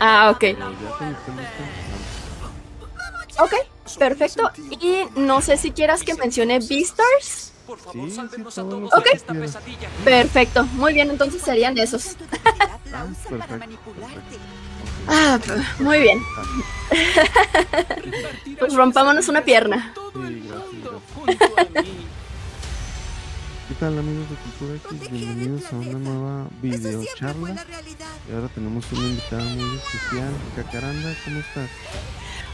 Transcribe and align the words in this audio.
Ah, 0.00 0.30
ok. 0.30 0.44
Ok, 3.40 3.52
perfecto. 3.98 4.50
Y 4.80 5.04
no 5.16 5.40
sé 5.40 5.56
si 5.56 5.70
quieras 5.72 6.02
que 6.02 6.14
mencione 6.14 6.58
Beastars. 6.60 7.52
Por 7.66 7.78
favor, 7.78 8.08
a 8.10 8.28
todos 8.54 8.92
Ok. 8.94 9.04
de 9.04 9.10
esta 9.12 9.32
pesadilla. 9.32 9.88
Perfecto, 10.04 10.64
muy 10.74 10.92
bien, 10.92 11.08
entonces 11.10 11.40
serían 11.42 11.76
esos. 11.78 12.16
Ah, 15.08 15.38
p- 15.44 15.82
muy 15.82 15.98
bien. 16.00 16.22
Pues 18.58 18.74
rompámonos 18.74 19.28
una 19.28 19.42
pierna. 19.42 19.94
Sí, 20.12 20.42
gracias, 21.24 21.64
gracias. 21.72 21.84
¿Qué 23.68 23.74
tal 23.80 23.98
amigos 23.98 24.28
de 24.28 24.36
Cultura 24.36 24.74
X? 24.76 24.90
¿Dónde 24.90 25.08
Bienvenidos 25.08 25.72
a 25.72 25.76
una 25.76 25.98
nueva 25.98 26.48
videocharla. 26.60 27.54
la 27.54 27.64
realidad. 27.64 28.06
Y 28.30 28.34
ahora 28.34 28.48
tenemos 28.54 28.92
una 28.92 29.08
invitada 29.08 29.42
muy 29.44 29.76
especial. 29.76 30.30
Cacaranda, 30.54 31.14
¿cómo 31.24 31.38
estás? 31.40 31.70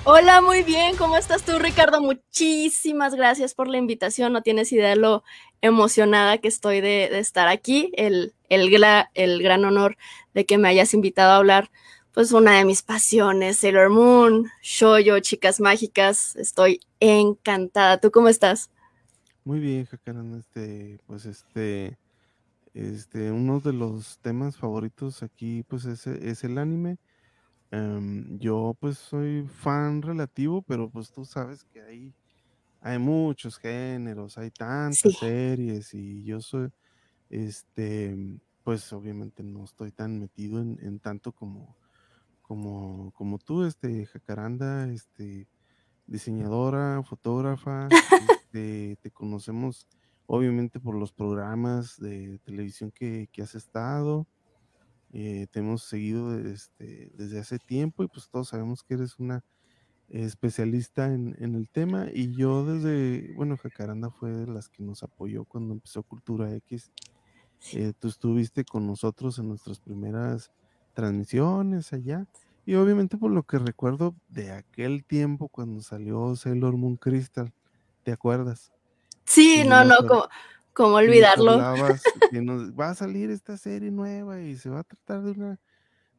Hola, 0.05 0.41
muy 0.41 0.63
bien. 0.63 0.97
¿Cómo 0.97 1.17
estás 1.17 1.43
tú, 1.43 1.59
Ricardo? 1.59 2.01
Muchísimas 2.01 3.15
gracias 3.17 3.55
por 3.55 3.67
la 3.69 3.79
invitación. 3.79 4.33
No 4.33 4.43
tienes 4.43 4.71
idea 4.73 4.91
de 4.91 4.97
lo 4.97 5.25
emocionada 5.63 6.39
que 6.39 6.49
estoy 6.49 6.81
de, 6.81 7.09
de 7.11 7.19
estar 7.19 7.49
aquí. 7.49 7.91
El, 7.97 8.33
el, 8.49 8.71
gla- 8.71 9.11
el 9.15 9.43
gran 9.43 9.65
honor 9.65 9.97
de 10.33 10.47
que 10.47 10.59
me 10.59 10.69
hayas 10.69 10.95
invitado 10.95 11.33
a 11.33 11.37
hablar, 11.37 11.71
pues, 12.15 12.31
una 12.33 12.57
de 12.57 12.65
mis 12.65 12.83
pasiones, 12.83 13.57
Sailor 13.59 13.91
Moon, 13.91 14.49
Shoyo, 14.63 15.19
Chicas 15.19 15.61
Mágicas. 15.61 16.37
Estoy 16.37 16.81
encantada. 17.01 17.99
¿Tú 17.99 18.13
cómo 18.13 18.29
estás? 18.29 18.71
Muy 19.51 19.59
bien, 19.59 19.85
Jacaranda. 19.85 20.39
Este, 20.39 21.01
pues 21.07 21.27
este, 21.27 21.99
este, 22.73 23.33
uno 23.33 23.59
de 23.59 23.73
los 23.73 24.21
temas 24.21 24.57
favoritos 24.57 25.25
aquí, 25.25 25.65
pues 25.65 25.87
es, 25.87 26.07
es 26.07 26.45
el 26.45 26.57
anime. 26.57 26.99
Em, 27.73 28.39
yo, 28.39 28.77
pues, 28.81 28.99
soy 28.99 29.45
fan 29.49 30.03
relativo, 30.03 30.63
pero 30.63 30.89
pues 30.89 31.11
tú 31.13 31.25
sabes 31.25 31.65
que 31.65 31.83
hay, 31.83 32.15
hay 32.81 32.99
muchos 33.01 33.59
géneros, 33.59 34.39
hay 34.39 34.51
tantas 34.53 34.99
Sí. 34.99 35.11
series 35.19 35.95
y 35.95 36.25
yo 36.25 36.41
soy, 36.41 36.71
este, 37.31 38.17
pues, 38.65 38.93
obviamente 38.93 39.43
no 39.43 39.65
estoy 39.65 39.93
tan 39.93 40.21
metido 40.21 40.61
en, 40.61 40.79
en 40.83 41.01
tanto 41.01 41.33
como, 41.33 41.77
como, 42.43 43.13
como 43.13 43.39
tú, 43.39 43.65
este, 43.65 44.07
Jacaranda, 44.07 44.89
este, 44.93 45.49
diseñadora, 46.07 47.03
fotógrafa, 47.05 47.89
este, 48.51 48.97
te 49.01 49.11
conocemos 49.13 49.87
obviamente 50.27 50.81
por 50.81 50.97
los 50.97 51.13
programas 51.13 51.99
de 52.01 52.41
televisión 52.45 52.91
que, 52.91 53.29
que 53.33 53.43
has 53.43 53.55
estado, 53.55 54.27
eh, 55.13 55.47
te 55.51 55.61
hemos 55.61 55.85
seguido 55.85 56.37
este, 56.37 57.11
desde 57.15 57.39
hace 57.39 57.59
tiempo 57.59 58.03
y 58.03 58.09
pues 58.09 58.29
todos 58.29 58.49
sabemos 58.49 58.83
que 58.83 58.95
eres 58.95 59.19
una 59.19 59.45
especialista 60.09 61.13
en, 61.13 61.37
en 61.39 61.55
el 61.55 61.69
tema 61.69 62.09
y 62.13 62.35
yo 62.35 62.65
desde, 62.65 63.33
bueno, 63.35 63.57
Jacaranda 63.57 64.11
fue 64.11 64.31
de 64.33 64.47
las 64.49 64.69
que 64.69 64.83
nos 64.83 65.05
apoyó 65.05 65.45
cuando 65.45 65.75
empezó 65.75 66.03
Cultura 66.03 66.53
X. 66.55 66.91
Eh, 67.73 67.93
tú 67.99 68.09
estuviste 68.09 68.65
con 68.65 68.87
nosotros 68.87 69.39
en 69.39 69.49
nuestras 69.49 69.79
primeras 69.79 70.51
transmisiones 70.95 71.93
allá 71.93 72.27
y 72.67 72.75
obviamente 72.75 73.17
por 73.17 73.31
lo 73.31 73.45
que 73.45 73.59
recuerdo 73.59 74.17
de 74.29 74.51
aquel 74.51 75.05
tiempo 75.05 75.49
cuando 75.49 75.83
salió 75.83 76.35
Sailor 76.35 76.77
Moon 76.77 76.97
Crystal, 76.97 77.53
¿te 78.11 78.15
acuerdas? 78.15 78.73
Sí, 79.25 79.65
Y 79.65 79.65
no, 79.65 79.85
no, 79.85 79.95
habl- 79.99 80.07
¿cómo, 80.07 80.29
cómo 80.75 80.97
y 81.05 81.15
nos 81.15 81.37
olvidarlo? 81.37 81.39
hablabas 81.39 82.13
que 82.31 82.43
nos 82.43 82.73
va 82.75 82.91
a 82.91 82.95
salir 82.97 83.31
esta 83.31 83.57
serie 83.59 83.91
nueva 83.93 84.43
y 84.43 84.57
se 84.57 84.71
va 84.71 84.81
a 84.81 84.85
tratar 84.85 85.23
de 85.25 85.33
una 85.33 85.61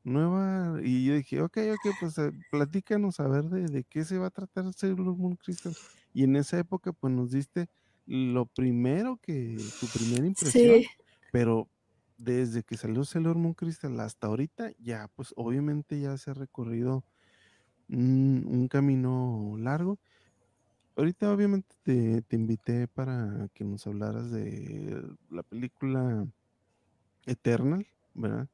nueva 0.03 0.81
y 0.83 1.05
yo 1.05 1.15
dije, 1.15 1.41
ok, 1.41 1.57
ok, 1.75 1.87
pues 1.97 2.17
eh, 2.19 2.31
platícanos 2.49 3.19
a 3.21 3.27
ver 3.29 3.45
de, 3.45 3.69
de 3.69 3.83
qué 3.85 4.05
se 4.05 4.17
va 4.19 4.27
a 4.27 4.31
tratar 4.31 4.73
Sailor 4.73 5.17
Moon 5.17 5.35
Crystal. 5.37 5.77
Y 6.13 6.23
en 6.25 6.35
esa 6.37 6.59
época 6.59 6.93
pues 6.93 7.13
nos 7.13 7.31
diste 7.31 7.69
lo 8.07 8.47
primero 8.47 9.17
que, 9.21 9.71
tu 9.79 9.89
primera 9.91 10.27
impresión, 10.27 10.75
Sí, 10.75 10.87
pero 11.31 11.69
desde 12.17 12.63
que 12.63 12.77
salió 12.77 13.03
Sailor 13.05 13.37
Moon 13.37 13.53
Crystal 13.55 13.99
hasta 14.01 14.27
ahorita, 14.27 14.71
ya, 14.79 15.09
pues 15.15 15.33
obviamente 15.37 15.99
ya 16.01 16.17
se 16.17 16.31
ha 16.31 16.35
recorrido 16.35 17.05
un, 17.89 18.45
un 18.47 18.67
camino 18.67 19.55
largo. 19.57 19.99
Ahorita 20.95 21.31
obviamente 21.31 21.75
te, 21.83 22.35
invité 22.35 22.87
para 22.87 23.47
que 23.53 23.63
nos 23.63 23.87
hablaras 23.87 24.31
de 24.31 25.03
la 25.29 25.43
película 25.43 26.27
Eternal, 27.25 27.87
¿verdad? 28.13 28.47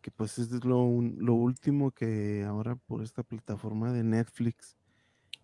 Que 0.00 0.10
pues 0.10 0.38
es 0.38 0.50
lo, 0.64 0.88
lo 1.00 1.34
último 1.34 1.90
que 1.90 2.44
ahora 2.44 2.76
por 2.76 3.02
esta 3.02 3.22
plataforma 3.22 3.92
de 3.92 4.02
Netflix 4.02 4.76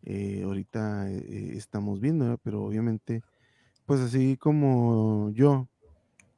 eh, 0.02 0.42
ahorita 0.44 1.10
eh, 1.10 1.52
estamos 1.56 2.00
viendo, 2.00 2.24
¿verdad? 2.24 2.40
Pero 2.42 2.64
obviamente, 2.64 3.22
pues 3.86 4.00
así 4.00 4.36
como 4.36 5.30
yo, 5.32 5.68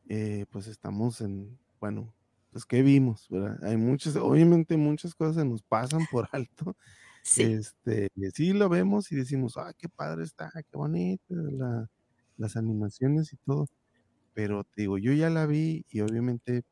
eh, 0.09 0.47
pues 0.51 0.67
estamos 0.67 1.21
en, 1.21 1.59
bueno, 1.81 2.13
pues 2.51 2.67
que 2.67 2.83
vimos, 2.83 3.29
¿verdad? 3.31 3.63
Hay 3.65 3.77
muchas, 3.77 4.17
obviamente 4.17 4.77
muchas 4.77 5.15
cosas 5.15 5.37
se 5.37 5.45
nos 5.45 5.63
pasan 5.63 6.07
por 6.11 6.29
alto. 6.33 6.77
Sí. 7.23 7.53
Este, 7.53 8.09
sí 8.35 8.53
lo 8.53 8.69
vemos 8.69 9.11
y 9.13 9.17
decimos, 9.17 9.57
ah, 9.57 9.73
qué 9.79 9.89
padre 9.89 10.25
está, 10.25 10.51
qué 10.55 10.77
bonito, 10.77 11.23
la- 11.35 11.89
las 12.37 12.57
animaciones 12.57 13.33
y 13.33 13.37
todo. 13.39 13.67
Pero 14.35 14.65
te 14.65 14.83
digo, 14.83 14.99
yo 14.99 15.13
ya 15.15 15.31
la 15.31 15.47
vi 15.47 15.85
y 15.91 16.01
obviamente, 16.03 16.65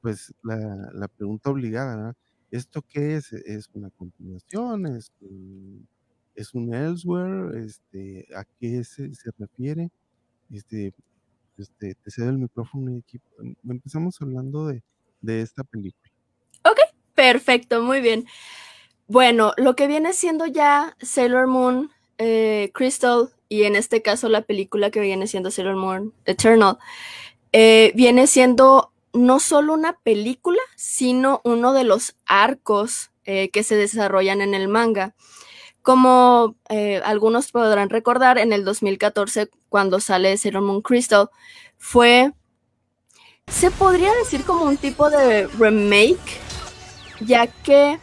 pues 0.00 0.34
la, 0.42 0.56
la 0.94 1.08
pregunta 1.08 1.50
obligada, 1.50 1.96
¿verdad? 1.96 2.14
¿Esto 2.50 2.82
qué 2.82 3.16
es? 3.16 3.32
¿Es 3.32 3.68
una 3.74 3.90
continuación? 3.90 4.86
¿Es 4.86 5.12
un, 5.20 5.88
es 6.34 6.54
un 6.54 6.74
elsewhere? 6.74 7.64
Este, 7.64 8.26
¿a 8.36 8.44
qué 8.60 8.84
se, 8.84 9.14
se 9.14 9.30
refiere? 9.38 9.90
Este, 10.50 10.94
este, 11.58 11.94
te 11.96 12.10
cedo 12.12 12.30
el 12.30 12.38
micrófono 12.38 12.92
y 12.92 13.00
aquí 13.00 13.20
em, 13.40 13.56
empezamos 13.70 14.20
hablando 14.22 14.66
de, 14.68 14.82
de 15.22 15.42
esta 15.42 15.64
película. 15.64 16.10
Perfecto, 17.14 17.82
muy 17.82 18.00
bien. 18.00 18.26
Bueno, 19.06 19.52
lo 19.58 19.76
que 19.76 19.86
viene 19.86 20.14
siendo 20.14 20.46
ya 20.46 20.96
Sailor 21.02 21.46
Moon, 21.46 21.92
eh, 22.16 22.70
Crystal, 22.72 23.28
y 23.50 23.64
en 23.64 23.76
este 23.76 24.00
caso 24.00 24.30
la 24.30 24.40
película 24.40 24.90
que 24.90 25.00
viene 25.00 25.26
siendo 25.26 25.50
Sailor 25.50 25.76
Moon 25.76 26.14
Eternal, 26.24 26.78
eh, 27.52 27.92
viene 27.94 28.26
siendo 28.26 28.92
no 29.12 29.40
solo 29.40 29.74
una 29.74 29.98
película, 29.98 30.60
sino 30.74 31.42
uno 31.44 31.74
de 31.74 31.84
los 31.84 32.16
arcos 32.24 33.10
eh, 33.24 33.50
que 33.50 33.62
se 33.62 33.76
desarrollan 33.76 34.40
en 34.40 34.54
el 34.54 34.68
manga. 34.68 35.14
Como 35.82 36.56
algunos 37.04 37.52
podrán 37.52 37.90
recordar, 37.90 38.38
en 38.38 38.54
el 38.54 38.64
2014, 38.64 39.50
cuando 39.68 40.00
sale 40.00 40.34
Sailor 40.38 40.62
Moon 40.62 40.80
Crystal, 40.80 41.28
fue, 41.76 42.32
se 43.48 43.70
podría 43.70 44.14
decir 44.14 44.44
como 44.44 44.64
un 44.64 44.78
tipo 44.78 45.10
de 45.10 45.46
remake, 45.58 46.40
ya 47.20 47.46
que 47.48 47.98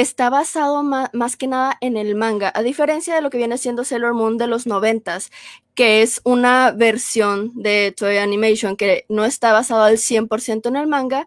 está 0.00 0.30
basado 0.30 0.82
más 0.82 1.36
que 1.36 1.46
nada 1.46 1.76
en 1.80 1.96
el 1.96 2.14
manga, 2.14 2.52
a 2.54 2.62
diferencia 2.62 3.14
de 3.14 3.20
lo 3.20 3.30
que 3.30 3.38
viene 3.38 3.58
siendo 3.58 3.84
Sailor 3.84 4.14
Moon 4.14 4.38
de 4.38 4.46
los 4.46 4.66
noventas, 4.66 5.30
que 5.74 6.02
es 6.02 6.20
una 6.24 6.72
versión 6.72 7.52
de 7.54 7.94
Toei 7.96 8.18
Animation 8.18 8.76
que 8.76 9.06
no 9.08 9.24
está 9.24 9.52
basado 9.52 9.82
al 9.82 9.98
100% 9.98 10.68
en 10.68 10.76
el 10.76 10.86
manga. 10.86 11.26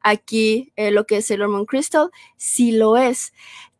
Aquí 0.00 0.72
eh, 0.76 0.90
lo 0.90 1.06
que 1.06 1.18
es 1.18 1.26
Sailor 1.26 1.48
Moon 1.48 1.66
Crystal 1.66 2.10
sí 2.36 2.72
lo 2.72 2.96
es. 2.96 3.32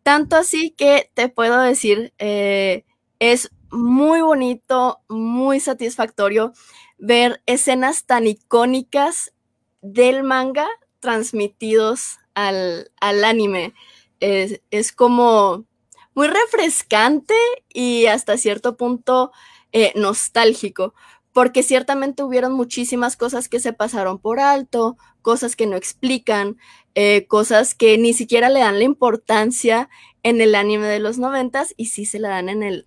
Tanto 0.02 0.36
así 0.36 0.70
que 0.70 1.10
te 1.14 1.28
puedo 1.28 1.60
decir, 1.60 2.12
eh, 2.18 2.84
es 3.18 3.50
muy 3.70 4.20
bonito, 4.20 5.00
muy 5.08 5.60
satisfactorio 5.60 6.52
ver 6.98 7.42
escenas 7.46 8.04
tan 8.06 8.26
icónicas 8.26 9.32
del 9.80 10.22
manga 10.22 10.68
transmitidos 11.00 12.18
al, 12.34 12.90
al 13.00 13.24
anime. 13.24 13.74
Es, 14.22 14.60
es 14.70 14.92
como 14.92 15.66
muy 16.14 16.28
refrescante 16.28 17.34
y 17.72 18.06
hasta 18.06 18.36
cierto 18.36 18.76
punto 18.76 19.32
eh, 19.72 19.92
nostálgico, 19.96 20.94
porque 21.32 21.62
ciertamente 21.62 22.22
hubieron 22.22 22.52
muchísimas 22.52 23.16
cosas 23.16 23.48
que 23.48 23.58
se 23.58 23.72
pasaron 23.72 24.18
por 24.18 24.38
alto, 24.38 24.96
cosas 25.22 25.56
que 25.56 25.66
no 25.66 25.76
explican, 25.76 26.58
eh, 26.94 27.26
cosas 27.26 27.74
que 27.74 27.96
ni 27.98 28.12
siquiera 28.12 28.50
le 28.50 28.60
dan 28.60 28.78
la 28.78 28.84
importancia 28.84 29.88
en 30.22 30.40
el 30.40 30.54
anime 30.54 30.86
de 30.86 30.98
los 31.00 31.18
noventas 31.18 31.74
y 31.76 31.86
sí 31.86 32.04
se 32.04 32.18
la 32.18 32.28
dan 32.28 32.48
en 32.48 32.62
el 32.62 32.86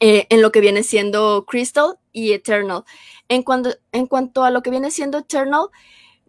eh, 0.00 0.28
en 0.30 0.42
lo 0.42 0.52
que 0.52 0.60
viene 0.60 0.84
siendo 0.84 1.44
Crystal 1.44 1.98
y 2.12 2.32
Eternal. 2.32 2.84
En 3.28 3.44
en 3.92 4.06
cuanto 4.06 4.44
a 4.44 4.50
lo 4.50 4.62
que 4.62 4.70
viene 4.70 4.92
siendo 4.92 5.18
Eternal, 5.18 5.66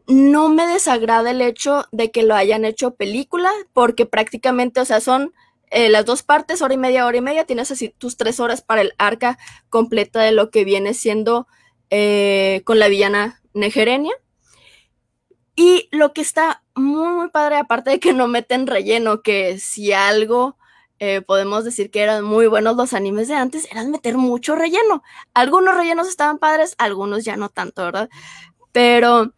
no 0.10 0.50
me 0.50 0.66
desagrada 0.66 1.30
el 1.30 1.40
hecho 1.40 1.86
de 1.92 2.10
que 2.10 2.24
lo 2.24 2.34
hayan 2.34 2.66
hecho 2.66 2.96
película, 2.96 3.52
porque 3.74 4.08
prácticamente, 4.08 4.82
o 4.82 4.86
sea, 4.86 5.02
son 5.02 5.34
eh, 5.70 5.88
las 5.90 6.04
dos 6.04 6.24
partes, 6.24 6.64
hora 6.64 6.74
y 6.74 6.78
media, 6.78 7.06
hora 7.06 7.18
y 7.18 7.22
media, 7.22 7.46
tienes 7.46 7.70
así 7.70 7.90
tus 7.90 8.18
tres 8.18 8.40
horas 8.40 8.64
para 8.64 8.82
el 8.82 8.94
arca 8.98 9.38
completa 9.70 10.20
de 10.22 10.32
lo 10.32 10.50
que 10.50 10.66
viene 10.66 10.96
siendo 10.96 11.48
eh, 11.92 12.64
con 12.66 12.80
la 12.80 12.88
villana 12.88 13.40
Negerenia. 13.54 14.14
Y 15.56 15.90
lo 15.92 16.12
que 16.14 16.22
está 16.22 16.64
muy, 16.74 17.14
muy 17.14 17.30
padre, 17.30 17.58
aparte 17.58 17.92
de 17.92 18.00
que 18.00 18.14
no 18.14 18.28
meten 18.28 18.66
relleno, 18.66 19.22
que 19.22 19.60
si 19.60 19.94
algo 19.94 20.58
eh, 20.98 21.22
podemos 21.22 21.66
decir 21.66 21.92
que 21.92 22.02
eran 22.02 22.24
muy 22.24 22.48
buenos 22.48 22.76
los 22.76 22.94
animes 22.94 23.28
de 23.28 23.36
antes, 23.36 23.68
eran 23.70 23.92
meter 23.92 24.18
mucho 24.18 24.56
relleno. 24.56 25.04
Algunos 25.36 25.76
rellenos 25.76 26.08
estaban 26.08 26.40
padres, 26.40 26.74
algunos 26.80 27.26
ya 27.26 27.38
no 27.38 27.50
tanto, 27.50 27.84
¿verdad? 27.84 28.10
Pero 28.72 29.34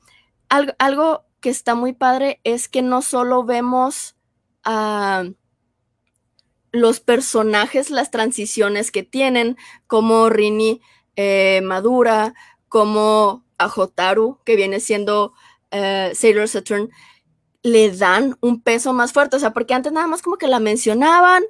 algo, 0.51 0.73
algo 0.79 1.25
que 1.39 1.49
está 1.49 1.75
muy 1.75 1.93
padre 1.93 2.39
es 2.43 2.67
que 2.67 2.81
no 2.81 3.01
solo 3.01 3.43
vemos 3.43 4.15
a 4.63 5.23
los 6.71 6.99
personajes, 6.99 7.89
las 7.89 8.11
transiciones 8.11 8.91
que 8.91 9.03
tienen, 9.03 9.57
como 9.87 10.29
Rini 10.29 10.81
eh, 11.15 11.61
madura, 11.63 12.33
como 12.69 13.43
a 13.57 13.67
Hotaru, 13.67 14.39
que 14.45 14.55
viene 14.55 14.79
siendo 14.79 15.33
eh, 15.71 16.11
Sailor 16.13 16.47
Saturn, 16.47 16.89
le 17.63 17.91
dan 17.91 18.37
un 18.41 18.61
peso 18.61 18.93
más 18.93 19.13
fuerte. 19.13 19.37
O 19.37 19.39
sea, 19.39 19.51
porque 19.53 19.73
antes 19.73 19.91
nada 19.91 20.07
más 20.07 20.21
como 20.21 20.37
que 20.37 20.47
la 20.47 20.59
mencionaban, 20.59 21.43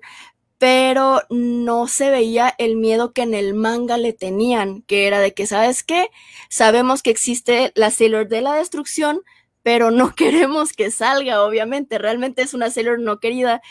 pero 0.62 1.24
no 1.32 1.88
se 1.88 2.12
veía 2.12 2.54
el 2.60 2.76
miedo 2.76 3.14
que 3.14 3.24
en 3.24 3.34
el 3.34 3.56
manga 3.56 3.98
le 3.98 4.14
tenían, 4.14 4.84
que 4.84 5.08
era 5.08 5.20
de 5.20 5.34
que, 5.34 5.48
¿sabes 5.48 5.82
qué? 5.82 6.12
Sabemos 6.50 7.02
que 7.02 7.10
existe 7.10 7.72
la 7.74 7.90
Sailor 7.90 8.28
de 8.28 8.42
la 8.42 8.54
destrucción, 8.54 9.24
pero 9.64 9.90
no 9.90 10.14
queremos 10.16 10.74
que 10.74 10.92
salga, 10.92 11.44
obviamente. 11.44 11.98
Realmente 11.98 12.44
es 12.44 12.54
una 12.54 12.70
Sailor 12.70 13.00
no 13.00 13.20
querida. 13.20 13.64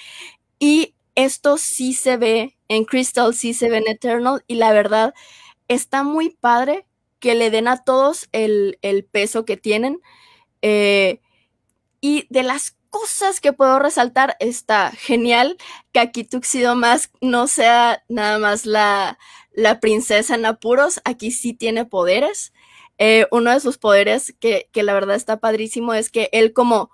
Y 0.59 0.97
esto 1.15 1.59
sí 1.59 1.95
se 1.95 2.17
ve 2.17 2.59
en 2.67 2.85
Crystal, 2.85 3.35
sí 3.35 3.55
se 3.55 3.71
ve 3.71 3.77
en 3.77 3.87
Eternal, 3.87 4.43
y 4.49 4.57
la 4.57 4.73
verdad 4.73 5.15
está 5.69 6.03
muy 6.03 6.31
padre 6.31 6.87
que 7.21 7.37
le 7.37 7.51
den 7.53 7.69
a 7.69 7.85
todos 7.85 8.29
el, 8.33 8.77
peso 9.13 9.45
que 9.45 9.57
tienen. 9.57 10.01
Eh, 10.61 11.21
y 12.01 12.27
de 12.31 12.43
las 12.43 12.80
cosas 12.91 13.41
que 13.41 13.53
puedo 13.53 13.79
resaltar, 13.79 14.37
está 14.41 14.91
genial 14.93 15.57
que 15.93 16.01
aquí 16.01 16.25
Tuxedo 16.25 16.75
Mask 16.75 17.13
no 17.21 17.47
sea 17.47 18.05
nada 18.09 18.39
más 18.39 18.67
la, 18.67 19.19
la 19.53 19.81
princesa 19.81 20.35
en 20.35 20.47
apuros, 20.47 21.01
aquí 21.05 21.31
sí 21.31 21.55
tiene 21.55 21.85
poderes. 21.85 22.53
Eh, 22.99 23.27
uno 23.31 23.53
de 23.53 23.61
sus 23.61 23.79
poderes, 23.79 24.35
que, 24.41 24.69
que 24.73 24.83
la 24.83 24.93
verdad 24.93 25.17
está 25.17 25.41
padrísimo, 25.41 25.95
es 25.95 26.11
que 26.11 26.29
él 26.33 26.53
como 26.53 26.91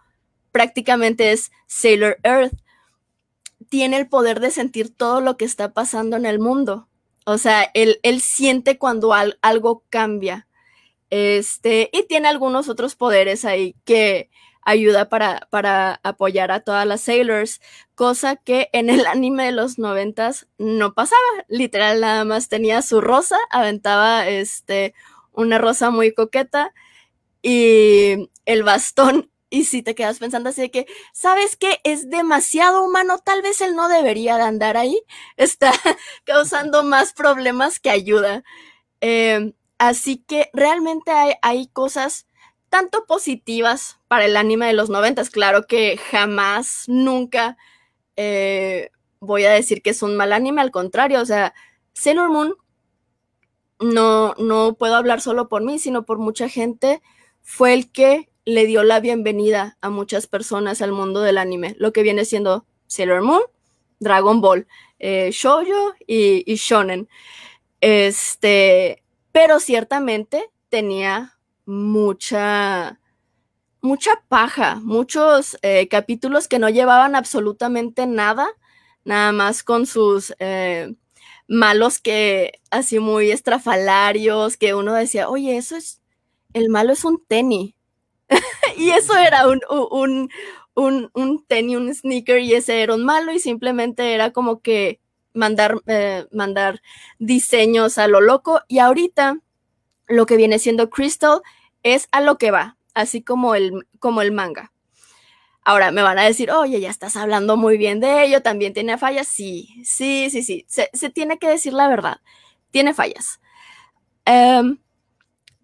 prácticamente 0.52 1.32
es 1.32 1.50
Sailor 1.66 2.18
Earth, 2.22 2.54
tiene 3.68 3.96
el 3.96 4.08
poder 4.08 4.40
de 4.40 4.50
sentir 4.50 4.94
todo 4.94 5.20
lo 5.20 5.36
que 5.36 5.44
está 5.44 5.72
pasando 5.72 6.16
en 6.16 6.26
el 6.26 6.38
mundo. 6.38 6.88
O 7.24 7.38
sea, 7.38 7.68
él, 7.74 7.98
él 8.04 8.20
siente 8.20 8.78
cuando 8.78 9.12
algo 9.12 9.82
cambia. 9.90 10.46
Este, 11.10 11.90
y 11.92 12.04
tiene 12.04 12.28
algunos 12.28 12.68
otros 12.68 12.94
poderes 12.94 13.44
ahí 13.44 13.74
que 13.84 14.30
ayuda 14.66 15.08
para, 15.08 15.46
para 15.50 16.00
apoyar 16.02 16.50
a 16.50 16.60
todas 16.60 16.86
las 16.86 17.00
sailors, 17.00 17.60
cosa 17.94 18.36
que 18.36 18.68
en 18.72 18.90
el 18.90 19.06
anime 19.06 19.46
de 19.46 19.52
los 19.52 19.78
noventas 19.78 20.48
no 20.58 20.92
pasaba. 20.92 21.22
Literal, 21.48 22.00
nada 22.00 22.24
más 22.26 22.48
tenía 22.48 22.82
su 22.82 23.00
rosa, 23.00 23.38
aventaba 23.50 24.28
este, 24.28 24.92
una 25.32 25.58
rosa 25.58 25.90
muy 25.90 26.12
coqueta 26.12 26.74
y 27.42 28.28
el 28.44 28.64
bastón 28.64 29.30
y 29.48 29.64
si 29.64 29.82
te 29.82 29.94
quedas 29.94 30.18
pensando 30.18 30.50
así 30.50 30.62
de 30.62 30.70
que, 30.72 30.86
¿sabes 31.12 31.56
qué? 31.56 31.80
Es 31.84 32.10
demasiado 32.10 32.84
humano, 32.84 33.18
tal 33.18 33.42
vez 33.42 33.60
él 33.60 33.76
no 33.76 33.88
debería 33.88 34.36
de 34.36 34.42
andar 34.42 34.76
ahí, 34.76 35.00
está 35.36 35.72
causando 36.24 36.82
más 36.82 37.12
problemas 37.12 37.78
que 37.78 37.90
ayuda. 37.90 38.42
Em, 39.00 39.52
así 39.78 40.18
que 40.18 40.50
realmente 40.52 41.12
hay, 41.12 41.34
hay, 41.42 41.68
cosas 41.68 42.26
tanto 42.76 43.06
positivas 43.06 44.00
para 44.06 44.26
el 44.26 44.36
anime 44.36 44.66
de 44.66 44.74
los 44.74 44.90
noventas. 44.90 45.30
Claro 45.30 45.66
que 45.66 45.96
jamás, 45.96 46.84
nunca 46.88 47.56
eh, 48.16 48.90
voy 49.18 49.44
a 49.44 49.50
decir 49.50 49.80
que 49.80 49.88
es 49.88 50.02
un 50.02 50.14
mal 50.14 50.34
anime, 50.34 50.60
al 50.60 50.70
contrario, 50.70 51.22
o 51.22 51.24
sea, 51.24 51.54
Sailor 51.94 52.28
Moon 52.28 52.54
no, 53.80 54.34
no 54.34 54.74
puedo 54.74 54.94
hablar 54.94 55.22
solo 55.22 55.48
por 55.48 55.64
mí, 55.64 55.78
sino 55.78 56.04
por 56.04 56.18
mucha 56.18 56.50
gente, 56.50 57.00
fue 57.40 57.72
el 57.72 57.90
que 57.90 58.28
le 58.44 58.66
dio 58.66 58.82
la 58.82 59.00
bienvenida 59.00 59.78
a 59.80 59.88
muchas 59.88 60.26
personas 60.26 60.82
al 60.82 60.92
mundo 60.92 61.22
del 61.22 61.38
anime, 61.38 61.76
lo 61.78 61.94
que 61.94 62.02
viene 62.02 62.26
siendo 62.26 62.66
Sailor 62.88 63.22
Moon, 63.22 63.42
Dragon 64.00 64.42
Ball, 64.42 64.66
eh, 64.98 65.30
Shoujo 65.32 65.94
y, 66.06 66.44
Shonen. 66.56 67.08
Este, 67.80 69.02
pero 69.32 69.60
ciertamente 69.60 70.50
tenía 70.68 71.35
mucha, 71.66 73.00
mucha 73.82 74.12
paja, 74.28 74.76
muchos 74.82 75.58
eh, 75.62 75.88
capítulos 75.88 76.48
que 76.48 76.58
no 76.58 76.70
llevaban 76.70 77.16
absolutamente 77.16 78.06
nada, 78.06 78.48
nada 79.04 79.32
más 79.32 79.62
con 79.64 79.86
sus 79.86 80.34
eh, 80.40 80.94
malos 81.48 82.00
que 82.00 82.52
así 82.70 82.98
muy 83.00 83.30
estrafalarios, 83.30 84.56
que 84.56 84.74
uno 84.74 84.94
decía, 84.94 85.28
oye, 85.28 85.56
eso 85.58 85.76
es, 85.76 86.02
el 86.54 86.70
malo 86.70 86.92
es 86.92 87.04
un 87.04 87.22
tenis, 87.26 87.74
y 88.76 88.90
eso 88.90 89.16
era 89.16 89.48
un, 89.48 89.60
un, 89.90 90.30
un, 90.74 91.10
un 91.14 91.44
tenis, 91.46 91.76
un 91.76 91.94
sneaker, 91.94 92.40
y 92.40 92.54
ese 92.54 92.82
era 92.82 92.94
un 92.94 93.04
malo, 93.04 93.32
y 93.32 93.38
simplemente 93.38 94.14
era 94.14 94.32
como 94.32 94.60
que 94.60 95.00
mandar, 95.34 95.80
eh, 95.86 96.26
mandar 96.32 96.80
diseños 97.18 97.98
a 97.98 98.08
lo 98.08 98.20
loco. 98.20 98.60
Y 98.68 98.78
ahorita 98.78 99.38
lo 100.08 100.26
que 100.26 100.36
viene 100.36 100.58
siendo 100.58 100.90
Crystal 100.90 101.42
es 101.94 102.08
a 102.12 102.20
lo 102.20 102.38
que 102.38 102.50
va, 102.50 102.76
así 102.94 103.22
como 103.22 103.54
el, 103.54 103.86
como 103.98 104.22
el 104.22 104.32
manga. 104.32 104.72
Ahora 105.62 105.90
me 105.90 106.02
van 106.02 106.18
a 106.18 106.24
decir, 106.24 106.50
oye, 106.50 106.80
ya 106.80 106.90
estás 106.90 107.16
hablando 107.16 107.56
muy 107.56 107.76
bien 107.76 108.00
de 108.00 108.24
ello, 108.24 108.42
también 108.42 108.72
tiene 108.72 108.98
fallas. 108.98 109.26
Sí, 109.26 109.82
sí, 109.84 110.30
sí, 110.30 110.42
sí, 110.42 110.64
se, 110.68 110.90
se 110.92 111.10
tiene 111.10 111.38
que 111.38 111.48
decir 111.48 111.72
la 111.72 111.88
verdad, 111.88 112.20
tiene 112.70 112.94
fallas. 112.94 113.40
Um, 114.26 114.78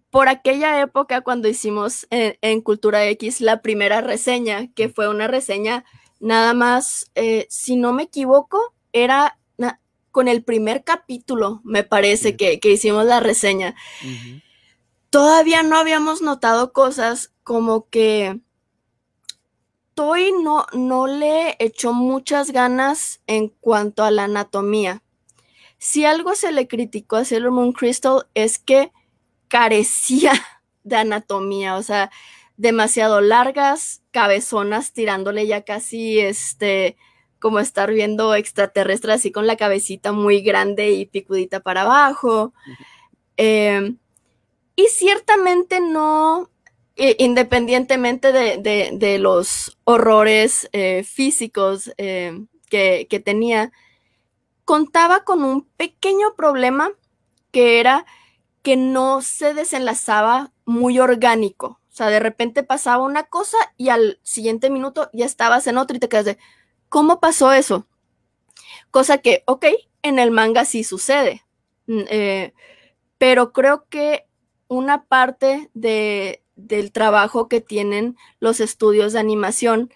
por 0.09 0.29
aquella 0.29 0.79
época 0.79 1.21
cuando 1.21 1.47
hicimos 1.47 2.07
en, 2.11 2.61
Cultura 2.61 3.05
X 3.07 3.41
la 3.41 3.61
primera 3.61 3.99
reseña, 3.99 4.71
que 4.75 4.87
fue 4.87 5.07
una 5.07 5.27
reseña 5.27 5.85
nada 6.19 6.53
más, 6.53 7.11
eh, 7.15 7.47
si 7.49 7.75
no 7.75 7.93
me 7.93 8.03
equivoco, 8.03 8.75
era 8.93 9.39
con 10.11 10.27
el 10.27 10.43
primer 10.43 10.83
capítulo, 10.83 11.61
me 11.63 11.83
parece, 11.83 12.37
que, 12.37 12.59
hicimos 12.63 13.03
la 13.05 13.19
reseña. 13.19 13.73
Todavía 15.13 15.61
no 15.61 15.77
habíamos 15.77 16.23
notado 16.23 16.73
cosas 16.73 17.31
como 17.43 17.87
que 17.87 18.39
Toy 19.93 20.31
no, 20.41 20.65
no 20.73 21.05
le 21.05 21.55
echó 21.59 21.93
muchas 21.93 22.49
ganas 22.49 23.21
en 23.27 23.49
cuanto 23.49 24.03
a 24.03 24.09
la 24.09 24.23
anatomía. 24.23 25.03
Si 25.77 26.03
algo 26.03 26.33
se 26.33 26.51
le 26.51 26.67
criticó 26.67 27.17
a 27.17 27.25
Sailor 27.25 27.51
Moon 27.51 27.73
Crystal 27.73 28.25
es 28.33 28.57
que 28.57 28.91
carecía 29.49 30.33
de 30.83 30.95
anatomía, 30.95 31.75
o 31.75 31.83
sea, 31.83 32.09
demasiado 32.57 33.21
largas, 33.21 34.01
cabezonas 34.09 34.93
tirándole 34.93 35.45
ya 35.45 35.61
casi 35.61 36.21
este 36.21 36.97
como 37.37 37.59
estar 37.59 37.91
viendo 37.91 38.33
extraterrestres 38.33 39.17
así 39.17 39.31
con 39.31 39.45
la 39.45 39.57
cabecita 39.57 40.11
muy 40.11 40.41
grande 40.41 40.89
y 40.93 41.05
picudita 41.05 41.59
para 41.59 41.83
abajo. 41.83 42.51
Em, 43.37 43.99
y 44.75 44.87
ciertamente 44.87 45.79
no, 45.79 46.49
independientemente 46.95 48.31
de, 48.31 49.17
los 49.19 49.77
horrores 49.83 50.69
eh, 50.73 51.03
físicos 51.03 51.91
em, 51.97 52.47
que, 52.69 53.07
que 53.09 53.19
tenía, 53.19 53.71
contaba 54.65 55.23
con 55.23 55.43
un 55.43 55.65
pequeño 55.77 56.35
problema 56.35 56.91
que 57.51 57.79
era 57.79 58.05
que 58.63 58.77
no 58.77 59.21
se 59.21 59.53
desenlazaba 59.53 60.51
muy 60.65 60.99
orgánico. 60.99 61.79
O 61.91 61.95
sea, 61.95 62.07
de 62.07 62.19
repente 62.19 62.63
pasaba 62.63 63.03
una 63.03 63.23
cosa 63.23 63.57
y 63.77 63.89
al 63.89 64.19
siguiente 64.23 64.71
minuto 64.71 65.09
ya 65.13 65.25
estabas 65.25 65.67
en 65.67 65.77
otro 65.77 65.95
y 65.95 65.99
te 65.99 66.09
quedas 66.09 66.25
de, 66.25 66.37
¿cómo 66.89 67.19
pasó 67.19 67.51
eso? 67.51 67.85
Cosa 68.89 69.19
que, 69.19 69.43
ok, 69.45 69.65
en 70.01 70.17
el 70.17 70.31
manga 70.31 70.65
sí 70.65 70.83
sucede. 70.83 71.43
Mm, 71.85 72.01
eh, 72.09 72.53
pero 73.19 73.53
creo 73.53 73.85
que 73.89 74.25
una 74.67 75.05
parte 75.05 75.69
de, 75.73 76.43
del 76.55 76.91
trabajo 76.91 77.47
que 77.47 77.61
tienen 77.61 78.17
los 78.39 78.59
estudios 78.59 79.13
de 79.13 79.19
animación 79.19 79.91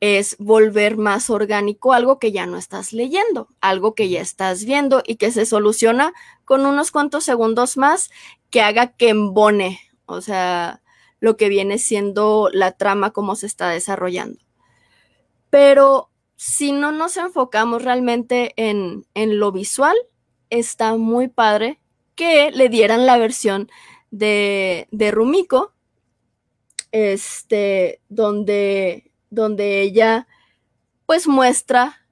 es 0.00 0.36
volver 0.38 0.98
más 0.98 1.30
orgánico 1.30 1.92
algo 1.92 2.18
que 2.18 2.32
ya 2.32 2.46
no 2.46 2.58
estás 2.58 2.92
leyendo, 2.92 3.48
algo 3.60 3.94
que 3.94 4.08
ya 4.08 4.20
estás 4.20 4.64
viendo 4.64 5.02
y 5.06 5.16
que 5.16 5.30
se 5.30 5.46
soluciona 5.46 6.12
con 6.44 6.66
unos 6.66 6.90
cuantos 6.90 7.24
segundos 7.24 7.76
más 7.76 8.10
que 8.50 8.60
haga 8.60 8.88
que 8.92 9.08
embone, 9.08 9.80
o 10.04 10.20
sea, 10.20 10.82
lo 11.20 11.36
que 11.36 11.48
viene 11.48 11.78
siendo 11.78 12.50
la 12.52 12.72
trama, 12.72 13.10
cómo 13.10 13.36
se 13.36 13.46
está 13.46 13.70
desarrollando. 13.70 14.38
Pero 15.48 16.10
si 16.36 16.72
no 16.72 16.92
nos 16.92 17.16
enfocamos 17.16 17.82
realmente 17.82 18.52
en, 18.56 19.06
en 19.14 19.38
lo 19.38 19.50
visual, 19.50 19.96
está 20.50 20.94
muy 20.96 21.28
padre 21.28 21.80
que 22.14 22.50
le 22.50 22.68
dieran 22.68 23.06
la 23.06 23.18
versión 23.18 23.70
de, 24.10 24.88
de 24.90 25.10
Rumiko 25.10 25.72
este, 26.92 28.00
donde, 28.08 29.10
donde 29.30 29.82
ella 29.82 30.26
pues 31.04 31.28
muestra 31.28 32.06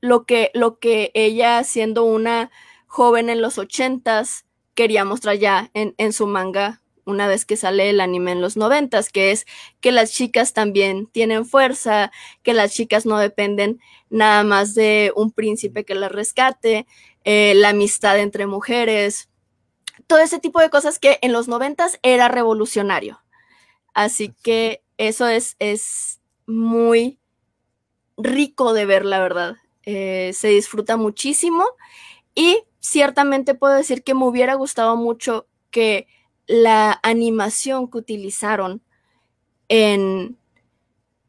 lo 0.00 0.24
que, 0.24 0.50
lo 0.54 0.78
que 0.78 1.10
ella 1.14 1.62
siendo 1.64 2.04
una 2.04 2.50
joven 2.86 3.30
en 3.30 3.40
los 3.40 3.58
ochentas 3.58 4.46
quería 4.74 5.04
mostrar 5.04 5.36
ya 5.36 5.70
en, 5.74 5.94
en 5.98 6.12
su 6.12 6.26
manga 6.26 6.82
una 7.04 7.28
vez 7.28 7.44
que 7.44 7.56
sale 7.56 7.90
el 7.90 8.00
anime 8.00 8.32
en 8.32 8.40
los 8.40 8.56
noventas, 8.56 9.10
que 9.10 9.30
es 9.30 9.46
que 9.80 9.90
las 9.92 10.12
chicas 10.12 10.52
también 10.52 11.06
tienen 11.06 11.44
fuerza, 11.44 12.12
que 12.42 12.54
las 12.54 12.72
chicas 12.72 13.06
no 13.06 13.18
dependen 13.18 13.80
nada 14.10 14.44
más 14.44 14.74
de 14.74 15.12
un 15.16 15.32
príncipe 15.32 15.84
que 15.84 15.94
las 15.94 16.12
rescate, 16.12 16.86
eh, 17.24 17.54
la 17.56 17.70
amistad 17.70 18.18
entre 18.18 18.46
mujeres, 18.46 19.29
todo 20.06 20.20
ese 20.20 20.38
tipo 20.38 20.60
de 20.60 20.70
cosas 20.70 20.98
que 20.98 21.18
en 21.22 21.32
los 21.32 21.48
noventas 21.48 21.98
era 22.02 22.28
revolucionario. 22.28 23.20
Así 23.94 24.34
que 24.42 24.82
eso 24.98 25.26
es, 25.26 25.56
es 25.58 26.20
muy 26.46 27.18
rico 28.16 28.72
de 28.72 28.86
ver, 28.86 29.04
la 29.04 29.20
verdad. 29.20 29.56
Eh, 29.84 30.32
se 30.34 30.48
disfruta 30.48 30.96
muchísimo 30.96 31.64
y 32.34 32.62
ciertamente 32.80 33.54
puedo 33.54 33.74
decir 33.74 34.02
que 34.02 34.14
me 34.14 34.24
hubiera 34.24 34.54
gustado 34.54 34.96
mucho 34.96 35.46
que 35.70 36.06
la 36.46 36.98
animación 37.02 37.90
que 37.90 37.98
utilizaron 37.98 38.82
en 39.68 40.36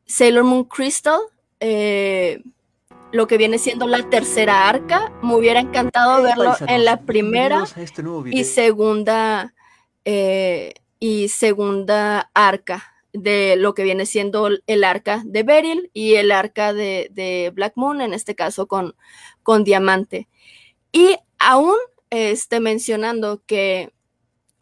Sailor 0.06 0.44
Moon 0.44 0.66
Crystal, 0.66 1.20
eh, 1.60 2.44
lo 3.12 3.28
que 3.28 3.38
viene 3.38 3.58
siendo 3.58 3.88
la 3.88 4.10
tercera 4.10 4.70
arca, 4.70 5.12
me 5.22 5.36
hubiera 5.36 5.60
encantado 5.60 6.24
verlo 6.24 6.56
en 6.68 6.86
la 6.86 7.02
primera 7.02 7.66
este 7.76 8.04
y 8.26 8.44
segunda 8.44 9.54
eh, 10.06 10.74
y 11.00 11.30
segunda 11.30 12.30
arca 12.34 12.92
de 13.14 13.56
lo 13.58 13.74
que 13.74 13.84
viene 13.84 14.06
siendo 14.06 14.50
el 14.66 14.84
arca 14.84 15.22
de 15.26 15.44
Beryl 15.44 15.90
y 15.94 16.16
el 16.16 16.32
arca 16.32 16.74
de, 16.74 17.52
Black 17.54 17.74
Moon, 17.76 18.02
en 18.02 18.14
este 18.14 18.36
caso 18.36 18.68
con, 18.68 18.96
con 19.44 19.64
Diamante. 19.64 20.28
Y 20.92 21.18
aún 21.40 21.76
este, 22.10 22.60
mencionando 22.60 23.44
que 23.46 23.92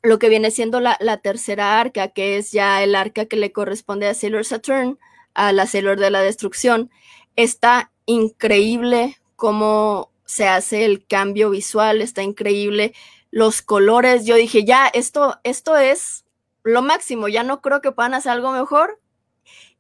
lo 0.02 0.18
que 0.18 0.30
viene 0.30 0.52
siendo 0.52 0.80
la, 0.80 0.98
tercera 1.22 1.80
arca, 1.80 2.10
que 2.10 2.38
es 2.38 2.52
ya 2.52 2.82
el 2.84 2.96
arca 2.96 3.26
que 3.26 3.36
le 3.36 3.52
corresponde 3.52 4.08
a 4.08 4.14
Sailor 4.14 4.46
Saturn, 4.46 4.98
a 5.34 5.52
la 5.52 5.68
Sailor 5.68 6.00
de 6.00 6.10
la 6.10 6.22
Destrucción. 6.22 6.90
Está 7.36 7.92
increíble 8.06 9.18
cómo 9.36 10.12
se 10.26 10.48
hace 10.48 10.86
el 10.86 11.06
cambio 11.08 11.50
visual, 11.50 12.02
está 12.02 12.22
increíble 12.22 12.94
los 13.32 13.62
colores. 13.62 14.26
Yo 14.26 14.36
dije, 14.36 14.64
ya, 14.66 14.88
esto, 14.88 15.40
esto 15.44 15.78
es 15.78 16.26
lo 16.64 16.82
máximo, 16.82 17.28
ya 17.28 17.44
no 17.44 17.62
creo 17.62 17.82
que 17.82 17.92
puedan 17.92 18.14
hacer 18.14 18.34
algo 18.34 18.52
mejor. 18.52 19.00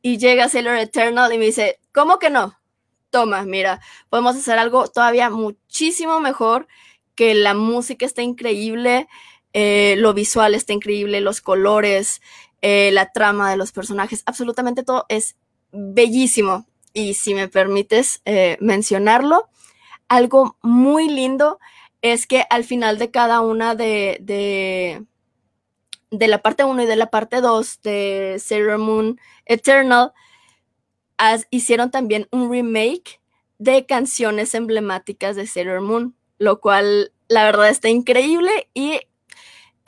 Y 0.01 0.18
llega 0.18 0.50
Sailor 0.50 0.77
Eternal 0.77 1.34
y 1.34 1.38
me 1.38 1.46
dice, 1.46 1.79
¿cómo 1.91 2.20
que 2.20 2.29
no? 2.29 2.58
Toma, 3.10 3.44
mira, 3.44 3.82
podemos 4.10 4.36
hacer 4.36 4.58
algo 4.58 4.88
todavía 4.88 5.29
muchísimo 5.29 6.20
mejor, 6.20 6.68
que 7.15 7.34
la 7.34 7.53
música 7.53 8.06
está 8.06 8.22
increíble, 8.22 9.08
eh, 9.53 9.96
lo 9.98 10.13
visual 10.13 10.56
está 10.56 10.74
increíble, 10.74 11.22
los 11.22 11.41
colores, 11.41 12.22
eh, 12.62 12.91
la 12.94 13.12
trama 13.12 13.51
de 13.51 13.58
los 13.58 13.72
personajes, 13.72 14.24
absolutamente 14.25 14.84
todo 14.84 15.06
es 15.10 15.36
bellísimo. 15.72 16.69
Y 17.00 17.13
si 17.13 17.34
me 17.34 17.48
permites 17.48 18.22
eh, 18.25 18.58
mencionarlo, 18.60 19.48
algo 20.10 20.58
muy 20.62 21.08
lindo 21.08 21.58
es 22.01 22.27
que 22.27 22.44
al 22.50 22.65
final 22.65 22.98
de 22.98 23.10
cada 23.10 23.39
una 23.39 23.74
de, 23.74 24.18
de, 24.20 25.06
de 26.12 26.27
la 26.27 26.41
parte 26.41 26.65
1 26.65 26.84
y 26.84 26.86
de 26.86 26.98
la 26.98 27.10
parte 27.10 27.39
2 27.39 27.82
de 27.84 28.36
Sailor 28.44 28.79
Moon 28.79 29.18
Eternal, 29.46 30.12
hicieron 31.51 31.89
también 31.89 32.27
un 32.32 32.51
remake 32.51 33.22
de 33.60 33.86
canciones 33.86 34.53
emblemáticas 34.53 35.38
de 35.38 35.48
Sailor 35.48 35.79
Moon, 35.79 36.15
lo 36.38 36.60
cual 36.60 37.13
la 37.29 37.46
verdad 37.46 37.70
está 37.70 37.88
increíble 37.88 38.70
y 38.74 39.00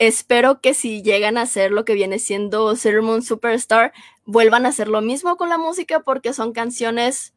espero 0.06 0.60
que 0.60 0.74
si 0.74 1.02
llegan 1.02 1.38
a 1.38 1.42
hacer 1.42 1.70
lo 1.70 1.84
que 1.84 1.94
viene 1.94 2.18
siendo 2.18 2.74
Sailor 2.74 3.22
Superstar, 3.22 3.92
vuelvan 4.24 4.66
a 4.66 4.70
hacer 4.70 4.88
lo 4.88 5.00
mismo 5.00 5.36
con 5.36 5.48
la 5.48 5.58
música 5.58 6.00
porque 6.00 6.32
son 6.32 6.52
canciones 6.52 7.34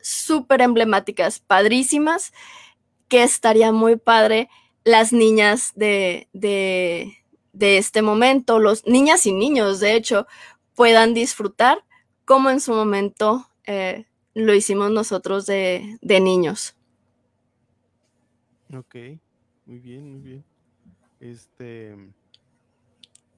súper 0.00 0.62
emblemáticas, 0.62 1.40
padrísimas, 1.40 2.32
que 3.08 3.22
estaría 3.22 3.70
muy 3.70 3.96
padre 3.96 4.48
las 4.82 5.12
niñas 5.12 5.72
de, 5.74 6.28
de, 6.32 7.18
de 7.52 7.76
este 7.76 8.00
momento, 8.00 8.60
los 8.60 8.86
niñas 8.86 9.26
y 9.26 9.32
niños, 9.32 9.78
de 9.78 9.94
hecho, 9.94 10.26
puedan 10.74 11.12
disfrutar 11.12 11.84
como 12.24 12.48
en 12.48 12.60
su 12.60 12.72
momento 12.72 13.46
eh, 13.66 14.06
lo 14.32 14.54
hicimos 14.54 14.90
nosotros 14.90 15.44
de, 15.44 15.98
de 16.00 16.20
niños. 16.20 16.76
Ok, 18.72 18.94
muy 19.66 19.80
bien, 19.80 20.12
muy 20.12 20.20
bien. 20.20 20.49
Este, 21.20 21.94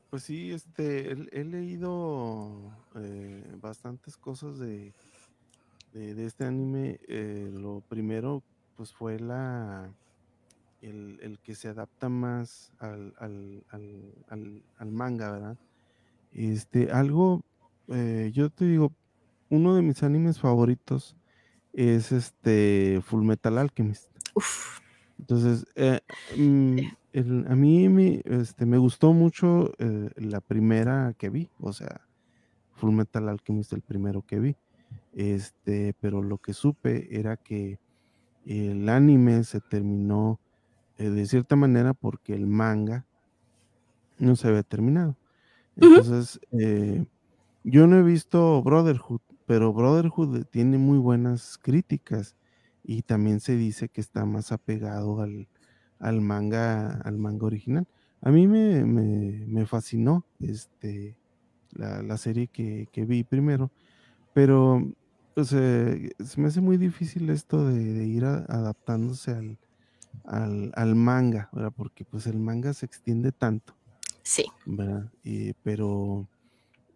pues 0.09 0.23
sí, 0.23 0.53
este, 0.53 1.13
he, 1.13 1.45
leído 1.45 2.73
eh, 2.95 3.45
bastantes 3.61 4.17
cosas 4.17 4.59
de, 4.59 4.93
de, 5.93 6.27
este 6.27 6.45
anime. 6.45 7.01
Eh, 7.09 7.51
lo 7.53 7.83
primero, 7.89 8.43
pues 8.77 8.93
fue 8.93 9.19
la, 9.19 9.93
el, 10.81 11.39
que 11.43 11.55
se 11.55 11.69
adapta 11.69 12.09
más 12.09 12.73
al, 12.79 13.15
al, 13.19 14.93
manga, 14.93 15.33
¿verdad? 15.33 15.57
Este, 16.33 16.91
algo, 16.91 17.43
eh, 17.89 18.31
yo 18.33 18.51
te 18.51 18.65
digo, 18.65 18.93
uno 19.49 19.75
de 19.75 19.83
mis 19.83 20.03
animes 20.03 20.39
favoritos 20.39 21.17
es 21.73 22.13
este 22.13 23.01
Full 23.05 23.25
Metal 23.25 23.59
Alchemist. 23.59 24.11
Entonces, 25.23 25.65
mm, 26.37 26.79
a 27.47 27.55
mí 27.55 27.89
me, 27.89 28.23
este, 28.25 28.67
me 28.67 28.77
gustó 28.77 29.13
mucho 29.13 29.73
eh, 29.79 30.11
la 30.17 30.41
primera 30.41 31.15
que 31.17 31.31
vi, 31.31 31.49
o 31.61 31.73
sea, 31.73 32.01
Full 32.73 32.93
Metal 32.93 33.29
Alchemist 33.29 33.73
el 33.73 33.83
primero 33.83 34.23
que 34.23 34.41
vi. 34.41 34.57
Este, 35.13 35.95
pero 36.01 36.23
lo 36.23 36.39
que 36.39 36.55
supe 36.55 37.17
era 37.17 37.37
que 37.37 37.79
el 38.47 38.89
anime 38.89 39.45
se 39.45 39.61
terminó 39.61 40.41
eh, 40.99 41.11
de 41.11 41.27
cierta 41.27 41.55
manera 41.55 41.95
porque 41.95 42.35
el 42.35 42.49
manga 42.49 43.07
no 44.19 44.35
se 44.35 44.49
había 44.49 44.65
terminado. 44.65 45.17
Entonces, 45.77 46.41
eh, 46.53 47.07
yo 47.65 47.87
no 47.87 47.99
he 47.99 48.03
visto 48.03 48.63
Brotherhood, 48.63 49.21
pero 49.47 49.73
Brotherhood 49.73 50.47
tiene 50.51 50.79
muy 50.79 50.99
buenas 50.99 51.59
críticas 51.59 52.37
y 52.85 53.03
también 53.03 53.41
se 53.41 53.57
dice 53.57 53.89
que 53.89 54.01
está 54.01 54.25
más 54.25 54.53
apegado 54.53 55.21
al, 55.21 55.49
al 55.99 56.21
manga, 56.21 57.01
al 57.05 57.19
manga 57.19 57.47
original. 57.47 57.87
A 58.21 58.31
mí 58.31 58.47
me, 58.47 59.67
fascinó 59.67 60.25
este, 60.41 61.17
la, 61.73 62.17
serie 62.17 62.49
que, 62.49 62.89
vi 63.05 63.25
primero, 63.25 63.71
pero 64.33 64.83
pues, 65.35 65.53
eh, 65.53 66.13
se 66.25 66.41
me 66.41 66.49
hace 66.49 66.61
muy 66.61 66.77
difícil 66.77 67.31
esto 67.31 67.67
de, 67.67 68.07
ir 68.07 68.25
adaptándose 68.25 69.33
al, 70.25 70.73
al, 70.75 70.95
manga, 70.95 71.49
¿verdad? 71.53 71.73
Porque 71.77 72.05
pues 72.05 72.27
el 72.27 72.39
manga 72.39 72.73
se 72.75 72.87
extiende 72.87 73.33
tanto. 73.33 73.75
Sí. 74.23 74.45
¿verdad? 74.67 75.11
pero 75.65 76.29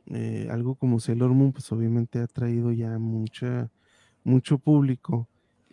eh, 0.06 0.46
algo 0.50 0.76
como 0.76 1.00
Sailor 1.00 1.32
Moon, 1.32 1.52
pues 1.52 1.70
obviamente 1.72 2.20
ha 2.20 2.28
traído 2.28 2.70
ya 2.70 2.98
mucha, 2.98 3.68
mucho 4.22 4.58
público 4.58 5.28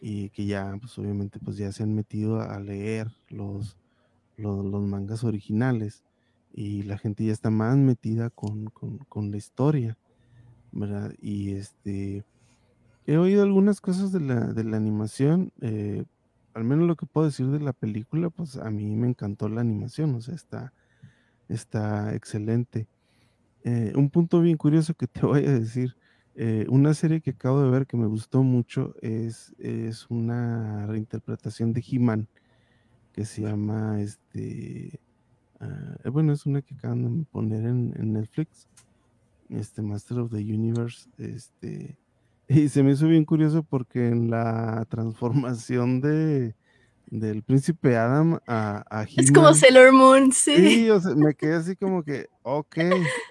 y 0.06 0.32
que 0.32 0.46
ya, 0.46 0.76
pues 0.82 1.00
obviamente, 1.00 1.40
pues 1.40 1.56
ya 1.56 1.72
se 1.72 1.82
han 1.82 1.96
metido 1.96 2.42
a 2.42 2.60
leer 2.60 3.10
los, 3.30 3.78
los, 4.36 4.84
mangas 4.84 5.24
originales 5.24 6.04
y 6.54 6.84
la 6.84 6.98
gente 6.98 7.24
ya 7.24 7.32
está 7.32 7.50
más 7.50 7.78
metida 7.78 8.30
con, 8.30 8.70
la 9.32 9.38
historia, 9.38 9.98
¿verdad? 10.74 11.14
Y 11.22 11.54
este, 11.54 12.26
he 13.08 13.16
oído 13.16 13.44
algunas 13.44 13.80
cosas 13.80 14.12
de 14.12 14.20
la, 14.20 14.48
de 14.48 14.66
la 14.66 14.76
animación, 14.76 15.54
eh, 15.62 16.04
al 16.54 16.66
menos 16.66 16.86
lo 16.86 16.98
que 16.98 17.06
puedo 17.06 17.28
decir 17.28 17.48
de 17.48 17.62
la 17.62 17.72
película, 17.72 18.30
pues 18.30 18.58
a 18.58 18.70
mí 18.70 18.98
me 18.98 19.08
encantó 19.08 19.48
la 19.48 19.62
animación, 19.62 20.16
o 20.16 20.20
sea, 20.20 20.36
está, 20.36 20.74
está 21.48 22.14
excelente. 22.14 22.90
Eh, 23.64 23.94
un 23.96 24.10
punto 24.10 24.42
bien 24.42 24.58
curioso 24.58 24.96
que 24.96 25.08
te 25.08 25.26
voy 25.26 25.46
a 25.46 25.54
decir, 25.54 25.96
eh, 26.36 26.66
una 26.70 26.94
serie 26.94 27.22
que 27.22 27.32
acabo 27.32 27.62
de 27.62 27.70
ver 27.70 27.86
que 27.86 27.98
me 27.98 28.08
gustó 28.08 28.44
mucho 28.44 28.96
es, 29.02 29.54
es 29.60 30.10
una 30.10 30.88
reinterpretación 30.88 31.74
de 31.74 31.84
He-Man 31.88 32.28
que 33.14 33.26
se 33.26 33.44
llama 33.44 34.02
este. 34.02 35.00
Ah, 35.60 35.96
eh, 36.04 36.10
bueno, 36.10 36.34
es 36.34 36.46
una 36.46 36.62
que 36.62 36.74
acaban 36.74 37.04
de 37.20 37.26
poner 37.26 37.66
en, 37.66 38.14
Netflix. 38.14 38.68
Este 39.50 39.82
Master 39.82 40.20
of 40.20 40.32
the 40.32 40.38
Universe. 40.38 41.10
Este. 41.18 41.98
Y 42.50 42.68
se 42.68 42.84
me 42.84 42.92
hizo 42.92 43.08
bien 43.08 43.24
curioso 43.24 43.64
porque 43.64 44.10
en 44.10 44.30
la 44.30 44.86
transformación 44.90 46.02
de 46.02 46.56
del 47.08 47.44
príncipe 47.44 47.96
Adam 47.96 48.40
a, 48.48 48.84
a 48.90 49.04
Es 49.04 49.32
como 49.32 49.54
Sailor 49.54 49.94
Moon, 49.94 50.32
sí. 50.32 50.56
Sí, 50.56 51.16
me 51.16 51.36
quedé 51.36 51.56
así 51.56 51.76
como 51.76 52.04
que, 52.04 52.28
ok. 52.44 52.78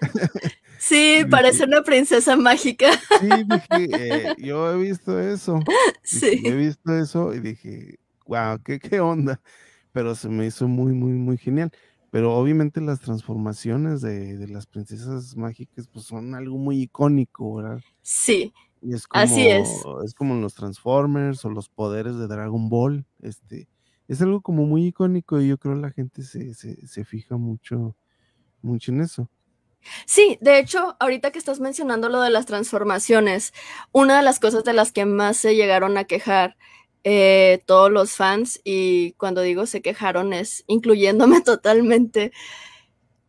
Sí, 0.87 1.23
Y 1.23 1.25
parece 1.25 1.65
dije, 1.65 1.67
una 1.67 1.83
princesa 1.83 2.35
mágica. 2.35 2.91
sí, 3.09 3.43
dije, 3.45 3.89
eh, 3.93 4.33
yo 4.37 4.71
he 4.73 4.77
visto 4.77 5.19
eso. 5.19 5.67
Dije, 6.11 6.49
he 6.49 6.55
visto 6.55 6.93
eso 6.97 7.33
y 7.33 7.39
dije, 7.39 7.99
wow, 8.25 8.61
¿qué, 8.63 8.79
qué 8.79 8.99
onda? 8.99 9.41
Pero 9.91 10.15
se 10.15 10.29
me 10.29 10.45
hizo 10.47 10.67
muy, 10.67 10.93
muy, 10.93 11.13
muy 11.13 11.37
genial. 11.37 11.71
Pero 12.11 12.35
obviamente 12.35 12.81
las 12.81 13.01
transformaciones 13.01 14.01
de, 14.01 14.37
de 14.37 14.47
las 14.47 14.67
princesas 14.67 15.35
mágicas 15.37 15.87
pues 15.89 16.05
son 16.05 16.35
algo 16.35 16.57
muy 16.57 16.81
icónico, 16.83 17.55
¿verdad? 17.55 17.83
sí, 18.01 18.53
Y 18.81 18.93
es 18.93 19.07
así 19.11 19.47
es. 19.47 19.69
como, 19.83 20.01
es 20.03 20.13
como 20.13 20.35
los 20.35 20.55
Transformers 20.55 21.45
o 21.45 21.49
los 21.49 21.69
poderes 21.69 22.17
de 22.17 22.27
Dragon 22.27 22.69
Ball. 22.69 23.05
Este, 23.21 23.69
es 24.07 24.21
algo 24.21 24.41
como 24.41 24.65
muy 24.65 24.87
icónico 24.87 25.39
y 25.41 25.47
yo 25.47 25.57
creo 25.57 25.75
la 25.75 25.91
gente 25.91 26.23
se, 26.23 26.53
se, 26.53 26.85
se 26.87 27.05
fija 27.05 27.37
mucho, 27.37 27.95
mucho 28.61 28.91
en 28.91 29.01
eso. 29.01 29.29
Sí, 30.05 30.37
de 30.41 30.59
hecho, 30.59 30.95
ahorita 30.99 31.31
que 31.31 31.39
estás 31.39 31.59
mencionando 31.59 32.09
lo 32.09 32.21
de 32.21 32.29
las 32.29 32.45
transformaciones, 32.45 33.53
una 33.91 34.17
de 34.17 34.23
las 34.23 34.39
cosas 34.39 34.63
de 34.63 34.73
las 34.73 34.91
que 34.91 35.05
más 35.05 35.37
se 35.37 35.55
llegaron 35.55 35.97
a 35.97 36.05
quejar 36.05 36.57
eh, 37.03 37.63
todos 37.65 37.91
los 37.91 38.15
fans, 38.15 38.61
y 38.63 39.13
cuando 39.13 39.41
digo 39.41 39.65
se 39.65 39.81
quejaron 39.81 40.33
es 40.33 40.63
incluyéndome 40.67 41.41
totalmente, 41.43 42.31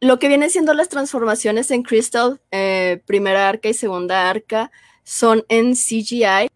lo 0.01 0.19
que 0.19 0.29
viene 0.29 0.51
siendo 0.51 0.75
las 0.75 0.89
transformaciones 0.89 1.71
en 1.71 1.83
Crystal, 1.83 2.41
eh, 2.51 3.03
primera 3.07 3.49
arca 3.49 3.69
y 3.69 3.75
segunda 3.75 4.29
arca, 4.29 4.71
son 5.03 5.45
en 5.49 5.75
CGI. 5.75 6.49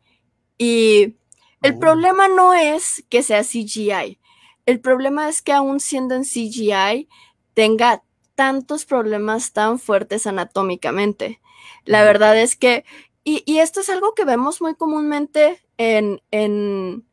Y 0.58 1.16
el 1.62 1.74
Oh, 1.74 1.80
problema 1.80 2.28
no 2.28 2.54
es 2.54 3.04
que 3.08 3.22
sea 3.22 3.42
CGI, 3.42 4.18
el 4.66 4.80
problema 4.80 5.28
es 5.28 5.42
que 5.42 5.52
aún 5.52 5.80
siendo 5.80 6.14
en 6.14 6.24
CGI 6.24 7.08
tenga 7.54 8.02
tantos 8.38 8.84
problemas 8.84 9.52
tan 9.52 9.80
fuertes 9.80 10.28
anatómicamente. 10.28 11.40
La 11.84 12.04
verdad 12.04 12.38
es 12.38 12.54
que, 12.54 12.84
y, 13.24 13.42
y 13.46 13.58
esto 13.58 13.80
es 13.80 13.88
algo 13.88 14.14
que 14.14 14.24
vemos 14.24 14.62
muy 14.62 14.76
comúnmente 14.76 15.60
en, 15.76 16.22
en, 16.30 17.04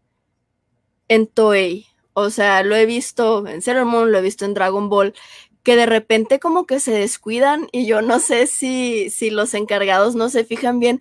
en 1.07 1.25
Toei. 1.25 1.87
O 2.13 2.29
sea, 2.29 2.61
lo 2.61 2.75
he 2.75 2.85
visto 2.85 3.47
en 3.47 3.63
Sailor 3.63 3.85
Moon, 3.85 4.11
lo 4.11 4.19
he 4.19 4.21
visto 4.21 4.45
en 4.45 4.53
Dragon 4.53 4.87
Ball, 4.87 5.15
que 5.63 5.75
de 5.75 5.87
repente 5.87 6.39
como 6.39 6.67
que 6.67 6.79
se 6.79 6.91
descuidan 6.91 7.69
y 7.71 7.87
yo 7.87 8.03
no 8.03 8.19
sé 8.19 8.45
si, 8.45 9.09
si 9.09 9.31
los 9.31 9.55
encargados 9.55 10.13
no 10.13 10.29
se 10.29 10.45
fijan 10.45 10.79
bien, 10.79 10.99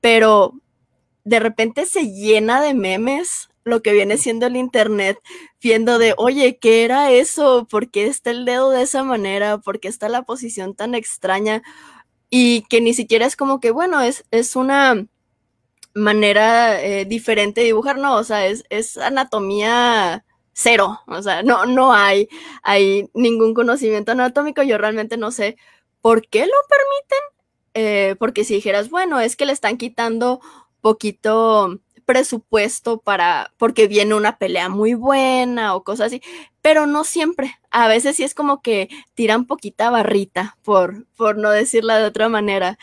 pero 0.00 0.52
de 1.24 1.40
repente 1.40 1.84
se 1.84 2.12
llena 2.12 2.62
de 2.62 2.74
memes 2.74 3.48
lo 3.68 3.82
que 3.82 3.92
viene 3.92 4.18
siendo 4.18 4.46
el 4.46 4.56
internet, 4.56 5.18
viendo 5.62 5.98
de, 5.98 6.14
oye, 6.16 6.58
¿qué 6.58 6.84
era 6.84 7.10
eso? 7.12 7.66
¿Por 7.70 7.90
qué 7.90 8.06
está 8.06 8.30
el 8.30 8.44
dedo 8.44 8.70
de 8.70 8.82
esa 8.82 9.04
manera? 9.04 9.58
¿Por 9.58 9.80
qué 9.80 9.88
está 9.88 10.08
la 10.08 10.22
posición 10.22 10.74
tan 10.74 10.94
extraña? 10.94 11.62
Y 12.30 12.62
que 12.68 12.80
ni 12.80 12.94
siquiera 12.94 13.26
es 13.26 13.36
como 13.36 13.60
que, 13.60 13.70
bueno, 13.70 14.00
es, 14.00 14.24
es 14.30 14.56
una 14.56 15.06
manera 15.94 16.82
eh, 16.82 17.04
diferente 17.04 17.60
de 17.60 17.68
dibujar, 17.68 17.98
no, 17.98 18.16
o 18.16 18.24
sea, 18.24 18.46
es, 18.46 18.64
es 18.70 18.96
anatomía 18.98 20.24
cero, 20.52 21.00
o 21.06 21.22
sea, 21.22 21.42
no, 21.42 21.66
no 21.66 21.92
hay, 21.92 22.28
hay 22.62 23.08
ningún 23.14 23.54
conocimiento 23.54 24.12
anatómico, 24.12 24.62
yo 24.62 24.78
realmente 24.78 25.16
no 25.16 25.30
sé 25.30 25.56
por 26.00 26.26
qué 26.28 26.40
lo 26.46 26.52
permiten, 26.68 27.18
eh, 27.74 28.16
porque 28.18 28.44
si 28.44 28.54
dijeras, 28.54 28.90
bueno, 28.90 29.20
es 29.20 29.36
que 29.36 29.46
le 29.46 29.52
están 29.52 29.76
quitando 29.76 30.40
poquito 30.80 31.80
presupuesto 32.08 33.00
para, 33.00 33.52
porque 33.58 33.86
viene 33.86 34.14
una 34.14 34.38
pelea 34.38 34.70
muy 34.70 34.94
buena 34.94 35.74
o 35.74 35.84
cosas 35.84 36.06
así, 36.06 36.22
pero 36.62 36.86
no 36.86 37.04
siempre, 37.04 37.58
a 37.70 37.86
veces 37.86 38.16
sí 38.16 38.24
es 38.24 38.34
como 38.34 38.62
que 38.62 38.88
tiran 39.12 39.44
poquita 39.44 39.90
barrita, 39.90 40.56
por, 40.62 41.06
por 41.16 41.36
no 41.36 41.50
decirla 41.50 41.98
de 41.98 42.06
otra 42.06 42.30
manera. 42.30 42.78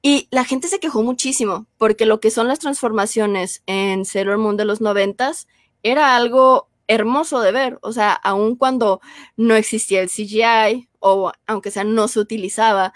Y 0.00 0.26
la 0.30 0.44
gente 0.46 0.68
se 0.68 0.80
quejó 0.80 1.02
muchísimo, 1.02 1.66
porque 1.76 2.06
lo 2.06 2.18
que 2.18 2.30
son 2.30 2.48
las 2.48 2.60
transformaciones 2.60 3.62
en 3.66 4.06
Sailor 4.06 4.38
Moon 4.38 4.56
de 4.56 4.64
los 4.64 4.80
noventas 4.80 5.48
era 5.82 6.16
algo 6.16 6.70
hermoso 6.88 7.42
de 7.42 7.52
ver. 7.52 7.78
O 7.82 7.92
sea, 7.92 8.14
aun 8.14 8.56
cuando 8.56 9.02
no 9.36 9.54
existía 9.54 10.00
el 10.00 10.08
CGI, 10.08 10.88
o 10.98 11.30
aunque 11.46 11.70
sea 11.70 11.84
no 11.84 12.08
se 12.08 12.20
utilizaba, 12.20 12.94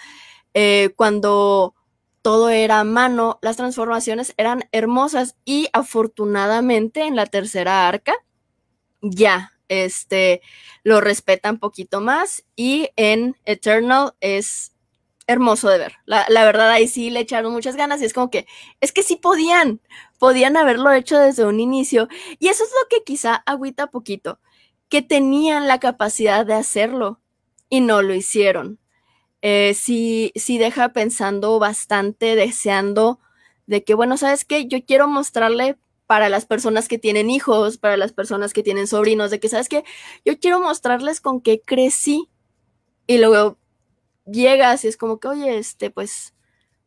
eh, 0.54 0.94
cuando 0.96 1.74
todo 2.26 2.48
era 2.48 2.80
a 2.80 2.84
mano, 2.84 3.38
las 3.40 3.56
transformaciones 3.56 4.34
eran 4.36 4.64
hermosas 4.72 5.36
y 5.44 5.68
afortunadamente 5.72 7.02
en 7.02 7.14
la 7.14 7.26
tercera 7.26 7.86
arca 7.86 8.14
ya 9.00 9.52
este 9.68 10.42
lo 10.82 11.00
respetan 11.00 11.60
poquito 11.60 12.00
más 12.00 12.44
y 12.56 12.88
en 12.96 13.36
Eternal 13.44 14.14
es 14.18 14.72
hermoso 15.28 15.68
de 15.68 15.78
ver. 15.78 15.92
La, 16.04 16.26
verdad, 16.28 16.68
ahí 16.68 16.88
sí 16.88 17.10
le 17.10 17.20
echaron 17.20 17.52
muchas 17.52 17.76
ganas 17.76 18.02
y 18.02 18.06
es 18.06 18.12
como 18.12 18.28
que, 18.28 18.48
es 18.80 18.90
que 18.90 19.04
sí 19.04 19.14
podían, 19.14 19.80
podían 20.18 20.56
haberlo 20.56 20.90
hecho 20.90 21.16
desde 21.20 21.44
un 21.46 21.60
inicio. 21.60 22.08
Y 22.40 22.48
eso 22.48 22.64
es 22.64 22.70
lo 22.70 22.88
que 22.88 23.04
quizá 23.04 23.36
agüita 23.46 23.86
poquito, 23.86 24.40
que 24.88 25.00
tenían 25.00 25.68
la 25.68 25.78
capacidad 25.78 26.44
de 26.44 26.54
hacerlo 26.54 27.20
y 27.68 27.82
no 27.82 28.02
lo 28.02 28.14
hicieron. 28.14 28.80
Eh, 29.42 29.74
sí, 29.74 30.32
deja 30.58 30.90
pensando 30.90 31.58
bastante, 31.58 32.34
deseando 32.36 33.20
de 33.66 33.84
que, 33.84 33.94
bueno, 33.94 34.16
¿sabes 34.16 34.44
qué? 34.44 34.66
Yo 34.66 34.84
quiero 34.84 35.08
mostrarle 35.08 35.78
para 36.06 36.28
las 36.28 36.46
personas 36.46 36.88
que 36.88 36.98
tienen 36.98 37.30
hijos, 37.30 37.78
para 37.78 37.96
las 37.96 38.12
personas 38.12 38.52
que 38.52 38.62
tienen 38.62 38.86
sobrinos, 38.86 39.30
de 39.30 39.40
que, 39.40 39.48
¿sabes 39.48 39.68
qué? 39.68 39.84
Yo 40.24 40.38
quiero 40.38 40.60
mostrarles 40.60 41.20
con 41.20 41.40
qué 41.40 41.60
crecí. 41.60 42.28
Y 43.06 43.18
luego 43.18 43.58
llegas 44.24 44.84
y 44.84 44.88
es 44.88 44.96
como 44.96 45.20
que, 45.20 45.28
oye, 45.28 45.58
este, 45.58 45.90
pues 45.90 46.34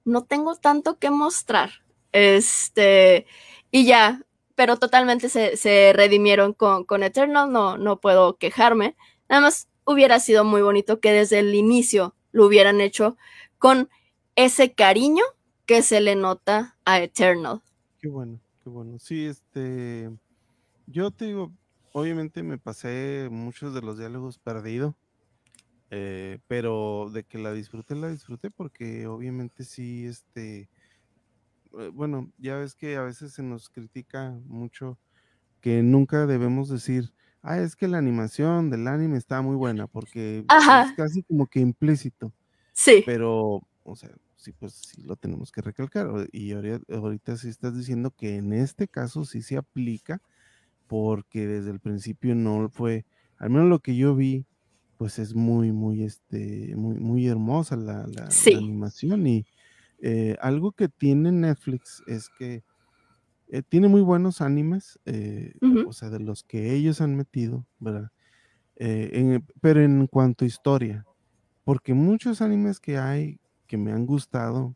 no 0.06 0.26
tengo 0.26 0.56
tanto 0.56 1.00
que 1.00 1.10
mostrar. 1.12 1.72
Este, 2.12 3.26
y 3.72 3.86
ya, 3.86 4.22
pero 4.56 4.78
totalmente 4.78 5.30
se, 5.30 5.58
se 5.58 5.94
redimieron 5.94 6.54
con, 6.54 6.84
con, 6.86 7.04
Eternal, 7.04 7.52
no, 7.52 7.78
no 7.78 8.00
puedo 8.00 8.38
quejarme. 8.38 8.96
Nada 9.30 9.42
más 9.42 9.70
hubiera 9.86 10.20
sido 10.20 10.44
muy 10.44 10.62
bonito 10.62 11.00
que 11.00 11.12
desde 11.12 11.40
el 11.40 11.56
inicio 11.56 12.16
lo 12.32 12.46
hubieran 12.46 12.82
hecho 12.82 13.18
con 13.58 13.90
ese 14.36 14.74
cariño 14.74 15.24
que 15.66 15.82
se 15.82 16.02
le 16.02 16.16
nota 16.16 16.78
a 16.86 17.00
Eternal. 17.02 17.62
Qué 18.00 18.08
bueno, 18.08 18.40
qué 18.64 18.70
bueno. 18.70 18.98
Sí, 19.00 19.26
este, 19.26 20.10
yo 20.88 21.12
te 21.12 21.26
digo, 21.26 21.52
obviamente 21.94 22.44
me 22.44 22.58
pasé 22.58 23.28
muchos 23.32 23.74
de 23.74 23.82
los 23.82 23.98
diálogos 23.98 24.40
perdido. 24.40 24.96
Eh, 25.92 26.38
pero 26.48 27.10
de 27.12 27.24
que 27.24 27.40
la 27.40 27.52
disfruté, 27.52 27.96
la 27.96 28.10
disfruté 28.10 28.52
porque 28.52 29.08
obviamente 29.08 29.64
sí, 29.64 30.06
este, 30.06 30.70
eh, 31.80 31.90
bueno, 31.92 32.32
ya 32.38 32.58
ves 32.58 32.76
que 32.76 32.96
a 32.96 33.02
veces 33.02 33.34
se 33.34 33.42
nos 33.42 33.70
critica 33.70 34.38
mucho 34.46 35.00
que 35.62 35.82
nunca 35.82 36.26
debemos 36.26 36.70
decir, 36.70 37.12
ah, 37.42 37.60
es 37.60 37.76
que 37.76 37.88
la 37.88 37.98
animación 37.98 38.70
del 38.70 38.88
anime 38.88 39.18
está 39.18 39.42
muy 39.42 39.56
buena 39.56 39.88
porque 39.88 40.44
Ajá. 40.48 40.84
es 40.84 40.94
casi 40.94 41.24
como 41.24 41.48
que 41.48 41.60
implícito. 41.60 42.34
Sí. 42.74 43.04
Pero, 43.06 43.62
o 43.84 43.96
sea, 43.96 44.12
sí, 44.36 44.54
pues 44.54 44.74
sí 44.74 45.02
lo 45.02 45.16
tenemos 45.16 45.52
que 45.52 45.62
recalcar. 45.62 46.08
Y 46.32 46.54
ahorita, 46.54 46.80
ahorita 46.96 47.38
sí 47.38 47.50
estás 47.50 47.78
diciendo 47.78 48.12
que 48.12 48.38
en 48.38 48.54
este 48.54 48.88
caso 48.88 49.26
sí 49.26 49.42
se 49.42 49.58
aplica 49.58 50.22
porque 50.88 51.46
desde 51.46 51.72
el 51.72 51.80
principio 51.80 52.34
no 52.36 52.70
fue, 52.70 53.06
al 53.38 53.52
menos 53.52 53.68
lo 53.68 53.80
que 53.80 53.96
yo 53.96 54.16
vi, 54.16 54.46
pues 54.98 55.20
es 55.20 55.36
muy, 55.36 55.72
muy, 55.72 56.04
este, 56.04 56.74
muy, 56.76 57.00
muy 57.00 57.28
hermosa 57.28 57.76
la, 57.76 58.08
la, 58.08 58.30
sí. 58.32 58.54
la 58.54 58.58
animación. 58.60 59.28
Y 59.28 59.46
eh, 60.02 60.36
algo 60.42 60.72
que 60.72 60.90
tiene 60.90 61.32
Netflix 61.32 62.02
es 62.08 62.30
que 62.30 62.64
eh, 63.50 63.64
tiene 63.64 63.88
muy 63.88 64.02
buenos 64.02 64.42
animes, 64.42 65.00
eh, 65.06 65.54
uh 65.62 65.68
-huh. 65.68 65.88
o 65.90 65.94
sea, 65.94 66.10
de 66.10 66.20
los 66.20 66.44
que 66.44 66.74
ellos 66.74 67.02
han 67.02 67.16
metido, 67.16 67.66
¿verdad? 67.80 68.12
Eh, 68.76 69.10
en, 69.14 69.46
pero 69.60 69.82
en 69.82 70.08
cuanto 70.08 70.46
a 70.46 70.48
historia, 70.48 71.06
porque 71.64 71.94
muchos 71.94 72.42
animes 72.42 72.80
que 72.80 72.98
hay 72.98 73.40
que 73.68 73.78
me 73.78 73.92
han 73.92 74.06
gustado, 74.06 74.76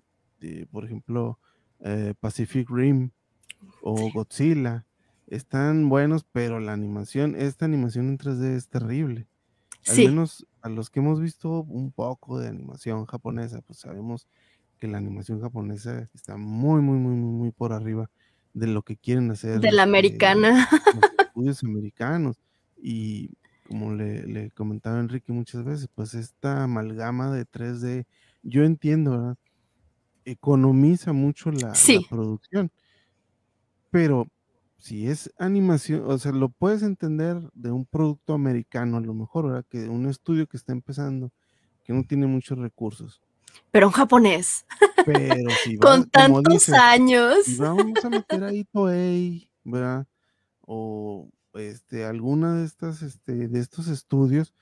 por 0.72 0.86
ejemplo, 0.86 1.40
eh, 1.80 2.14
Pacific 2.20 2.70
Rim 2.70 3.12
o 3.82 4.12
Godzilla, 4.12 4.86
están 5.28 5.90
buenos, 5.90 6.26
pero 6.32 6.60
la 6.60 6.74
animación, 6.74 7.36
esta 7.36 7.66
animación 7.66 8.10
en 8.10 8.18
3D 8.18 8.56
es 8.56 8.68
terrible. 8.70 9.28
Al 9.88 9.96
sí. 9.96 10.06
menos 10.06 10.48
a 10.62 10.70
los 10.70 10.90
que 10.90 11.00
hemos 11.00 11.20
visto 11.20 11.62
un 11.64 11.92
poco 11.92 12.40
de 12.40 12.50
animación 12.50 13.06
japonesa, 13.06 13.62
pues 13.62 13.80
sabemos 13.80 14.28
que 14.80 14.88
la 14.88 14.98
animación 14.98 15.42
japonesa 15.42 16.10
está 16.14 16.38
muy, 16.38 16.82
muy, 16.82 16.98
muy, 16.98 17.16
muy, 17.16 17.32
muy 17.32 17.52
por 17.52 17.74
arriba 17.74 18.10
de 18.54 18.68
lo 18.68 18.84
que 18.84 18.98
quieren 18.98 19.32
hacer. 19.32 19.60
De 19.60 19.72
la 19.72 19.84
este, 19.84 19.90
americana. 19.90 20.70
Los 20.72 21.12
estudios 21.28 21.64
americanos. 21.64 22.38
Y 22.82 23.32
como 23.68 23.94
le, 23.94 24.28
le, 24.28 24.52
comentaba 24.52 25.00
Enrique 25.00 25.32
muchas 25.32 25.64
veces, 25.64 25.88
pues 25.94 26.14
esta 26.14 26.64
amalgama 26.64 27.32
de 27.32 27.46
3D, 27.46 28.06
yo 28.44 28.64
entiendo, 28.64 29.12
¿verdad? 29.12 29.38
Economiza 30.26 31.14
mucho 31.14 31.52
la, 31.52 31.74
sí. 31.76 32.00
la 32.02 32.10
producción. 32.10 32.72
Pero 33.90 34.28
si 34.78 35.08
es 35.08 35.34
animación, 35.38 36.04
o 36.06 36.18
sea, 36.18 36.32
lo 36.32 36.50
puedes 36.50 36.84
entender 36.84 37.38
de 37.54 37.72
un 37.72 37.86
producto 37.86 38.34
americano 38.34 38.98
a 38.98 39.02
lo 39.02 39.14
mejor, 39.14 39.48
¿verdad? 39.48 39.66
Que 39.70 39.88
un 39.88 40.08
estudio 40.08 40.46
que 40.48 40.58
está 40.58 40.74
empezando, 40.74 41.32
que 41.84 41.94
no 41.94 42.04
tiene 42.04 42.28
muchos 42.28 42.58
recursos. 42.58 43.22
Pero 43.72 43.88
en 43.88 43.94
japonés. 43.94 44.66
Pero 45.04 45.56
si 45.64 45.78
Con 45.78 46.04
vas, 46.04 46.08
como 46.14 46.42
tantos 46.42 46.44
dices, 46.54 46.76
años. 46.76 47.46
si 47.46 47.56
vamos 47.56 48.04
a 48.06 48.10
meter 48.10 48.44
ahí 48.44 48.64
Toei, 48.74 49.50
¿verdad? 49.64 50.06
O 50.62 51.30
este, 51.56 52.06
alguna 52.06 52.56
de 52.58 52.66
estas, 52.66 53.02
este, 53.04 53.48
de 53.50 53.60
estos 53.60 53.88
estudios, 53.88 54.54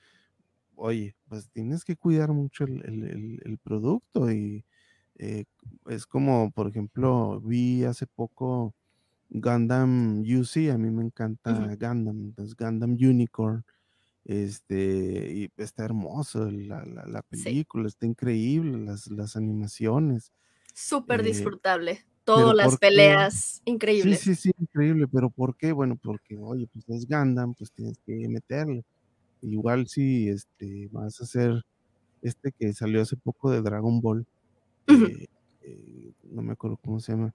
oye, 0.76 1.16
pues 1.28 1.50
tienes 1.50 1.84
que 1.84 1.96
cuidar 1.96 2.32
mucho 2.32 2.64
el, 2.64 2.82
el- 2.86 3.04
el- 3.04 3.40
el 3.44 3.58
producto 3.58 4.30
y 4.32 4.64
eh, 5.18 5.44
es 5.88 6.06
como, 6.06 6.50
por 6.52 6.68
ejemplo, 6.68 7.40
vi 7.40 7.84
hace 7.84 8.06
poco 8.06 8.74
Gundam 9.30 10.20
UC, 10.22 10.70
a 10.72 10.78
mí 10.78 10.90
me 10.90 11.04
encanta 11.04 11.52
Ujú. 11.52 11.76
Gundam, 11.80 12.20
entonces 12.26 12.56
Gundam 12.56 12.92
Unicorn, 12.92 13.64
este, 14.24 15.32
y 15.34 15.50
está 15.56 15.84
hermoso 15.84 16.50
la, 16.50 16.84
la- 16.84 17.06
la 17.06 17.22
Sí, 17.32 17.62
película, 17.62 17.88
está 17.88 18.06
increíble, 18.06 18.78
las, 18.78 19.08
las 19.08 19.36
animaciones, 19.36 20.32
súper 20.74 21.22
eh, 21.22 21.22
disfrutable. 21.22 22.04
Todas 22.24 22.54
las 22.54 22.76
¿por 22.76 22.80
qué? 22.92 23.26
peleas 23.30 23.62
Sí, 23.94 24.14
increíbles. 24.14 24.16
sí, 24.16 24.34
sí, 24.36 24.52
increíble, 24.58 25.08
pero 25.08 25.30
¿por 25.30 25.56
qué? 25.56 25.72
Bueno, 25.72 25.96
porque, 26.02 26.38
oye, 26.38 26.66
pues 26.72 26.88
es 26.90 27.06
Gundam, 27.08 27.54
pues 27.54 27.72
tienes 27.72 27.98
que 28.06 28.28
meterle. 28.28 28.84
Igual 29.42 29.88
si 29.88 30.28
este, 30.30 30.88
vas 30.92 31.20
a 31.20 31.24
hacer 31.24 31.62
este 32.22 32.52
que 32.52 32.72
salió 32.74 33.02
hace 33.02 33.16
poco 33.18 33.50
de 33.52 33.62
Dragon 33.62 34.00
Ball, 34.02 34.26
eh, 34.88 35.26
eh, 35.62 36.14
no 36.24 36.42
me 36.42 36.52
acuerdo 36.54 36.78
cómo 36.78 37.00
se 37.00 37.12
llama, 37.12 37.34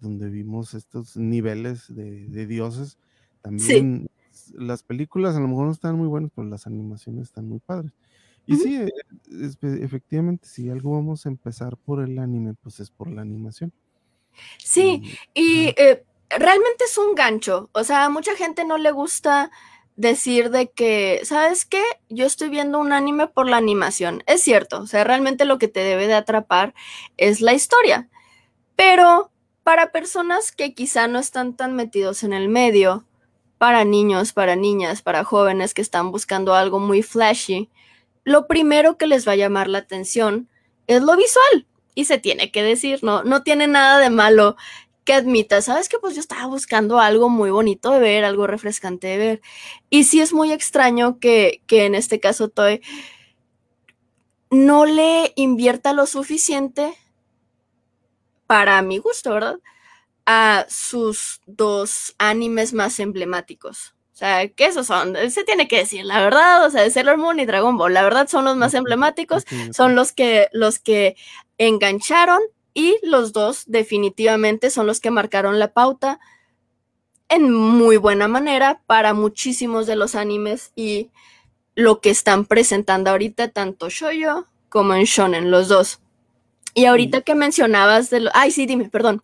donde 0.00 0.30
vimos 0.30 0.74
estos 0.74 1.16
niveles 1.16 1.94
de, 1.94 2.26
de 2.28 2.46
dioses, 2.46 2.98
también 3.42 4.06
las 4.54 4.82
películas 4.82 5.36
a 5.36 5.40
lo 5.40 5.48
mejor 5.48 5.66
no 5.66 5.72
están 5.72 5.96
muy 5.96 6.08
buenas, 6.08 6.30
pero 6.34 6.48
las 6.48 6.66
animaciones 6.66 7.24
están 7.24 7.48
muy 7.48 7.60
padres. 7.60 7.92
Y 8.46 8.56
sí, 8.56 8.76
eh, 8.76 8.90
efectivamente, 9.62 10.46
si 10.46 10.68
algo 10.68 10.92
vamos 10.92 11.24
a 11.24 11.30
empezar 11.30 11.76
por 11.78 12.02
el 12.02 12.18
anime, 12.18 12.54
pues 12.62 12.80
es 12.80 12.90
por 12.90 13.08
la 13.08 13.22
animación. 13.22 13.72
Sí, 14.58 15.16
Y, 15.32 15.68
eh, 15.76 16.04
realmente 16.30 16.84
es 16.84 16.98
un 16.98 17.14
gancho. 17.14 17.70
O 17.72 17.84
sea, 17.84 18.04
a 18.04 18.10
mucha 18.10 18.34
gente 18.36 18.64
no 18.64 18.78
le 18.78 18.90
gusta 18.90 19.50
decir 19.96 20.50
de 20.50 20.70
que, 20.70 21.20
¿sabes 21.24 21.64
qué? 21.64 21.82
Yo 22.08 22.26
estoy 22.26 22.48
viendo 22.48 22.80
un 22.80 22.92
anime 22.92 23.28
por 23.28 23.48
la 23.48 23.56
animación. 23.56 24.22
Es 24.26 24.42
cierto, 24.42 24.80
o 24.80 24.86
sea, 24.86 25.04
realmente 25.04 25.44
lo 25.44 25.58
que 25.58 25.68
te 25.68 25.80
debe 25.80 26.06
de 26.06 26.14
atrapar 26.14 26.74
es 27.16 27.40
la 27.40 27.54
historia. 27.54 28.08
Pero 28.76 29.30
para 29.62 29.92
personas 29.92 30.52
que 30.52 30.74
quizá 30.74 31.06
no 31.08 31.18
están 31.18 31.56
tan 31.56 31.74
metidos 31.74 32.24
en 32.24 32.32
el 32.32 32.48
medio, 32.48 33.04
para 33.64 33.86
niños, 33.86 34.34
para 34.34 34.56
niñas, 34.56 35.00
para 35.00 35.24
jóvenes 35.24 35.72
que 35.72 35.80
están 35.80 36.12
buscando 36.12 36.54
algo 36.54 36.80
muy 36.80 37.02
flashy, 37.02 37.70
lo 38.22 38.46
primero 38.46 38.98
que 38.98 39.06
les 39.06 39.26
va 39.26 39.32
a 39.32 39.36
llamar 39.36 39.68
la 39.68 39.78
atención 39.78 40.50
es 40.86 41.00
lo 41.00 41.16
visual. 41.16 41.66
Y 41.94 42.04
se 42.04 42.18
tiene 42.18 42.50
que 42.50 42.62
decir, 42.62 43.02
no, 43.02 43.24
no 43.24 43.42
tiene 43.42 43.66
nada 43.66 43.98
de 44.00 44.10
malo 44.10 44.56
que 45.06 45.14
admita, 45.14 45.62
sabes 45.62 45.88
que 45.88 45.98
pues 45.98 46.14
yo 46.14 46.20
estaba 46.20 46.44
buscando 46.44 47.00
algo 47.00 47.30
muy 47.30 47.50
bonito 47.50 47.90
de 47.90 48.00
ver, 48.00 48.26
algo 48.26 48.46
refrescante 48.46 49.06
de 49.06 49.16
ver. 49.16 49.42
Y 49.88 50.04
sí 50.04 50.20
es 50.20 50.34
muy 50.34 50.52
extraño 50.52 51.18
que, 51.18 51.62
que 51.66 51.86
en 51.86 51.94
este 51.94 52.20
caso 52.20 52.50
Toy 52.50 52.82
no 54.50 54.84
le 54.84 55.32
invierta 55.36 55.94
lo 55.94 56.04
suficiente 56.04 56.92
para 58.46 58.82
mi 58.82 58.98
gusto, 58.98 59.30
¿verdad? 59.30 59.58
A 60.26 60.66
sus 60.68 61.40
dos 61.46 62.14
animes 62.18 62.72
más 62.72 62.98
emblemáticos. 63.00 63.94
O 64.12 64.16
sea, 64.16 64.48
que 64.48 64.66
esos 64.66 64.86
son, 64.86 65.16
se 65.28 65.42
tiene 65.42 65.66
que 65.66 65.78
decir, 65.78 66.04
la 66.04 66.22
verdad, 66.22 66.64
o 66.64 66.70
sea, 66.70 66.88
Sailor 66.88 67.16
Moon 67.16 67.40
y 67.40 67.46
Dragon 67.46 67.76
Ball, 67.76 67.92
la 67.92 68.04
verdad 68.04 68.28
son 68.28 68.44
los 68.44 68.56
más 68.56 68.72
emblemáticos, 68.74 69.44
son 69.72 69.96
los 69.96 70.12
que, 70.12 70.48
los 70.52 70.78
que 70.78 71.16
engancharon 71.58 72.40
y 72.74 72.96
los 73.02 73.32
dos 73.32 73.64
definitivamente 73.66 74.70
son 74.70 74.86
los 74.86 75.00
que 75.00 75.10
marcaron 75.10 75.58
la 75.58 75.72
pauta 75.72 76.20
en 77.28 77.52
muy 77.52 77.96
buena 77.96 78.28
manera 78.28 78.82
para 78.86 79.14
muchísimos 79.14 79.86
de 79.86 79.96
los 79.96 80.14
animes 80.14 80.72
y 80.76 81.10
lo 81.74 82.00
que 82.00 82.10
están 82.10 82.44
presentando 82.44 83.10
ahorita, 83.10 83.48
tanto 83.48 83.88
Shoyo 83.88 84.46
como 84.68 84.94
en 84.94 85.04
Shonen, 85.04 85.50
los 85.50 85.68
dos. 85.68 86.00
Y 86.74 86.86
ahorita 86.86 87.22
que 87.22 87.34
mencionabas 87.34 88.10
de 88.10 88.20
lo... 88.20 88.30
Ay, 88.34 88.50
sí, 88.50 88.66
dime, 88.66 88.88
perdón. 88.90 89.22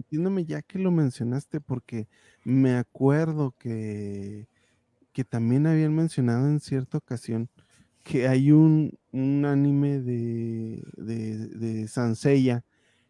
Entiéndome 0.00 0.44
ya 0.44 0.62
que 0.62 0.78
lo 0.78 0.90
mencionaste, 0.90 1.60
porque 1.60 2.08
me 2.44 2.76
acuerdo 2.76 3.54
que, 3.58 4.48
que 5.12 5.24
también 5.24 5.66
habían 5.66 5.94
mencionado 5.94 6.48
en 6.48 6.60
cierta 6.60 6.98
ocasión 6.98 7.48
que 8.02 8.26
hay 8.26 8.50
un, 8.50 8.98
un 9.12 9.44
anime 9.44 10.00
de, 10.00 10.82
de, 10.96 11.48
de 11.48 11.88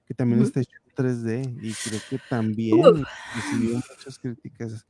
que 0.07 0.14
también 0.14 0.42
está 0.42 0.61
hecho 0.61 0.76
en 0.85 0.94
3D 0.94 1.59
y 1.62 1.72
creo 1.72 2.00
que 2.11 2.18
también 2.29 2.83
recibió 3.37 3.74
muchas 3.76 4.18
críticas. 4.18 4.87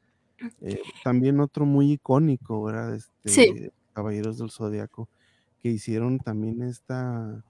Eh, 0.63 0.81
también 1.05 1.41
otro 1.41 1.67
muy 1.67 1.93
icónico, 1.93 2.63
¿verdad? 2.65 2.95
sí, 3.25 3.43
Este, 3.51 3.73
Caballeros 3.93 4.39
del 4.39 4.51
Zodiaco, 4.51 5.09
que 5.63 5.69
hicieron 5.69 6.19
también 6.19 6.63
esta, 6.63 7.45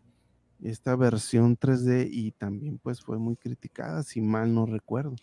esta 0.62 0.96
versión 0.96 1.56
3D 1.56 2.08
y 2.10 2.32
también 2.32 2.78
pues 2.78 3.00
fue 3.00 3.18
muy 3.18 3.36
criticada, 3.36 4.02
si 4.02 4.20
mal 4.20 4.54
no 4.54 4.66
recuerdo. 4.66 5.14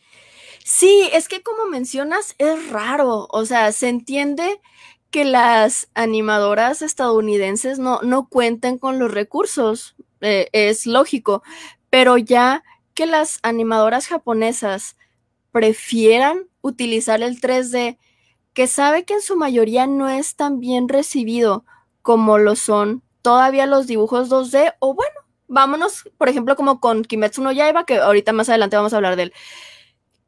sí, 0.63 1.09
es 1.13 1.27
que 1.27 1.41
como 1.41 1.67
mencionas, 1.67 2.35
es 2.37 2.69
raro, 2.69 3.27
o 3.31 3.45
sea, 3.45 3.71
se 3.71 3.89
entiende 3.89 4.61
que 5.11 5.25
las 5.25 5.89
animadoras 5.93 6.81
estadounidenses 6.81 7.79
no, 7.79 8.01
no 8.01 8.27
cuenten 8.27 8.77
con 8.77 8.99
los 8.99 9.11
recursos, 9.11 9.95
eh, 10.21 10.49
es 10.51 10.85
lógico, 10.85 11.43
pero 11.89 12.17
ya 12.17 12.63
que 12.93 13.05
las 13.05 13.39
animadoras 13.43 14.07
japonesas 14.07 14.97
prefieran 15.51 16.47
utilizar 16.61 17.21
el 17.21 17.39
3D, 17.39 17.97
que 18.53 18.67
sabe 18.67 19.05
que 19.05 19.13
en 19.15 19.21
su 19.21 19.37
mayoría 19.37 19.87
no 19.87 20.09
es 20.09 20.35
tan 20.35 20.59
bien 20.59 20.89
recibido 20.89 21.63
como 22.01 22.37
lo 22.37 22.55
son 22.55 23.03
todavía 23.21 23.65
los 23.65 23.87
dibujos 23.87 24.29
2D, 24.29 24.75
o 24.79 24.93
bueno, 24.93 25.26
vámonos, 25.47 26.09
por 26.17 26.29
ejemplo, 26.29 26.55
como 26.55 26.79
con 26.79 27.03
Kimetsu 27.03 27.41
no 27.41 27.51
Yaiba, 27.51 27.85
que 27.85 27.97
ahorita 27.97 28.33
más 28.33 28.49
adelante 28.49 28.75
vamos 28.75 28.93
a 28.93 28.97
hablar 28.97 29.15
de 29.15 29.23
él, 29.23 29.33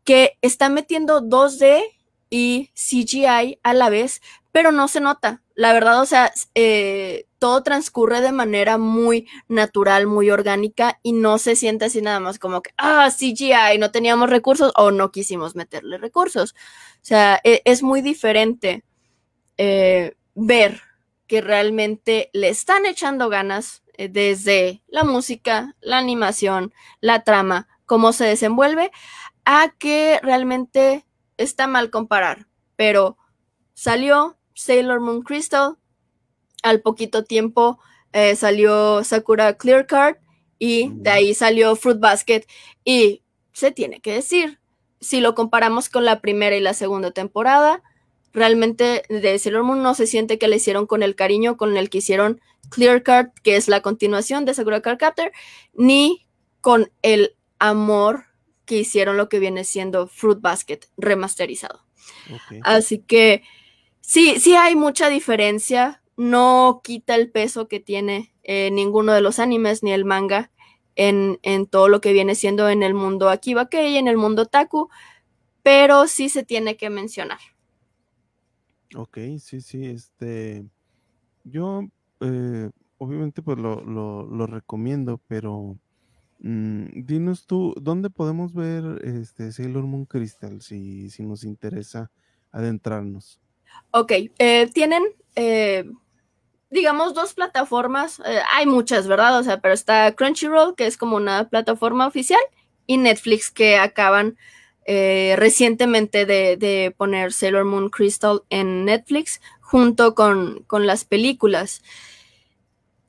que 0.03 0.37
está 0.41 0.69
metiendo 0.69 1.21
2D 1.21 1.83
y 2.29 2.71
CGI 2.73 3.59
a 3.63 3.73
la 3.73 3.89
vez, 3.89 4.21
pero 4.51 4.71
no 4.71 4.87
se 4.87 5.01
nota. 5.01 5.41
La 5.55 5.73
verdad, 5.73 6.01
o 6.01 6.05
sea, 6.05 6.31
eh, 6.55 7.25
todo 7.37 7.63
transcurre 7.63 8.21
de 8.21 8.31
manera 8.31 8.77
muy 8.77 9.27
natural, 9.47 10.07
muy 10.07 10.29
orgánica 10.29 10.99
y 11.03 11.13
no 11.13 11.37
se 11.37 11.55
siente 11.55 11.85
así 11.85 12.01
nada 12.01 12.19
más 12.19 12.39
como 12.39 12.61
que, 12.61 12.71
ah, 12.77 13.09
CGI, 13.11 13.77
no 13.79 13.91
teníamos 13.91 14.29
recursos 14.29 14.71
o 14.75 14.91
no 14.91 15.11
quisimos 15.11 15.55
meterle 15.55 15.97
recursos. 15.97 16.55
O 16.95 17.05
sea, 17.05 17.39
e 17.43 17.61
es 17.65 17.83
muy 17.83 18.01
diferente 18.01 18.83
eh, 19.57 20.15
ver 20.35 20.81
que 21.27 21.41
realmente 21.41 22.29
le 22.33 22.49
están 22.49 22.85
echando 22.85 23.29
ganas 23.29 23.83
desde 24.07 24.81
la 24.87 25.03
música, 25.03 25.75
la 25.81 25.97
animación, 25.97 26.73
la 27.01 27.23
trama, 27.23 27.67
cómo 27.85 28.13
se 28.13 28.25
desenvuelve, 28.25 28.91
a 29.43 29.73
que 29.77 30.19
realmente 30.23 31.05
está 31.37 31.67
mal 31.67 31.89
comparar. 31.89 32.47
Pero 32.75 33.17
salió 33.73 34.37
Sailor 34.53 35.01
Moon 35.01 35.21
Crystal, 35.21 35.77
al 36.63 36.81
poquito 36.81 37.23
tiempo 37.23 37.79
eh, 38.13 38.35
salió 38.35 39.03
Sakura 39.03 39.57
Clear 39.57 39.85
Card 39.85 40.17
y 40.57 40.89
de 40.93 41.09
ahí 41.09 41.33
salió 41.33 41.75
Fruit 41.75 41.99
Basket 41.99 42.43
y 42.83 43.23
se 43.53 43.71
tiene 43.71 44.01
que 44.01 44.13
decir, 44.13 44.59
si 44.99 45.21
lo 45.21 45.35
comparamos 45.35 45.89
con 45.89 46.05
la 46.05 46.19
primera 46.21 46.55
y 46.55 46.61
la 46.61 46.73
segunda 46.73 47.11
temporada, 47.11 47.83
realmente 48.33 49.03
de 49.09 49.39
Sailor 49.39 49.63
Moon 49.63 49.81
no 49.81 49.95
se 49.95 50.07
siente 50.07 50.37
que 50.37 50.47
le 50.47 50.57
hicieron 50.57 50.87
con 50.87 51.03
el 51.03 51.15
cariño 51.15 51.57
con 51.57 51.75
el 51.77 51.89
que 51.89 51.99
hicieron 51.99 52.41
Clear 52.69 53.03
Card, 53.03 53.29
que 53.43 53.55
es 53.55 53.67
la 53.67 53.81
continuación 53.81 54.45
de 54.45 54.53
Sakura 54.53 54.81
Card 54.81 54.97
Captor, 54.97 55.31
ni 55.73 56.27
con 56.61 56.91
el 57.01 57.35
amor 57.57 58.25
que 58.65 58.77
hicieron 58.77 59.17
lo 59.17 59.29
que 59.29 59.39
viene 59.39 59.63
siendo 59.63 60.07
Fruit 60.07 60.39
Basket 60.39 60.79
remasterizado. 60.97 61.83
Okay. 62.25 62.59
Así 62.63 62.99
que 62.99 63.43
sí, 64.01 64.39
sí 64.39 64.55
hay 64.55 64.75
mucha 64.75 65.09
diferencia. 65.09 66.03
No 66.17 66.81
quita 66.83 67.15
el 67.15 67.31
peso 67.31 67.67
que 67.67 67.79
tiene 67.79 68.33
eh, 68.43 68.69
ninguno 68.71 69.13
de 69.13 69.21
los 69.21 69.39
animes 69.39 69.83
ni 69.83 69.91
el 69.91 70.05
manga 70.05 70.51
en, 70.95 71.39
en, 71.43 71.65
todo 71.65 71.87
lo 71.87 72.01
que 72.01 72.13
viene 72.13 72.35
siendo 72.35 72.69
en 72.69 72.83
el 72.83 72.93
mundo 72.93 73.29
Akiba 73.29 73.69
Kei, 73.69 73.97
en 73.97 74.07
el 74.07 74.17
mundo 74.17 74.45
Taku, 74.45 74.89
pero 75.63 76.07
sí 76.07 76.29
se 76.29 76.43
tiene 76.43 76.75
que 76.75 76.89
mencionar. 76.89 77.39
Ok, 78.95 79.17
sí, 79.39 79.61
sí, 79.61 79.85
este, 79.85 80.65
yo 81.43 81.83
eh, 82.21 82.69
obviamente 82.97 83.41
pues 83.41 83.57
lo, 83.57 83.81
lo, 83.81 84.47
recomiendo, 84.47 85.19
pero 85.27 85.77
mmm, 86.39 86.85
dinos 86.93 87.45
tú, 87.45 87.73
¿dónde 87.79 88.09
podemos 88.09 88.53
ver 88.53 89.01
este 89.05 89.51
Sailor 89.51 89.83
Moon 89.83 90.05
Crystal 90.05 90.61
si, 90.61 91.09
si 91.09 91.23
nos 91.23 91.43
interesa 91.43 92.11
adentrarnos? 92.51 93.39
Ok, 93.91 94.11
eh, 94.39 94.69
tienen 94.73 95.03
eh, 95.35 95.85
digamos, 96.69 97.13
dos 97.13 97.33
plataformas. 97.33 98.19
eh, 98.25 98.41
hay 98.53 98.65
muchas, 98.65 99.07
¿verdad? 99.07 99.39
O 99.39 99.43
sea, 99.43 99.59
pero 99.59 99.73
está 99.73 100.13
Crunchyroll, 100.15 100.75
que 100.75 100.85
es 100.85 100.97
como 100.97 101.15
una 101.17 101.49
plataforma 101.49 102.07
oficial, 102.07 102.41
y 102.85 102.97
Netflix, 102.97 103.51
que 103.51 103.77
acaban 103.77 104.37
eh, 104.91 105.35
recientemente 105.37 106.25
de, 106.25 106.95
poner 106.97 107.31
Sailor 107.31 107.63
Moon 107.63 107.91
Crystal 107.91 108.41
en 108.49 108.85
Netflix 108.85 109.39
junto 109.61 110.15
con, 110.15 110.63
con 110.65 110.87
las 110.87 111.05
películas. 111.05 111.83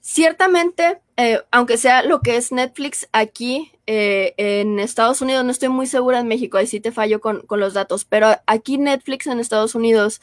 Ciertamente, 0.02 0.98
eh, 1.16 1.40
aunque 1.50 1.78
sea 1.78 2.02
lo 2.02 2.20
que 2.20 2.36
es 2.36 2.52
Netflix 2.52 3.08
aquí 3.12 3.72
eh, 3.86 4.34
en 4.36 4.78
Estados 4.78 5.22
Unidos, 5.22 5.42
no 5.42 5.50
estoy 5.50 5.70
muy 5.70 5.86
segura 5.86 6.20
en 6.20 6.28
México, 6.28 6.58
ahí 6.58 6.66
sí 6.66 6.80
te 6.80 6.92
fallo 6.92 7.18
con, 7.22 7.40
con 7.46 7.60
los 7.60 7.72
datos, 7.72 8.04
pero 8.04 8.28
aquí 8.44 8.76
Netflix 8.76 9.26
en 9.26 9.40
Estados 9.40 9.74
Unidos 9.74 10.20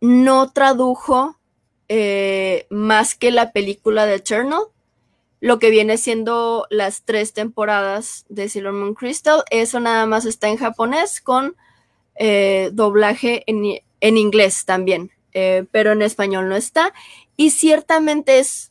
no 0.00 0.50
tradujo 0.50 1.38
más 2.70 3.14
que 3.14 3.30
la 3.30 3.52
película 3.52 4.04
de 4.06 4.14
Eternal, 4.16 4.62
lo 5.42 5.58
que 5.58 5.70
viene 5.70 5.98
siendo 5.98 6.68
las 6.70 7.02
tres 7.02 7.32
temporadas 7.32 8.24
de 8.28 8.48
Sailor 8.48 8.74
Moon 8.74 8.94
Crystal. 8.94 9.42
Eso 9.50 9.80
nada 9.80 10.06
más 10.06 10.24
está 10.24 10.48
en 10.48 10.56
japonés 10.56 11.20
con 11.20 11.56
eh, 12.14 12.70
doblaje 12.72 13.42
en, 13.48 13.80
en, 14.00 14.16
inglés 14.16 14.64
también, 14.64 15.10
eh, 15.32 15.64
pero 15.72 15.90
en 15.90 16.02
español 16.02 16.48
no 16.48 16.54
está. 16.54 16.94
Y 17.36 17.50
ciertamente 17.50 18.38
es 18.38 18.70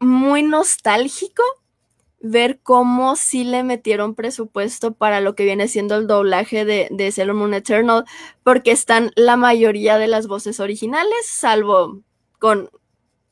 muy 0.00 0.42
nostálgico 0.42 1.44
ver 2.18 2.58
cómo 2.64 3.14
sí 3.14 3.44
le 3.44 3.62
metieron 3.62 4.16
presupuesto 4.16 4.94
para 4.94 5.20
lo 5.20 5.36
que 5.36 5.44
viene 5.44 5.68
siendo 5.68 5.94
el 5.94 6.08
doblaje 6.08 6.64
de, 6.64 6.88
de 6.90 7.12
Sailor 7.12 7.36
Moon 7.36 7.54
Eternal, 7.54 8.04
porque 8.42 8.72
están 8.72 9.12
la 9.14 9.36
mayoría 9.36 9.96
de 9.96 10.08
las 10.08 10.26
voces 10.26 10.58
originales, 10.58 11.24
salvo 11.24 12.00
con 12.40 12.68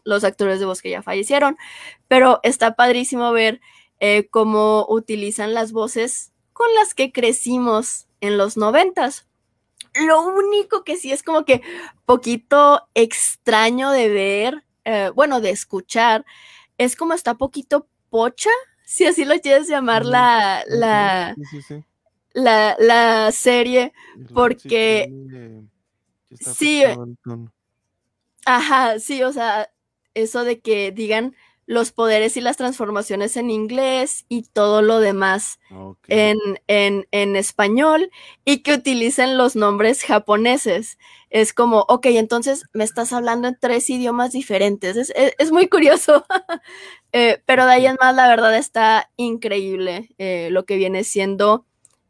los 0.08 0.24
actores 0.24 0.58
de 0.58 0.66
voz 0.66 0.80
que 0.80 0.90
ya 0.90 1.02
fallecieron, 1.02 1.56
pero 2.08 2.40
está 2.42 2.74
padrísimo 2.74 3.30
ver 3.32 3.60
eh, 4.00 4.28
cómo 4.30 4.86
utilizan 4.88 5.52
las 5.54 5.72
voces 5.72 6.32
con 6.52 6.66
las 6.74 6.94
que 6.94 7.12
crecimos 7.12 8.06
en 8.20 8.38
los 8.38 8.56
noventas. 8.56 9.28
Lo 9.94 10.22
único 10.22 10.82
que 10.82 10.96
sí 10.96 11.12
es 11.12 11.22
como 11.22 11.44
que 11.44 11.62
poquito 12.06 12.88
extraño 12.94 13.90
de 13.90 14.08
ver, 14.08 14.64
eh, 14.84 15.10
bueno, 15.14 15.40
de 15.40 15.50
escuchar, 15.50 16.24
es 16.78 16.96
como 16.96 17.12
está 17.12 17.34
poquito 17.34 17.86
pocha, 18.08 18.50
si 18.84 19.04
así 19.04 19.24
lo 19.26 19.38
quieres 19.40 19.68
llamar 19.68 20.06
la, 20.06 20.64
la, 20.68 21.34
Sí, 21.36 21.44
sí, 21.44 21.62
sí. 21.62 21.84
la, 22.32 22.76
la 22.78 23.30
serie, 23.32 23.92
porque, 24.32 25.12
está 26.30 26.54
sí, 26.54 26.82
ajá, 28.46 28.98
sí, 28.98 29.22
o 29.22 29.32
sea, 29.32 29.70
eso 30.22 30.44
de 30.44 30.60
que 30.60 30.92
digan 30.92 31.34
los 31.66 31.92
poderes 31.92 32.36
y 32.36 32.40
las 32.40 32.56
transformaciones 32.56 33.36
en 33.36 33.50
inglés 33.50 34.24
y 34.28 34.42
todo 34.42 34.80
lo 34.82 35.00
demás 35.00 35.58
en, 36.08 36.38
en, 36.68 37.06
en 37.10 37.36
español 37.36 38.10
y 38.46 38.58
que 38.62 38.72
utilicen 38.74 39.36
los 39.36 39.54
nombres 39.56 40.02
japoneses. 40.04 40.98
Es 41.28 41.52
como, 41.52 41.80
ok, 41.88 42.06
entonces 42.06 42.64
me 42.72 42.84
estás 42.84 43.12
hablando 43.12 43.48
en 43.48 43.58
tres 43.60 43.90
idiomas 43.90 44.32
diferentes. 44.32 44.96
Es, 44.96 45.10
es- 45.14 45.34
es 45.38 45.52
muy 45.52 45.68
curioso. 45.68 46.24
Eh, 47.12 47.42
pero 47.46 47.64
de 47.66 47.72
ahí 47.72 47.86
en 47.86 47.96
más, 48.00 48.14
la 48.14 48.28
verdad 48.28 48.54
está 48.56 49.10
increíble 49.16 50.10
eh, 50.18 50.48
lo 50.50 50.64
que 50.66 50.76
viene 50.76 51.04
siendo 51.04 51.64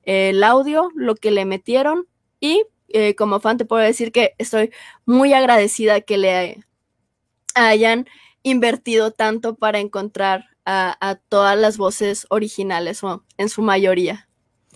eh, 0.05 0.31
el 0.31 0.43
audio, 0.43 0.91
lo 0.95 1.15
que 1.15 1.31
le 1.31 1.45
metieron. 1.45 2.09
Y 2.41 2.65
eh, 2.89 3.15
como 3.15 3.41
fan 3.41 3.59
te 3.59 3.65
puedo 3.65 3.83
decir 3.83 4.13
que 4.13 4.35
estoy 4.39 4.71
muy 5.07 5.33
agradecida 5.35 6.01
que 6.01 6.19
le 6.19 6.65
hayan 7.55 8.07
invertido 8.43 9.11
tanto 9.13 9.57
para 9.57 9.79
encontrar 9.81 10.45
a, 10.65 10.97
a 11.01 11.17
todas 11.17 11.59
las 11.59 11.77
voces 11.77 12.27
originales 12.31 13.03
o 13.03 13.25
en 13.37 13.49
su 13.49 13.63
mayoría. 13.63 14.29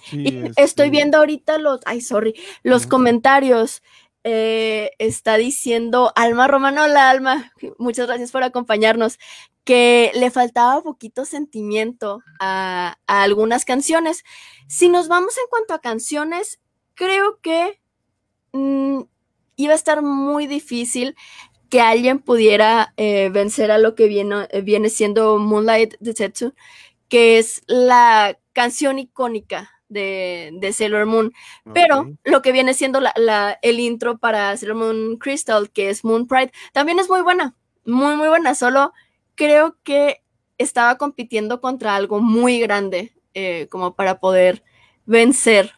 Sí, 0.02 0.18
Y 0.24 0.50
estoy 0.56 0.90
viendo 0.90 1.18
ahorita 1.18 1.58
los, 1.58 1.80
ay, 1.84 2.00
sorry, 2.00 2.34
los 2.62 2.86
comentarios. 2.86 3.82
Eh, 4.24 4.92
está 4.98 5.36
diciendo 5.36 6.12
Alma 6.14 6.46
Romanola, 6.46 7.10
Alma, 7.10 7.52
muchas 7.78 8.06
gracias 8.06 8.30
por 8.30 8.44
acompañarnos, 8.44 9.18
que 9.64 10.12
le 10.14 10.30
faltaba 10.30 10.80
poquito 10.82 11.24
sentimiento 11.24 12.22
a, 12.40 12.98
a 13.06 13.22
algunas 13.22 13.64
canciones. 13.64 14.22
Si 14.68 14.88
nos 14.88 15.08
vamos 15.08 15.36
en 15.38 15.44
cuanto 15.50 15.74
a 15.74 15.80
canciones, 15.80 16.60
creo 16.94 17.40
que 17.40 17.80
mm, 18.52 19.00
iba 19.56 19.72
a 19.72 19.76
estar 19.76 20.02
muy 20.02 20.46
difícil 20.46 21.16
que 21.72 21.82
alguien 21.82 22.20
pudiera 22.20 22.94
eh, 22.98 23.30
vencer 23.32 23.72
a 23.72 23.78
lo 23.78 23.96
que 23.96 24.08
viene, 24.08 24.46
eh, 24.52 24.62
viene 24.62 24.90
siendo 24.90 25.38
Moonlight 25.40 25.96
Detective, 26.00 26.52
que 27.08 27.38
es 27.38 27.62
la 27.66 28.38
canción 28.52 28.98
icónica 28.98 29.70
de, 29.88 30.50
de 30.54 30.72
Sailor 30.74 31.06
Moon. 31.06 31.32
Pero 31.72 32.10
lo 32.24 32.42
que 32.42 32.52
viene 32.52 32.74
siendo 32.74 33.00
la, 33.00 33.12
la- 33.16 33.58
el 33.62 33.80
intro 33.80 34.18
para 34.18 34.56
Sailor 34.56 34.76
Moon 34.76 35.16
Crystal, 35.18 35.70
que 35.70 35.90
es 35.90 36.04
Moon 36.04 36.26
Pride, 36.26 36.52
también 36.72 36.98
es 36.98 37.08
muy 37.10 37.22
buena, 37.22 37.56
muy, 37.86 38.16
muy 38.16 38.28
buena. 38.28 38.54
Solo 38.54 38.92
creo 39.36 39.78
que 39.84 40.22
estaba 40.58 40.98
compitiendo 40.98 41.60
contra 41.60 41.96
algo 41.96 42.20
muy 42.20 42.60
grande 42.60 43.14
eh, 43.34 43.68
como 43.70 43.94
para 43.94 44.20
poder 44.20 44.62
vencer. 45.06 45.72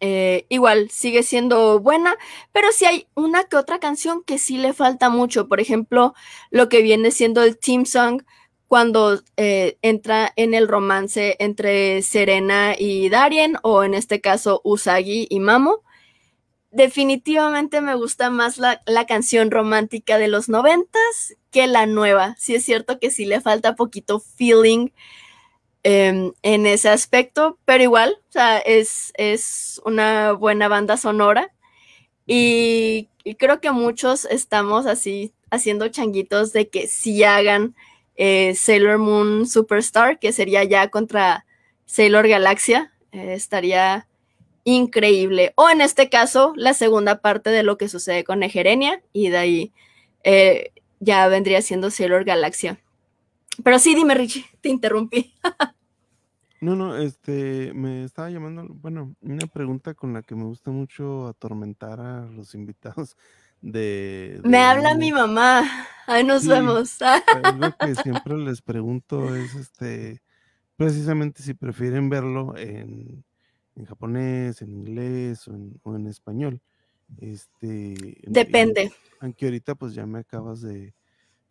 Eh, 0.00 0.46
igual 0.48 0.90
sigue 0.90 1.22
siendo 1.22 1.80
buena, 1.80 2.16
pero 2.52 2.70
sí 2.72 2.84
hay 2.84 3.06
una 3.14 3.44
que 3.44 3.56
otra 3.56 3.78
canción 3.78 4.22
que 4.22 4.38
sí 4.38 4.58
le 4.58 4.72
falta 4.72 5.08
mucho. 5.08 5.48
Por 5.48 5.60
ejemplo, 5.60 6.14
lo 6.50 6.68
que 6.68 6.82
viene 6.82 7.10
siendo 7.10 7.42
el 7.42 7.58
team 7.58 7.86
song 7.86 8.22
cuando 8.68 9.22
eh, 9.36 9.78
entra 9.82 10.32
en 10.36 10.52
el 10.54 10.68
romance 10.68 11.36
entre 11.38 12.02
Serena 12.02 12.74
y 12.78 13.08
Darien, 13.08 13.56
o 13.62 13.84
en 13.84 13.94
este 13.94 14.20
caso 14.20 14.60
Usagi 14.64 15.26
y 15.30 15.40
Mamo. 15.40 15.82
Definitivamente 16.72 17.80
me 17.80 17.94
gusta 17.94 18.28
más 18.28 18.58
la, 18.58 18.82
la 18.86 19.06
canción 19.06 19.50
romántica 19.50 20.18
de 20.18 20.28
los 20.28 20.48
noventas 20.48 21.36
que 21.50 21.66
la 21.66 21.86
nueva. 21.86 22.34
Sí 22.38 22.54
es 22.54 22.64
cierto 22.64 22.98
que 22.98 23.10
sí 23.10 23.24
le 23.24 23.40
falta 23.40 23.76
poquito 23.76 24.20
feeling 24.20 24.90
eh, 25.88 26.32
en 26.42 26.66
ese 26.66 26.88
aspecto, 26.88 27.60
pero 27.64 27.84
igual, 27.84 28.16
o 28.28 28.32
sea, 28.32 28.58
es, 28.58 29.12
es 29.14 29.80
una 29.84 30.32
buena 30.32 30.66
banda 30.66 30.96
sonora. 30.96 31.52
Y, 32.26 33.08
y 33.22 33.36
creo 33.36 33.60
que 33.60 33.70
muchos 33.70 34.24
estamos 34.24 34.86
así 34.86 35.32
haciendo 35.48 35.86
changuitos 35.86 36.52
de 36.52 36.68
que 36.68 36.88
sí 36.88 37.22
hagan 37.22 37.76
eh, 38.16 38.56
Sailor 38.56 38.98
Moon 38.98 39.46
Superstar, 39.46 40.18
que 40.18 40.32
sería 40.32 40.64
ya 40.64 40.88
contra 40.88 41.46
Sailor 41.84 42.26
Galaxia. 42.26 42.92
Eh, 43.12 43.34
estaría 43.34 44.08
increíble. 44.64 45.52
O 45.54 45.70
en 45.70 45.80
este 45.82 46.08
caso, 46.08 46.52
la 46.56 46.74
segunda 46.74 47.20
parte 47.20 47.50
de 47.50 47.62
lo 47.62 47.78
que 47.78 47.88
sucede 47.88 48.24
con 48.24 48.42
Egerenia, 48.42 49.02
y 49.12 49.28
de 49.28 49.36
ahí 49.36 49.72
eh, 50.24 50.72
ya 50.98 51.28
vendría 51.28 51.62
siendo 51.62 51.92
Sailor 51.92 52.24
Galaxia. 52.24 52.80
Pero 53.62 53.78
sí, 53.78 53.94
dime, 53.94 54.14
Richie, 54.14 54.46
te 54.60 54.68
interrumpí. 54.68 55.32
No, 56.60 56.74
no, 56.74 56.96
este, 56.96 57.72
me 57.74 58.04
estaba 58.04 58.30
llamando, 58.30 58.66
bueno, 58.68 59.14
una 59.20 59.46
pregunta 59.46 59.94
con 59.94 60.14
la 60.14 60.22
que 60.22 60.34
me 60.34 60.44
gusta 60.44 60.70
mucho 60.70 61.28
atormentar 61.28 62.00
a 62.00 62.26
los 62.26 62.54
invitados 62.54 63.16
de, 63.60 64.40
Me 64.42 64.58
habla 64.58 64.94
mi 64.94 65.12
mamá. 65.12 65.64
Ahí 66.06 66.24
nos 66.24 66.42
Sí, 66.42 66.48
vemos. 66.48 66.98
algo 67.30 67.72
que 67.78 67.94
siempre 67.96 68.36
les 68.38 68.62
pregunto 68.62 69.34
es, 69.34 69.54
este, 69.54 70.22
precisamente 70.76 71.42
si 71.42 71.54
prefieren 71.54 72.08
verlo 72.10 72.56
en, 72.56 73.24
en 73.76 73.84
japonés, 73.86 74.62
en 74.62 74.72
inglés 74.74 75.48
o 75.48 75.54
en, 75.54 75.80
o 75.82 75.96
en 75.96 76.06
español. 76.08 76.60
Este, 77.18 78.18
y 78.22 78.24
Depende. 78.32 78.92
aunque 79.20 79.46
ahorita 79.46 79.74
pues 79.76 79.94
ya 79.94 80.06
me 80.06 80.20
acabas 80.20 80.60
de, 80.62 80.94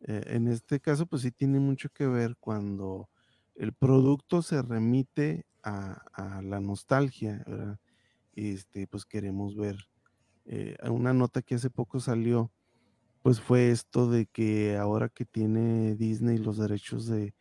eh, 0.01 0.23
en 0.27 0.47
este 0.47 0.79
caso 0.79 1.05
pues 1.07 1.23
sí 1.23 1.31
tiene 1.31 1.59
mucho 1.59 1.89
que 1.89 2.07
ver 2.07 2.37
cuando 2.39 3.09
el 3.55 3.73
producto 3.73 4.41
se 4.41 4.61
remite 4.61 5.45
a, 5.63 5.93
a 6.13 6.41
la 6.41 6.59
nostalgia, 6.59 7.43
¿verdad? 7.47 7.79
Este, 8.35 8.87
pues 8.87 9.05
queremos 9.05 9.55
ver 9.57 9.77
eh, 10.45 10.77
una 10.89 11.13
nota 11.13 11.41
que 11.41 11.55
hace 11.55 11.69
poco 11.71 11.99
salió, 11.99 12.51
pues 13.21 13.41
fue 13.41 13.71
esto 13.71 14.09
de 14.09 14.27
que 14.27 14.77
ahora 14.77 15.09
que 15.09 15.25
tiene 15.25 15.95
Disney 15.95 16.37
los 16.37 16.57
derechos 16.57 17.07
de, 17.07 17.33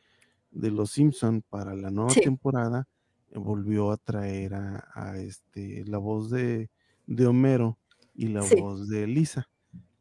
de 0.50 0.70
los 0.70 0.92
Simpson 0.92 1.42
para 1.48 1.74
la 1.77 1.90
nueva 1.90 2.14
Sí, 2.14 2.20
temporada, 2.22 2.88
eh, 3.31 3.38
volvió 3.38 3.90
a 3.92 3.96
traer 3.98 4.55
a, 4.55 4.88
a, 4.94 5.18
este, 5.18 5.85
la 5.87 5.98
voz 5.98 6.31
de, 6.31 6.70
de 7.07 7.27
Homero 7.27 7.79
y 8.14 8.29
la 8.29 8.42
sí, 8.42 8.57
voz 8.57 8.88
de 8.88 9.07
Lisa. 9.07 9.50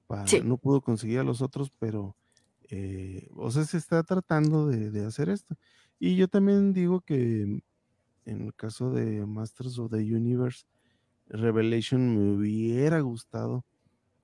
Para, 0.07 0.27
sí. 0.27 0.41
no 0.41 0.57
pudo 0.57 0.81
conseguir 0.81 1.19
a 1.19 1.23
los 1.23 1.41
otros, 1.41 1.71
pero 1.79 2.17
eh, 2.69 3.27
o 3.35 3.51
sea, 3.51 3.63
se 3.65 3.77
está 3.77 4.03
tratando 4.03 4.67
de, 4.67 4.91
de 4.91 5.05
hacer 5.05 5.29
esto. 5.29 5.55
Y 5.99 6.15
yo 6.15 6.27
también 6.27 6.73
digo 6.73 7.01
que 7.01 7.61
en 8.25 8.41
el 8.41 8.53
caso 8.55 8.91
de 8.91 9.25
Masters 9.25 9.77
of 9.79 9.91
the 9.91 9.97
Universe, 9.97 10.65
Revelation 11.27 12.15
me 12.17 12.35
hubiera 12.35 12.99
gustado 13.01 13.65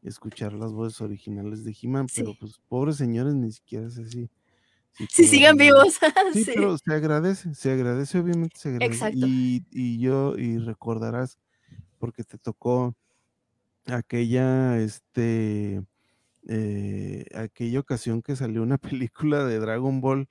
escuchar 0.01 0.53
las 0.53 0.71
voces 0.71 1.01
originales 1.01 1.63
de 1.63 1.75
He-Man, 1.81 2.07
pero 2.15 2.33
pues 2.39 2.59
pobres 2.69 2.95
señores 2.97 3.33
ni 3.33 3.51
siquiera 3.51 3.89
sé 3.89 4.05
si, 4.05 4.29
si 5.09 5.25
Sí, 5.25 5.39
todavía- 5.41 5.53
vivos. 5.65 5.99
Sí, 6.33 6.43
Sí. 6.45 6.51
pero 6.55 6.77
se 6.77 6.93
agradece, 6.93 7.53
se 7.55 7.71
agradece, 7.71 8.19
obviamente 8.19 8.57
se 8.57 8.69
agradece. 8.69 8.93
Exacto. 8.93 9.25
Y, 9.27 9.65
y 9.71 9.99
yo, 9.99 10.37
y 10.37 10.57
recordarás, 10.59 11.37
porque 11.97 12.23
te 12.23 12.37
tocó 12.37 12.95
aquella, 13.85 14.79
este, 14.79 15.83
eh, 16.47 17.25
aquella 17.35 17.79
ocasión 17.79 18.21
que 18.21 18.35
salió 18.35 18.61
una 18.63 18.77
película 19.03 19.45
de 19.45 19.59
Dragon 19.59 19.99
Ball 20.01 20.29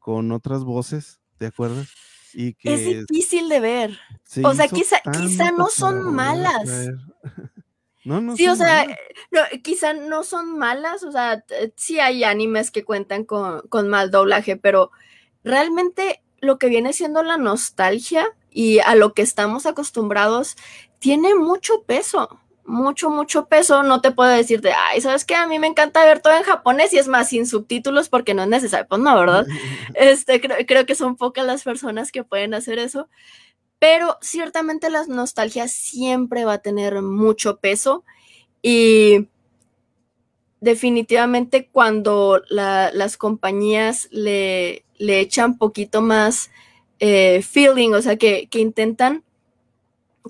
con 0.00 0.32
otras 0.32 0.64
voces, 0.64 1.20
¿te 1.38 1.46
acuerdas? 1.46 1.88
Y 2.32 2.54
que 2.54 2.74
Es 2.74 3.06
difícil 3.06 3.48
de 3.48 3.60
ver. 3.60 3.98
se 4.24 4.44
o 4.44 4.54
sea, 4.54 4.66
quizá- 4.68 5.00
quizá 5.12 5.52
no 5.52 5.68
son 5.68 6.12
malas. 6.14 6.88
no, 8.04 8.20
no 8.20 8.36
Sí, 8.36 8.48
o 8.48 8.56
sea, 8.56 8.86
no, 9.30 9.40
quizá 9.62 9.92
no 9.92 10.24
son 10.24 10.58
malas, 10.58 11.04
o 11.04 11.12
sea, 11.12 11.44
sí 11.76 12.00
hay 12.00 12.24
animes 12.24 12.70
que 12.70 12.84
cuentan 12.84 13.24
con, 13.24 13.60
con 13.68 13.88
mal 13.88 14.10
doblaje, 14.10 14.56
pero 14.56 14.90
realmente 15.44 16.22
lo 16.40 16.58
que 16.58 16.68
viene 16.68 16.92
siendo 16.92 17.22
la 17.22 17.36
nostalgia 17.36 18.26
y 18.50 18.78
a 18.80 18.94
lo 18.94 19.12
que 19.12 19.22
estamos 19.22 19.66
acostumbrados 19.66 20.56
tiene 20.98 21.34
mucho 21.34 21.82
peso, 21.82 22.40
mucho, 22.64 23.10
mucho 23.10 23.46
peso. 23.46 23.82
No 23.82 24.00
te 24.00 24.10
puedo 24.12 24.30
decir 24.30 24.60
de, 24.60 24.72
ay, 24.72 25.00
¿sabes 25.00 25.24
qué? 25.24 25.34
A 25.34 25.46
mí 25.46 25.58
me 25.58 25.66
encanta 25.66 26.04
ver 26.04 26.20
todo 26.20 26.34
en 26.36 26.42
japonés 26.44 26.92
y 26.92 26.98
es 26.98 27.08
más, 27.08 27.28
sin 27.28 27.46
subtítulos 27.46 28.08
porque 28.08 28.34
no 28.34 28.42
es 28.42 28.48
necesario. 28.48 28.86
Pues 28.88 29.00
no, 29.00 29.18
¿verdad? 29.18 29.46
Este, 29.94 30.40
creo, 30.40 30.56
creo 30.66 30.86
que 30.86 30.94
son 30.94 31.16
pocas 31.16 31.46
las 31.46 31.62
personas 31.64 32.12
que 32.12 32.24
pueden 32.24 32.54
hacer 32.54 32.78
eso, 32.78 33.08
pero 33.78 34.18
ciertamente 34.22 34.90
la 34.90 35.04
nostalgia 35.06 35.68
siempre 35.68 36.44
va 36.44 36.54
a 36.54 36.58
tener 36.58 37.02
mucho 37.02 37.58
peso 37.58 38.04
y 38.62 39.28
definitivamente 40.60 41.68
cuando 41.70 42.42
la- 42.48 42.90
las 42.92 43.16
compañías 43.16 44.08
le, 44.10 44.84
le 44.98 45.20
echan 45.20 45.56
poquito 45.58 46.02
más 46.02 46.50
eh, 46.98 47.42
feeling, 47.42 47.92
o 47.92 48.02
sea, 48.02 48.16
que, 48.16 48.46
que 48.48 48.60
intentan 48.60 49.24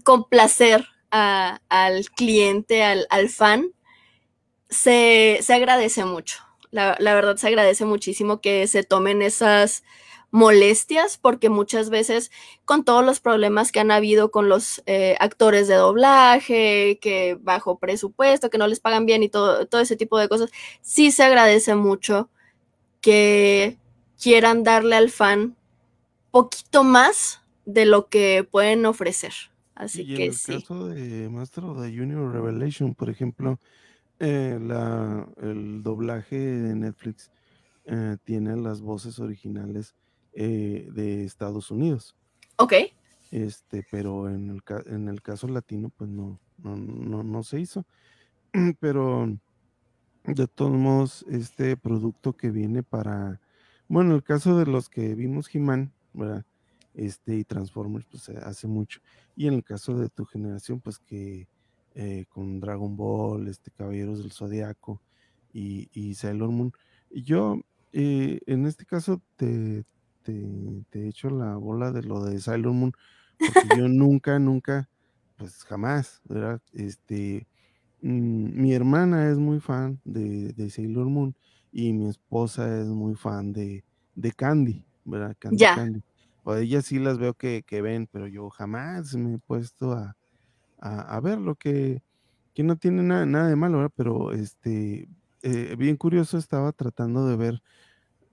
complacer 0.05 0.87
al 1.11 2.11
cliente, 2.11 2.83
al, 2.83 3.29
fan, 3.29 3.73
se, 4.69 5.39
se 5.43 5.55
agradece 5.55 6.05
mucho. 6.05 6.39
La, 6.71 6.97
la 7.01 7.15
verdad 7.15 7.37
se 7.37 7.49
agradece 7.49 7.85
muchísimo 7.85 8.41
que 8.41 8.67
se 8.67 8.85
tomen 8.85 9.23
esas 9.23 9.83
molestias 10.31 11.19
porque 11.19 11.49
muchas 11.49 11.91
veces 11.91 12.31
con 12.65 12.85
todos 12.85 13.05
los 13.05 13.21
problemas 13.21 13.73
que 13.73 13.81
han 13.81 13.91
habido 13.91 14.31
con 14.31 14.49
los 14.49 14.83
eh, 14.87 15.17
actores 15.21 15.69
de 15.69 15.75
doblaje, 15.75 16.99
que 17.01 17.37
bajo 17.41 17.79
presupuesto, 17.79 18.51
que 18.51 18.59
no 18.59 18.67
les 18.67 18.81
pagan 18.81 19.07
bien 19.07 19.23
y 19.23 19.29
todo, 19.29 19.67
todo 19.67 19.81
ese 19.81 19.97
tipo 19.97 20.19
de 20.19 20.29
cosas, 20.29 20.51
sí 20.83 21.11
se 21.11 21.25
agradece 21.25 21.75
mucho 21.75 22.29
que 23.01 23.79
quieran 24.21 24.63
darle 24.63 24.97
al 24.97 25.11
fan 25.11 25.57
poquito 26.31 26.85
más 26.85 27.41
de 27.65 27.87
lo 27.87 28.09
que 28.09 28.47
pueden 28.49 28.87
ofrecer. 28.87 29.33
Así 29.81 30.05
y 30.05 30.13
en 30.13 30.17
que 30.19 30.27
el 30.27 30.33
sí. 30.33 30.63
caso 30.63 30.89
de 30.89 31.29
Master 31.31 31.65
of 31.65 31.81
the 31.81 31.89
Junior 31.97 32.31
Revelation, 32.33 32.95
por 32.95 33.09
ejemplo, 33.09 33.59
eh, 34.19 34.59
la, 34.61 35.27
el 35.39 35.83
doblaje 35.83 36.37
de 36.39 36.75
Netflix 36.75 37.31
eh, 37.87 38.17
tiene 38.25 38.57
las 38.57 38.83
voces 38.83 39.19
originales 39.19 39.95
eh, 40.35 40.89
de 40.93 41.25
Estados 41.25 41.71
Unidos. 41.71 42.15
Ok, 42.59 42.75
Este, 43.31 43.87
pero 43.91 44.29
en 44.29 44.51
el, 44.51 44.63
en 44.87 45.09
el 45.09 45.23
caso 45.23 45.49
latino, 45.49 45.91
pues 45.97 46.11
no, 46.11 46.39
no, 46.59 46.77
no, 46.77 47.23
no 47.23 47.43
se 47.43 47.61
hizo. 47.61 47.87
Pero 48.81 49.39
de 50.25 50.49
todos 50.49 50.73
modos, 50.73 51.25
este 51.29 51.77
producto 51.77 52.35
que 52.37 52.51
viene 52.51 52.83
para, 52.83 53.41
bueno, 53.89 54.15
el 54.15 54.23
caso 54.25 54.57
de 54.59 54.67
los 54.67 54.89
que 54.91 55.15
vimos 55.15 55.55
He-Man, 55.55 55.93
¿verdad? 56.13 56.45
Este 56.95 57.37
y 57.37 57.45
Transformers, 57.45 58.07
pues 58.11 58.29
hace 58.31 58.67
mucho. 58.69 59.01
Y 59.37 59.47
en 59.47 59.55
el 59.55 59.65
caso 59.65 59.97
de 59.99 60.09
tu 60.11 60.25
generación, 60.25 60.81
pues 60.81 60.99
que 60.99 61.49
eh, 61.95 62.25
con 62.29 62.61
Dragon 62.61 62.97
Ball, 62.97 63.49
este 63.49 63.71
Caballeros 63.71 64.19
del 64.23 64.33
Zodiaco 64.33 65.03
y, 65.53 65.89
y 65.93 66.15
Sailor 66.15 66.51
Moon. 66.51 66.73
Y 67.11 67.23
Yo, 67.25 67.61
eh, 67.93 68.41
en 68.47 68.67
este 68.67 68.85
caso, 68.87 69.23
te, 69.37 69.85
te, 70.23 70.85
te 70.91 71.09
echo 71.09 71.31
la 71.31 71.57
bola 71.57 71.93
de 71.93 72.03
lo 72.03 72.25
de 72.25 72.39
Sailor 72.41 72.73
Moon, 72.73 72.93
porque 73.45 73.71
yo 73.71 73.89
nunca, 73.89 74.39
nunca, 74.39 74.89
pues 75.37 75.65
jamás, 75.65 76.21
¿verdad? 76.25 76.61
Este, 76.73 77.49
mm, 78.03 78.61
mi 78.63 78.73
hermana 78.75 79.31
es 79.31 79.39
muy 79.39 79.61
fan 79.61 80.01
de, 80.05 80.53
de 80.55 80.71
Sailor 80.71 81.07
Moon 81.09 81.37
y 81.73 81.93
mi 81.93 82.09
esposa 82.09 82.81
es 82.81 82.87
muy 82.89 83.15
fan 83.17 83.53
de, 83.53 83.85
de 84.15 84.33
Candy, 84.33 84.87
¿verdad? 85.05 85.37
Candy 85.39 85.67
Ya. 85.67 85.69
Candy. 85.69 86.03
O 86.45 86.55
ellas 86.57 86.87
sí 86.87 86.99
las 86.99 87.19
veo 87.19 87.35
que, 87.35 87.63
que 87.67 87.83
ven, 87.83 88.09
pero 88.11 88.27
yo 88.29 88.51
jamás 88.51 89.15
me 89.17 89.35
he 89.37 89.39
puesto 89.39 89.93
a, 89.93 90.17
a, 90.79 91.17
a 91.17 91.21
ver 91.21 91.39
lo 91.41 91.57
que, 91.57 92.03
que 92.55 92.63
no 92.65 92.77
tiene 92.79 93.03
nada, 93.05 93.27
nada 93.27 93.49
de 93.49 93.57
malo, 93.57 93.79
¿verdad? 93.79 93.93
Pero 93.97 94.33
este, 94.33 95.09
eh, 95.43 95.77
bien 95.79 95.97
curioso, 95.97 96.39
estaba 96.39 96.73
tratando 96.73 97.27
de 97.27 97.37
ver 97.37 97.63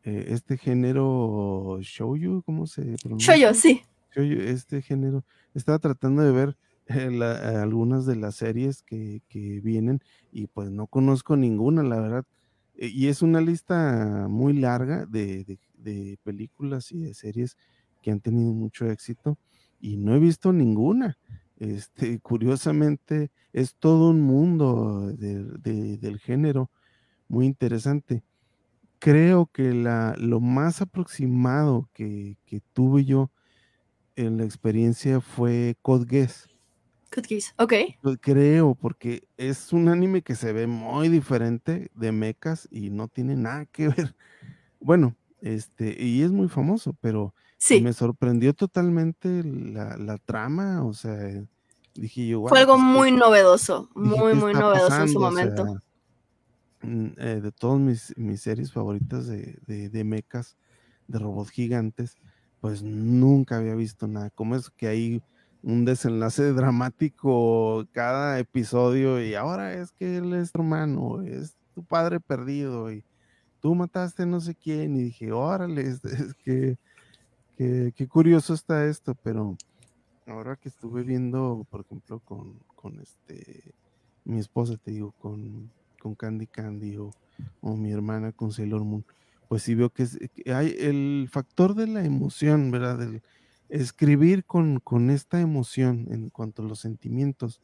eh, 0.03 0.27
este 0.29 0.57
género 0.57 1.79
shoujo, 1.81 2.43
¿cómo 2.43 2.67
se 2.67 2.99
pronuncia? 2.99 3.41
yo, 3.41 3.53
sí. 3.53 3.81
Este 4.15 4.81
género, 4.81 5.25
estaba 5.53 5.79
tratando 5.79 6.23
de 6.23 6.31
ver 6.31 6.57
eh, 6.87 7.11
la- 7.11 7.61
algunas 7.61 8.05
de 8.05 8.15
las 8.15 8.35
series 8.35 8.81
que, 8.83 9.21
que 9.27 9.61
vienen 9.61 9.99
y 10.31 10.47
pues 10.47 10.71
no 10.71 10.87
conozco 10.87 11.35
ninguna, 11.37 11.83
la 11.83 11.99
verdad. 11.99 12.23
Y 12.73 13.07
es 13.07 13.21
una 13.21 13.41
lista 13.41 14.27
muy 14.29 14.53
larga 14.53 15.05
de, 15.05 15.43
de- 15.45 15.59
de 15.73 16.17
películas 16.23 16.91
y 16.91 16.99
de 16.99 17.13
series 17.13 17.57
que 18.01 18.11
han 18.11 18.21
tenido 18.21 18.53
mucho 18.53 18.89
éxito 18.89 19.37
y 19.79 19.97
no 19.97 20.15
he 20.15 20.19
visto 20.19 20.53
ninguna. 20.53 21.17
Este, 21.57 22.19
curiosamente, 22.19 23.31
es 23.53 23.75
todo 23.75 24.11
un 24.11 24.21
mundo 24.21 25.11
de- 25.13 25.43
de- 25.43 25.97
del 25.97 26.19
género 26.19 26.71
muy 27.27 27.45
interesante. 27.47 28.23
Creo 28.99 29.47
que 29.47 29.73
la, 29.73 30.15
lo 30.17 30.39
más 30.41 30.81
aproximado 30.81 31.89
que, 31.93 32.37
que 32.45 32.61
tuve 32.73 33.05
yo 33.05 33.31
en 34.15 34.37
la 34.37 34.43
experiencia 34.45 35.21
fue 35.21 35.77
Code 35.81 36.05
Geass. 36.09 36.47
Cookies. 37.13 37.53
Ok. 37.57 37.73
Pues 38.01 38.17
creo, 38.21 38.75
porque 38.75 39.27
es 39.37 39.73
un 39.73 39.89
anime 39.89 40.21
que 40.21 40.35
se 40.35 40.53
ve 40.53 40.67
muy 40.67 41.09
diferente 41.09 41.89
de 41.95 42.11
mechas 42.11 42.67
y 42.71 42.89
no 42.89 43.07
tiene 43.07 43.35
nada 43.35 43.65
que 43.65 43.87
ver. 43.89 44.15
Bueno, 44.79 45.15
este, 45.41 46.01
y 46.03 46.23
es 46.23 46.31
muy 46.31 46.49
famoso, 46.49 46.95
pero 47.01 47.33
Sí. 47.57 47.83
me 47.83 47.93
sorprendió 47.93 48.53
totalmente 48.53 49.43
la, 49.43 49.97
la 49.97 50.17
trama, 50.19 50.85
o 50.85 50.93
sea, 50.93 51.43
dije 51.95 52.27
yo, 52.27 52.39
Fue 52.45 52.59
"Guau, 52.59 52.61
algo 52.61 52.77
pues, 52.77 52.83
¿qué- 52.91 53.03
muy 53.03 53.11
novedoso, 53.11 53.89
muy, 53.93 54.33
"¿Qué 54.33 54.41
muy 54.41 54.55
novedoso 54.55 55.01
en 55.03 55.07
su 55.07 55.19
pasando?". 55.19 55.27
O 55.27 55.31
momento. 55.31 55.69
sea, 55.69 55.79
mm, 56.81 57.07
eh, 57.17 57.41
de 57.41 57.51
todas 57.51 57.79
mis, 57.79 58.13
mis 58.17 58.41
series 58.41 58.71
favoritas 58.73 59.27
de, 59.27 59.57
de, 59.65 59.89
de 59.89 60.03
mechas, 60.03 60.57
de 61.07 61.19
robots 61.19 61.51
gigantes, 61.51 62.17
pues 62.59 62.83
nunca 62.83 63.57
había 63.57 63.75
visto 63.75 64.07
nada 64.07 64.29
como 64.31 64.55
eso, 64.55 64.71
que 64.77 64.87
hay 64.87 65.23
un 65.61 65.85
desenlace 65.85 66.53
dramático 66.53 67.85
cada 67.91 68.39
episodio 68.39 69.21
y 69.23 69.35
ahora 69.35 69.73
es 69.73 69.91
que 69.93 70.17
él 70.17 70.33
es 70.33 70.51
tu 70.51 70.61
hermano, 70.61 71.21
es 71.23 71.57
tu 71.73 71.85
padre 71.85 72.19
perdido 72.19 72.91
y 72.91 73.05
tú 73.61 73.75
mataste 73.75 74.25
no 74.25 74.41
sé 74.41 74.55
quién 74.55 74.95
y 74.97 75.03
dije, 75.05 75.31
órale, 75.33 75.81
es, 75.83 76.03
es 76.05 76.33
que, 76.35 76.77
que, 77.57 77.93
qué 77.95 78.07
curioso 78.07 78.53
está 78.53 78.85
esto, 78.87 79.15
pero 79.15 79.57
ahora 80.27 80.55
que 80.57 80.69
estuve 80.69 81.03
viendo, 81.03 81.65
por 81.69 81.81
ejemplo, 81.81 82.19
con, 82.21 82.59
con 82.75 82.99
este, 82.99 83.73
mi 84.25 84.39
esposa, 84.39 84.77
te 84.77 84.91
digo, 84.91 85.13
con, 85.13 85.71
con 86.01 86.15
Candy 86.15 86.47
Candy 86.47 86.97
o, 86.97 87.11
o 87.61 87.75
mi 87.75 87.91
hermana 87.91 88.31
con 88.31 88.51
Sailor 88.51 88.83
Moon, 88.83 89.05
pues 89.49 89.63
sí 89.63 89.75
veo 89.75 89.89
que, 89.89 90.03
es- 90.03 90.19
que 90.33 90.53
hay 90.53 90.75
el 90.79 91.29
factor 91.31 91.75
de 91.75 91.87
la 91.87 92.05
emoción, 92.05 92.71
¿verdad? 92.71 92.99
Del 92.99 93.21
escribir 93.69 94.45
con, 94.45 94.79
con 94.79 95.09
esta 95.09 95.41
emoción 95.41 96.07
en 96.11 96.29
cuanto 96.29 96.61
a 96.61 96.65
los 96.65 96.79
sentimientos 96.79 97.61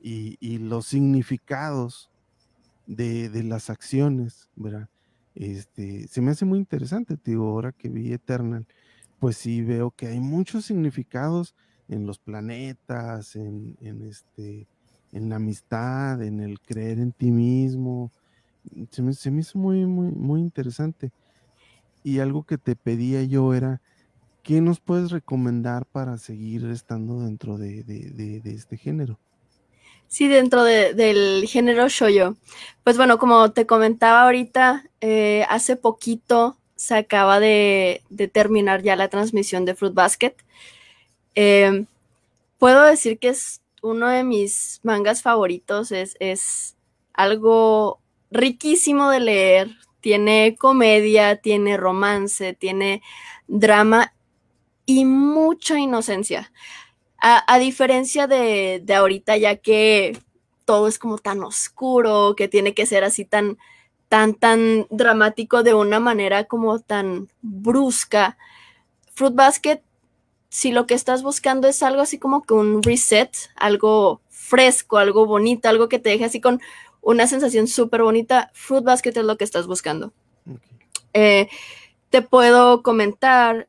y, 0.00 0.36
y 0.40 0.58
los 0.58 0.86
significados 0.86 2.10
de, 2.86 3.28
de 3.28 3.42
las 3.44 3.70
acciones, 3.70 4.48
¿verdad? 4.56 4.88
Este, 5.34 6.08
se 6.08 6.20
me 6.20 6.32
hace 6.32 6.44
muy 6.44 6.58
interesante, 6.58 7.16
te 7.16 7.32
digo, 7.32 7.48
ahora 7.48 7.72
que 7.72 7.88
vi 7.88 8.12
Eternal, 8.12 8.66
pues 9.18 9.36
sí 9.38 9.62
veo 9.62 9.90
que 9.92 10.08
hay 10.08 10.20
muchos 10.20 10.66
significados 10.66 11.54
en 11.88 12.06
los 12.06 12.18
planetas, 12.18 13.36
en, 13.36 13.76
en 13.80 14.02
este, 14.08 14.68
en 15.12 15.28
la 15.30 15.36
amistad, 15.36 16.22
en 16.22 16.40
el 16.40 16.60
creer 16.60 16.98
en 17.00 17.12
ti 17.12 17.30
mismo. 17.30 18.12
Se 18.90 19.02
me, 19.02 19.14
se 19.14 19.30
me 19.30 19.40
hizo 19.42 19.58
muy, 19.58 19.86
muy, 19.86 20.12
muy 20.12 20.40
interesante. 20.40 21.12
Y 22.02 22.20
algo 22.20 22.44
que 22.44 22.58
te 22.58 22.76
pedía 22.76 23.22
yo 23.24 23.54
era, 23.54 23.82
¿qué 24.42 24.60
nos 24.62 24.80
puedes 24.80 25.10
recomendar 25.12 25.86
para 25.86 26.18
seguir 26.18 26.66
estando 26.66 27.20
dentro 27.22 27.58
de, 27.58 27.84
de- 27.84 28.10
de- 28.40 28.54
este 28.54 28.76
género? 28.78 29.20
Sí, 30.08 30.28
dentro 30.28 30.64
de- 30.64 30.94
del 30.94 31.46
género 31.46 31.88
shoyo. 31.88 32.36
Pues 32.84 32.96
bueno, 32.96 33.18
como 33.18 33.52
te 33.52 33.66
comentaba 33.66 34.22
ahorita, 34.24 34.84
eh, 35.00 35.44
hace 35.50 35.76
poquito 35.76 36.57
se 36.78 36.94
acaba 36.94 37.40
de, 37.40 38.02
de 38.08 38.28
terminar 38.28 38.82
ya 38.82 38.94
la 38.94 39.08
transmisión 39.08 39.64
de 39.64 39.74
Fruit 39.74 39.94
Basket. 39.94 40.34
Eh, 41.34 41.84
puedo 42.56 42.84
decir 42.84 43.18
que 43.18 43.30
es 43.30 43.60
uno 43.82 44.08
de 44.08 44.22
mis 44.22 44.78
mangas 44.84 45.22
favoritos, 45.22 45.90
es, 45.90 46.16
es 46.20 46.76
algo 47.12 48.00
riquísimo 48.30 49.10
de 49.10 49.20
leer. 49.20 49.70
Tiene 50.00 50.56
comedia, 50.56 51.36
tiene 51.36 51.76
romance, 51.76 52.54
tiene 52.54 53.02
drama 53.48 54.14
y 54.86 55.04
mucha 55.04 55.80
inocencia. 55.80 56.52
A, 57.20 57.42
a 57.52 57.58
diferencia 57.58 58.28
de, 58.28 58.80
de 58.84 58.94
ahorita, 58.94 59.36
ya 59.36 59.56
que 59.56 60.16
todo 60.64 60.86
es 60.86 61.00
como 61.00 61.18
tan 61.18 61.42
oscuro, 61.42 62.34
que 62.36 62.46
tiene 62.46 62.72
que 62.72 62.86
ser 62.86 63.02
así 63.02 63.24
tan, 63.24 63.58
tan, 64.08 64.34
tan 64.34 64.86
dramático 64.90 65.62
de 65.62 65.74
una 65.74 66.00
manera 66.00 66.44
como 66.44 66.78
tan 66.80 67.28
brusca. 67.42 68.36
Fruit 69.14 69.34
Basket, 69.34 69.82
si 70.48 70.72
lo 70.72 70.86
que 70.86 70.94
estás 70.94 71.22
buscando 71.22 71.68
es 71.68 71.82
algo 71.82 72.00
así 72.00 72.18
como 72.18 72.42
que 72.42 72.54
un 72.54 72.82
reset, 72.82 73.30
algo 73.56 74.20
fresco, 74.28 74.98
algo 74.98 75.26
bonito, 75.26 75.68
algo 75.68 75.88
que 75.88 75.98
te 75.98 76.10
deje 76.10 76.24
así 76.24 76.40
con 76.40 76.60
una 77.00 77.26
sensación 77.26 77.68
súper 77.68 78.02
bonita, 78.02 78.50
Fruit 78.54 78.84
Basket 78.84 79.10
es 79.10 79.24
lo 79.24 79.36
que 79.36 79.44
estás 79.44 79.66
buscando. 79.66 80.12
Eh, 81.12 81.48
te 82.10 82.22
puedo 82.22 82.82
comentar 82.82 83.68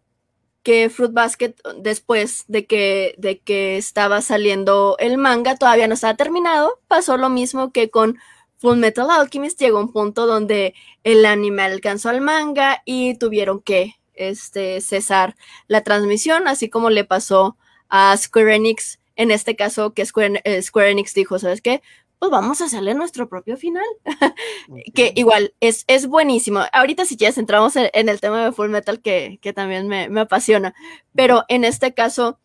que 0.63 0.89
Fruit 0.89 1.13
Basket, 1.13 1.55
después 1.77 2.45
de 2.47 2.65
que, 2.65 3.15
de 3.17 3.39
que 3.39 3.77
estaba 3.77 4.21
saliendo 4.21 4.95
el 4.99 5.17
manga, 5.17 5.55
todavía 5.55 5.87
no 5.87 5.93
estaba 5.93 6.15
terminado. 6.15 6.79
Pasó 6.87 7.17
lo 7.17 7.29
mismo 7.29 7.71
que 7.71 7.89
con 7.89 8.17
Full 8.59 8.77
Metal 8.77 9.09
Alchemist. 9.09 9.59
Llegó 9.59 9.79
un 9.79 9.91
punto 9.91 10.27
donde 10.27 10.73
el 11.03 11.25
anime 11.25 11.63
alcanzó 11.63 12.09
al 12.09 12.21
manga 12.21 12.81
y 12.85 13.15
tuvieron 13.17 13.61
que 13.61 13.95
este, 14.13 14.81
cesar 14.81 15.35
la 15.67 15.81
transmisión, 15.81 16.47
así 16.47 16.69
como 16.69 16.89
le 16.89 17.05
pasó 17.05 17.57
a 17.89 18.15
Square 18.15 18.55
Enix. 18.55 18.99
En 19.15 19.31
este 19.31 19.55
caso, 19.55 19.93
que 19.93 20.05
Square, 20.05 20.41
eh, 20.43 20.61
Square 20.61 20.91
Enix 20.91 21.13
dijo, 21.13 21.39
¿sabes 21.39 21.61
qué? 21.61 21.81
Pues 22.19 22.31
vamos 22.31 22.59
a 22.59 22.65
hacerle 22.65 22.93
nuestro 22.95 23.29
propio 23.29 23.55
final 23.55 23.85
que 24.93 25.13
igual 25.15 25.53
es, 25.61 25.85
es 25.87 26.05
buenísimo. 26.07 26.61
Ahorita 26.73 27.05
si 27.05 27.15
quieres 27.15 27.37
entramos 27.37 27.77
en, 27.77 27.89
en 27.93 28.09
el 28.09 28.19
tema 28.19 28.43
de 28.43 28.51
Full 28.51 28.69
Metal 28.69 29.01
que, 29.01 29.39
que 29.41 29.53
también 29.53 29.87
me, 29.87 30.09
me 30.09 30.21
apasiona, 30.21 30.73
pero 31.15 31.45
en 31.47 31.63
este 31.63 31.93
caso 31.93 32.39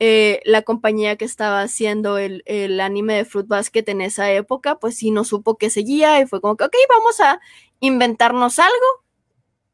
eh, 0.00 0.40
la 0.44 0.62
compañía 0.62 1.16
que 1.16 1.24
estaba 1.24 1.62
haciendo 1.62 2.18
el, 2.18 2.42
el 2.46 2.80
anime 2.80 3.14
de 3.14 3.24
Fruit 3.24 3.48
Basket 3.48 3.84
en 3.88 4.00
esa 4.00 4.30
época, 4.32 4.78
pues 4.78 4.96
sí 4.96 5.10
no 5.10 5.24
supo 5.24 5.56
que 5.58 5.70
seguía 5.70 6.20
y 6.20 6.26
fue 6.26 6.40
como 6.40 6.56
que, 6.56 6.64
ok, 6.64 6.74
vamos 6.88 7.20
a 7.20 7.40
inventarnos 7.80 8.58
algo 8.58 9.04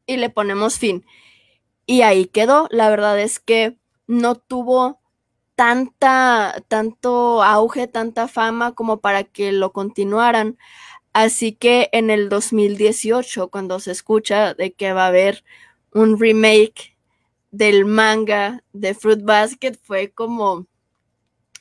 y 0.07 0.17
le 0.17 0.29
ponemos 0.29 0.79
fin. 0.79 1.05
Y 1.85 2.01
ahí 2.01 2.25
quedó. 2.25 2.67
La 2.71 2.89
verdad 2.89 3.19
es 3.19 3.39
que 3.39 3.77
no 4.07 4.35
tuvo 4.35 4.99
tanta, 5.55 6.63
tanto 6.67 7.43
auge, 7.43 7.87
tanta 7.87 8.27
fama 8.27 8.73
como 8.73 8.99
para 9.01 9.23
que 9.23 9.51
lo 9.51 9.71
continuaran. 9.73 10.57
Así 11.13 11.53
que 11.53 11.89
en 11.93 12.09
el 12.09 12.29
2018, 12.29 13.49
cuando 13.49 13.79
se 13.79 13.91
escucha 13.91 14.53
de 14.53 14.73
que 14.73 14.93
va 14.93 15.05
a 15.05 15.07
haber 15.07 15.43
un 15.93 16.19
remake 16.19 16.94
del 17.57 17.85
manga 17.85 18.63
de 18.73 18.93
Fruit 18.93 19.23
Basket, 19.23 19.75
fue 19.81 20.11
como 20.11 20.67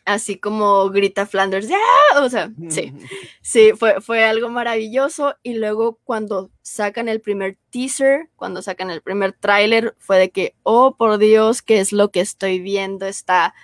así 0.05 0.39
como 0.39 0.91
grita 0.91 1.25
Flanders, 1.25 1.69
¡ya! 1.69 1.79
O 2.17 2.29
sea, 2.29 2.53
sí, 2.69 2.93
sí, 3.41 3.73
fue, 3.75 4.01
fue 4.01 4.25
algo 4.25 4.51
maravilloso. 4.51 5.37
Y 5.43 5.55
luego 5.55 5.99
cuando 6.05 6.51
sacan 6.63 7.09
el 7.09 7.21
primer 7.21 7.57
teaser, 7.71 8.29
cuando 8.37 8.61
sacan 8.61 8.91
el 8.91 9.01
primer 9.01 9.33
tráiler, 9.33 9.95
fue 9.99 10.19
de 10.19 10.31
que, 10.31 10.55
oh, 10.63 10.97
por 10.97 11.19
Dios, 11.19 11.63
¿qué 11.63 11.81
es 11.81 11.93
lo 11.93 12.11
que 12.11 12.21
estoy 12.21 12.59
viendo? 12.59 13.07
Está 13.07 13.55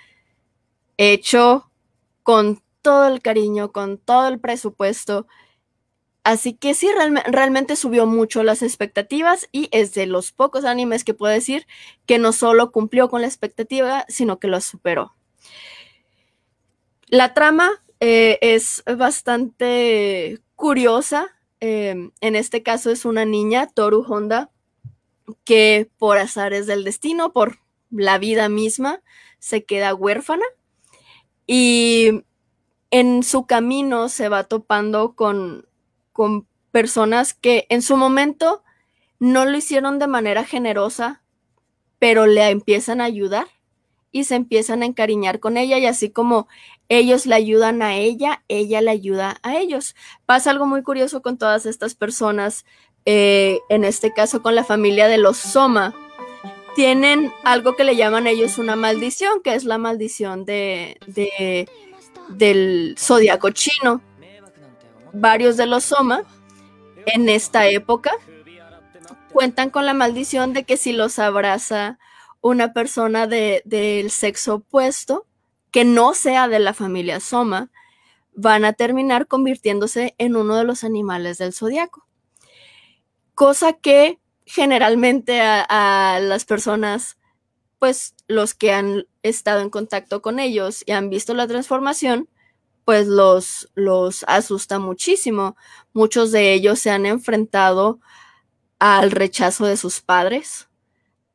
hecho 0.97 1.69
con 2.23 2.61
todo 2.81 3.07
el 3.07 3.21
cariño, 3.21 3.71
con 3.71 3.97
todo 3.97 4.27
el 4.27 4.39
presupuesto. 4.39 5.27
Así 6.23 6.53
que 6.53 6.73
sí, 6.75 6.87
realme- 6.95 7.23
realmente 7.25 7.75
subió 7.75 8.05
mucho 8.05 8.43
las 8.43 8.61
expectativas 8.61 9.49
y 9.51 9.69
es 9.71 9.93
de 9.95 10.05
los 10.05 10.31
pocos 10.31 10.65
animes 10.65 11.03
que 11.03 11.15
puedo 11.15 11.33
decir 11.33 11.65
que 12.05 12.19
no 12.19 12.31
solo 12.31 12.71
cumplió 12.71 13.09
con 13.09 13.21
la 13.21 13.27
expectativa, 13.27 14.05
sino 14.07 14.39
que 14.39 14.47
lo 14.47 14.61
superó. 14.61 15.15
La 17.07 17.33
trama 17.33 17.71
eh, 17.99 18.37
es 18.41 18.83
bastante 18.97 20.39
curiosa. 20.55 21.27
eh, 21.59 22.09
en 22.21 22.35
este 22.35 22.63
caso 22.63 22.91
es 22.91 23.05
una 23.05 23.25
niña, 23.25 23.67
Toru 23.67 24.03
Honda, 24.07 24.49
que 25.43 25.89
por 25.97 26.17
azares 26.17 26.67
del 26.67 26.83
destino, 26.83 27.33
por 27.33 27.59
la 27.91 28.17
vida 28.17 28.49
misma, 28.49 29.01
se 29.39 29.63
queda 29.63 29.93
huérfana 29.93 30.45
y 31.47 32.23
en 32.91 33.23
su 33.23 33.45
camino 33.45 34.09
se 34.09 34.29
va 34.29 34.43
topando 34.45 35.13
con, 35.15 35.67
con 36.11 36.47
personas 36.71 37.33
que 37.33 37.65
en 37.69 37.81
su 37.81 37.97
momento 37.97 38.63
no 39.19 39.45
lo 39.45 39.57
hicieron 39.57 39.99
de 39.99 40.07
manera 40.07 40.43
generosa, 40.43 41.21
pero 41.99 42.25
le 42.25 42.49
empiezan 42.49 43.01
a 43.01 43.05
ayudar 43.05 43.47
y 44.11 44.25
se 44.25 44.35
empiezan 44.35 44.81
a 44.81 44.85
encariñar 44.85 45.39
con 45.39 45.57
ella 45.57 45.77
y 45.77 45.85
así 45.85 46.09
como 46.09 46.47
ellos 46.89 47.25
le 47.25 47.35
ayudan 47.35 47.81
a 47.81 47.95
ella, 47.95 48.43
ella 48.47 48.81
le 48.81 48.91
ayuda 48.91 49.37
a 49.43 49.57
ellos. 49.57 49.95
Pasa 50.25 50.51
algo 50.51 50.65
muy 50.65 50.83
curioso 50.83 51.21
con 51.21 51.37
todas 51.37 51.65
estas 51.65 51.95
personas, 51.95 52.65
eh, 53.05 53.59
en 53.69 53.85
este 53.85 54.13
caso 54.13 54.41
con 54.41 54.55
la 54.55 54.63
familia 54.63 55.07
de 55.07 55.17
los 55.17 55.37
Soma. 55.37 55.93
Tienen 56.75 57.31
algo 57.43 57.75
que 57.75 57.83
le 57.83 57.95
llaman 57.95 58.27
ellos 58.27 58.57
una 58.57 58.75
maldición, 58.75 59.41
que 59.41 59.53
es 59.55 59.63
la 59.63 59.77
maldición 59.77 60.45
de, 60.45 60.97
de 61.07 61.69
del 62.29 62.95
zodiaco 62.97 63.51
chino. 63.51 64.01
Varios 65.13 65.57
de 65.57 65.65
los 65.65 65.83
Soma 65.83 66.23
en 67.05 67.29
esta 67.29 67.67
época 67.67 68.11
cuentan 69.31 69.69
con 69.69 69.85
la 69.85 69.93
maldición 69.93 70.53
de 70.53 70.63
que 70.63 70.77
si 70.77 70.93
los 70.93 71.19
abraza 71.19 71.99
una 72.41 72.73
persona 72.73 73.27
de- 73.27 73.61
del 73.65 74.11
sexo 74.11 74.55
opuesto, 74.55 75.25
que 75.71 75.85
no 75.85 76.13
sea 76.13 76.47
de 76.47 76.59
la 76.59 76.73
familia 76.73 77.19
Soma, 77.19 77.71
van 78.33 78.65
a 78.65 78.73
terminar 78.73 79.27
convirtiéndose 79.27 80.15
en 80.17 80.35
uno 80.35 80.55
de 80.55 80.63
los 80.63 80.83
animales 80.83 81.37
del 81.37 81.53
zodiaco. 81.53 82.05
Cosa 83.35 83.73
que 83.73 84.19
generalmente 84.45 85.41
a 85.41 86.19
las 86.21 86.45
personas, 86.45 87.17
pues 87.79 88.15
los 88.27 88.53
que 88.53 88.73
han 88.73 89.05
estado 89.23 89.61
en 89.61 89.69
contacto 89.69 90.21
con 90.21 90.39
ellos 90.39 90.83
y 90.85 90.91
han 90.91 91.09
visto 91.09 91.33
la 91.33 91.47
transformación, 91.47 92.27
pues 92.85 93.07
los, 93.07 93.69
los 93.75 94.23
asusta 94.27 94.79
muchísimo. 94.79 95.55
Muchos 95.93 96.31
de 96.31 96.53
ellos 96.53 96.79
se 96.79 96.89
han 96.91 97.05
enfrentado 97.05 97.99
al 98.79 99.11
rechazo 99.11 99.65
de 99.65 99.77
sus 99.77 100.01
padres, 100.01 100.69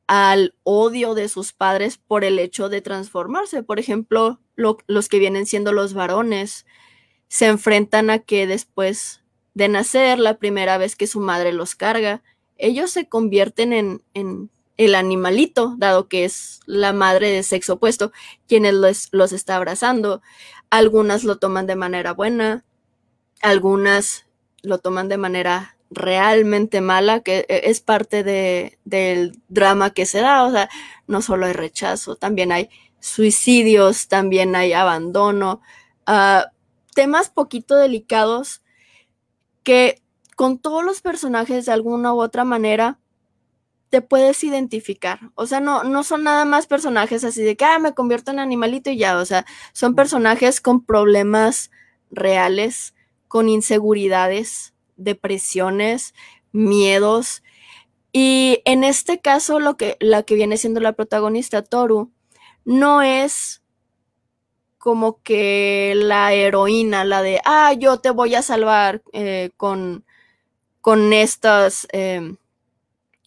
al 0.07 0.55
odio 0.65 1.15
de 1.15 1.29
sus 1.29 1.53
padres 1.53 1.99
por 1.99 2.25
el 2.25 2.39
hecho 2.39 2.69
de 2.69 2.83
transformarse. 2.83 3.63
Por 3.63 3.81
ejemplo, 3.81 4.41
lo- 4.57 4.79
los 4.87 5.09
que 5.09 5.19
vienen 5.19 5.47
siendo 5.47 5.73
los 5.73 5.95
varones 5.95 6.67
se 7.29 7.47
enfrentan 7.47 8.11
a 8.11 8.21
que 8.21 8.47
después 8.47 9.23
de 9.55 9.69
nacer, 9.69 10.19
la 10.19 10.39
primera 10.39 10.79
vez 10.79 10.97
que 10.97 11.07
su 11.07 11.21
madre 11.21 11.53
los 11.53 11.75
carga, 11.75 12.23
ellos 12.59 12.91
se 12.91 13.09
convierten 13.09 13.73
en, 13.73 14.03
en 14.15 14.51
el 14.77 14.95
animalito, 14.95 15.75
dado 15.79 16.09
que 16.09 16.25
es 16.25 16.61
la 16.67 16.93
madre 16.93 17.31
de 17.31 17.43
sexo 17.43 17.75
opuesto 17.75 18.13
quienes 18.49 18.75
los, 18.75 19.09
los 19.13 19.33
está 19.33 19.57
abrazando. 19.57 20.23
Algunas 20.71 21.25
lo 21.25 21.39
toman 21.39 21.67
de 21.67 21.77
manera 21.77 22.13
buena, 22.13 22.65
algunas 23.43 24.27
lo 24.63 24.79
toman 24.79 25.09
de 25.09 25.19
manera 25.19 25.77
realmente 25.91 26.81
mala, 26.81 27.21
que 27.21 27.47
e- 27.49 27.71
es 27.71 27.81
parte 27.81 28.25
de, 28.25 28.79
del 28.85 29.41
drama 29.49 29.91
que 29.91 30.07
se 30.07 30.21
da. 30.21 30.45
O 30.45 30.53
sea, 30.53 30.69
no 31.07 31.23
solo 31.23 31.47
hay 31.47 31.53
rechazo, 31.55 32.17
también 32.17 32.53
hay 32.53 32.71
suicidios, 33.01 34.09
también 34.09 34.57
hay 34.57 34.73
abandono, 34.73 35.63
ah, 36.07 36.47
temas 36.95 37.31
poquito 37.31 37.77
delicados 37.77 38.63
que 39.63 40.03
con 40.37 40.59
todos 40.59 40.85
los 40.85 41.01
personajes 41.03 41.67
de 41.67 41.73
alguna 41.73 42.13
u 42.15 42.21
otra 42.21 42.45
manera 42.45 42.99
te 43.91 44.03
puedes 44.03 44.43
identificar. 44.45 45.21
O 45.35 45.47
sea, 45.47 45.61
no, 45.61 45.85
no 45.85 46.03
son 46.03 46.25
nada 46.25 46.45
más 46.45 46.67
personajes 46.67 47.25
así 47.25 47.43
de 47.43 47.57
que 47.57 47.65
ah, 47.65 47.79
me 47.79 47.95
convierto 47.95 48.31
en 48.31 48.39
animalito 48.39 48.91
y 48.91 48.99
ya. 48.99 49.19
O 49.19 49.25
sea, 49.25 49.47
son 49.73 49.95
personajes 49.95 50.61
con 50.61 50.85
problemas 50.85 51.71
reales, 52.11 52.95
con 53.29 53.49
inseguridades, 53.49 54.75
depresiones, 54.97 56.15
miedos. 56.53 57.43
Y 58.13 58.63
en 58.65 58.85
este 58.85 59.21
caso, 59.21 59.61
lo 59.61 59.77
que, 59.77 59.97
la 60.01 60.23
que 60.23 60.35
viene 60.35 60.57
siendo 60.57 60.81
la 60.81 60.93
protagonista, 60.95 61.63
Toru, 61.63 62.13
no 62.65 63.03
es 63.03 63.63
como 64.79 65.21
que 65.23 65.95
la 65.97 66.33
heroína, 66.33 67.05
la 67.05 67.23
de, 67.23 67.41
ah, 67.45 67.73
yo 67.73 67.99
te 67.99 68.11
voy 68.11 68.35
a 68.35 68.43
salvar 68.43 69.03
eh, 69.13 69.51
con, 69.57 70.05
con 70.81 71.13
estas 71.13 71.89
eh, 71.93 72.37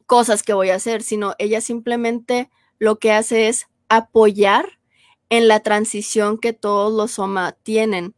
cosas 0.10 0.42
que 0.42 0.54
voy 0.54 0.72
a 0.72 0.76
hacer, 0.76 1.04
sino 1.04 1.36
ella 1.38 1.62
simplemente 1.62 2.50
lo 2.80 2.98
que 2.98 3.12
hace 3.12 3.48
es 3.48 3.68
apoyar 3.90 4.80
en 5.30 5.48
la 5.48 5.60
transición 5.60 6.40
que 6.40 6.52
todos 6.52 6.92
los 6.92 7.12
Soma 7.12 7.52
tienen. 7.62 8.16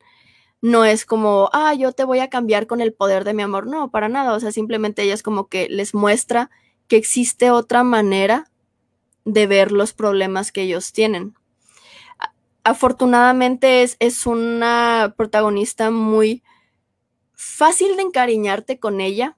No 0.62 0.86
es 0.86 1.06
como, 1.06 1.50
ah, 1.52 1.74
yo 1.74 1.92
te 1.92 2.06
voy 2.06 2.20
a 2.20 2.30
cambiar 2.30 2.66
con 2.66 2.80
el 2.80 2.94
poder 2.94 3.26
de 3.26 3.34
mi 3.34 3.44
amor. 3.44 3.68
No, 3.68 3.92
para 3.92 4.08
nada. 4.08 4.34
O 4.34 4.40
sea, 4.40 4.54
simplemente 4.54 5.04
ella 5.04 5.14
es 5.14 5.22
como 5.22 5.50
que 5.50 5.68
les 5.68 5.94
muestra 5.94 6.50
que 6.88 6.96
existe 6.96 7.52
otra 7.52 7.84
manera 7.84 8.50
de 9.26 9.46
ver 9.48 9.74
los 9.74 9.92
problemas 9.92 10.54
que 10.54 10.62
ellos 10.62 10.94
tienen. 10.94 11.36
Afortunadamente 12.64 13.84
es, 13.84 13.98
es 14.00 14.26
una 14.26 15.14
protagonista 15.18 15.92
muy 15.92 16.42
fácil 17.34 17.98
de 17.98 18.04
encariñarte 18.04 18.80
con 18.80 19.02
ella 19.02 19.36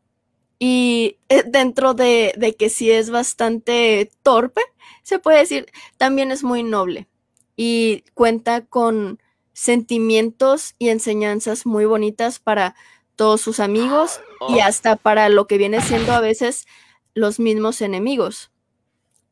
y 0.66 1.18
eh, 1.28 1.44
dentro 1.46 1.94
de, 1.94 2.34
de 2.38 2.56
que 2.56 2.70
sí 2.70 2.90
es 2.90 3.10
bastante 3.10 4.10
torpe, 4.24 4.62
se 5.02 5.20
puede 5.20 5.40
decir, 5.40 5.66
también 5.98 6.32
es 6.32 6.42
muy 6.42 6.64
noble 6.64 7.10
y 7.58 8.06
cuenta 8.14 8.66
con 8.66 9.20
sentimientos 9.52 10.76
y 10.80 10.88
enseñanzas 10.88 11.66
muy 11.66 11.84
bonitas 11.84 12.40
para 12.40 12.76
todos 13.18 13.42
sus 13.42 13.60
amigos 13.60 14.22
y 14.48 14.62
hasta 14.62 14.96
para 14.96 15.28
lo 15.28 15.48
que 15.48 15.58
viene 15.58 15.82
siendo 15.82 16.14
a 16.14 16.22
veces 16.22 16.66
los 17.14 17.42
mismos 17.42 17.82
enemigos 17.82 18.50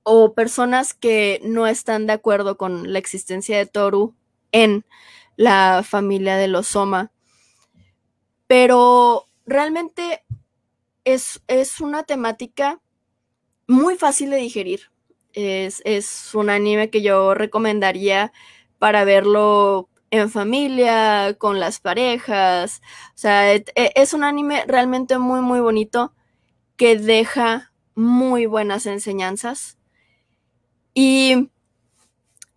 o 0.04 0.34
personas 0.34 0.94
que 0.94 1.40
no 1.46 1.66
están 1.66 2.08
de 2.08 2.14
acuerdo 2.14 2.58
con 2.58 2.92
la 2.92 3.00
existencia 3.00 3.58
de 3.58 3.68
Toru 3.68 4.16
en 4.52 4.84
la 5.38 5.82
familia 5.88 6.36
de 6.36 6.50
los 6.50 6.68
Soma. 6.68 7.10
Pero 8.48 9.28
realmente 9.46 10.26
es, 11.06 11.42
es 11.48 11.82
una 11.82 12.04
temática 12.04 12.82
muy 13.68 13.96
fácil 13.96 14.30
de 14.30 14.38
digerir. 14.38 14.92
Es, 15.34 15.82
es, 15.86 16.36
un 16.36 16.50
anime 16.50 16.90
que 16.90 17.02
yo 17.02 17.34
recomendaría 17.34 18.34
para 18.80 19.06
verlo 19.06 19.90
en 20.10 20.30
familia, 20.30 21.36
con 21.38 21.60
las 21.60 21.80
parejas. 21.80 22.82
O 23.10 23.18
sea, 23.18 23.54
e, 23.56 23.64
es 23.76 24.14
un 24.14 24.24
anime 24.24 24.64
realmente 24.68 25.18
muy, 25.18 25.42
muy 25.42 25.62
bonito 25.62 26.14
que 26.76 26.98
deja 26.98 27.72
muy 27.96 28.46
buenas 28.46 28.86
enseñanzas. 28.86 29.78
Y 30.94 31.50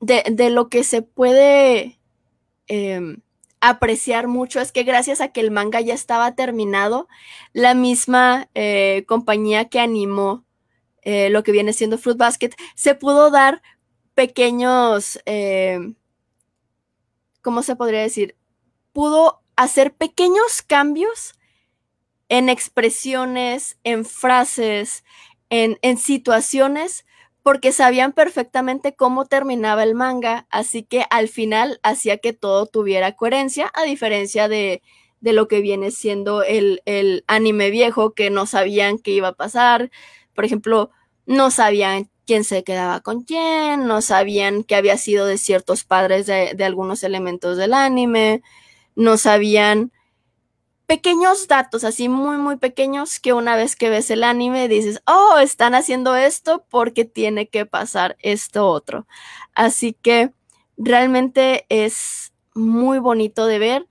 de, 0.01 0.25
de 0.31 0.51
lo 0.51 0.69
que 0.69 0.83
se 0.83 1.03
puede 1.03 2.01
eh, 2.67 3.19
apreciar 3.69 4.29
mucho 4.29 4.61
es 4.61 4.73
que 4.73 4.83
gracias 4.83 5.23
a 5.23 5.29
que 5.29 5.41
el 5.41 5.51
manga 5.51 5.81
ya 5.81 5.95
estaba 5.95 6.35
terminado, 6.35 7.09
la 7.55 7.75
misma 7.75 8.51
eh, 8.55 9.05
compañía 9.09 9.71
que 9.71 9.81
animó 9.81 10.45
eh, 11.01 11.31
lo 11.31 11.43
que 11.43 11.53
viene 11.53 11.73
siendo 11.73 11.97
Fruit 11.97 12.19
Basket, 12.19 12.51
se 12.75 12.95
pudo 12.95 13.31
dar 13.31 13.63
pequeños, 14.15 15.19
eh, 15.25 15.95
¿cómo 17.41 17.63
se 17.63 17.75
podría 17.75 18.01
decir? 18.01 18.37
Pudo 18.93 19.43
hacer 19.57 19.95
pequeños 19.95 20.61
cambios 20.61 21.35
en 22.29 22.51
expresiones, 22.51 23.79
en 23.83 24.05
frases, 24.05 25.05
en, 25.49 25.79
en 25.81 25.97
situaciones 25.97 27.07
porque 27.45 27.73
sabían 27.73 28.13
perfectamente 28.13 28.97
cómo 28.97 29.27
terminaba 29.27 29.83
el 29.83 29.95
manga, 29.95 30.47
así 30.49 30.83
que 30.83 31.05
al 31.11 31.29
final 31.29 31.79
hacía 31.83 32.17
que 32.17 32.33
todo 32.33 32.65
tuviera 32.65 33.13
coherencia, 33.17 33.71
a 33.75 33.83
diferencia 33.83 34.49
de, 34.49 34.81
de 35.21 35.33
lo 35.35 35.47
que 35.47 35.61
viene 35.61 35.91
siendo 35.91 36.43
el, 36.43 36.81
el, 36.87 37.23
anime 37.27 37.69
viejo, 37.69 38.15
que 38.15 38.31
no 38.31 38.47
sabían 38.47 38.99
qué 38.99 39.11
iba 39.11 39.29
a 39.29 39.35
pasar. 39.35 39.91
Por 40.35 40.47
ejemplo, 40.47 40.91
no 41.27 41.51
sabían 41.51 42.09
quién 42.27 42.45
se 42.45 42.65
quedaba 42.65 43.01
con 43.01 43.25
quién, 43.25 43.87
no 43.87 44.01
sabían 44.01 44.65
qué 44.65 44.75
había 44.75 44.97
sido 44.97 45.27
de 45.27 45.37
ciertos 45.37 45.85
padres 45.85 46.25
de, 46.25 46.55
de 46.55 46.65
algunos 46.65 47.05
elementos 47.05 47.59
del 47.59 47.75
anime, 47.75 48.41
no 48.97 49.19
sabían 49.19 49.93
pequeños 50.87 51.49
datos, 51.49 51.85
así 51.85 52.09
muy, 52.09 52.37
muy 52.37 52.57
pequeños, 52.57 53.19
que 53.21 53.33
una 53.33 53.57
vez 53.57 53.77
que 53.77 53.91
ves 53.91 54.11
el 54.11 54.25
anime 54.25 54.69
dices, 54.69 55.03
oh, 55.07 55.39
están 55.39 55.75
haciendo 55.75 56.15
esto 56.17 56.65
porque 56.69 57.05
tiene 57.05 57.49
que 57.49 57.67
pasar 57.67 58.17
esto 58.21 58.69
otro. 58.69 59.07
Así 59.55 59.95
que 59.95 60.33
realmente 60.77 61.67
es 61.69 62.33
muy 62.55 62.99
bonito 62.99 63.47
de 63.47 63.59
ver 63.59 63.89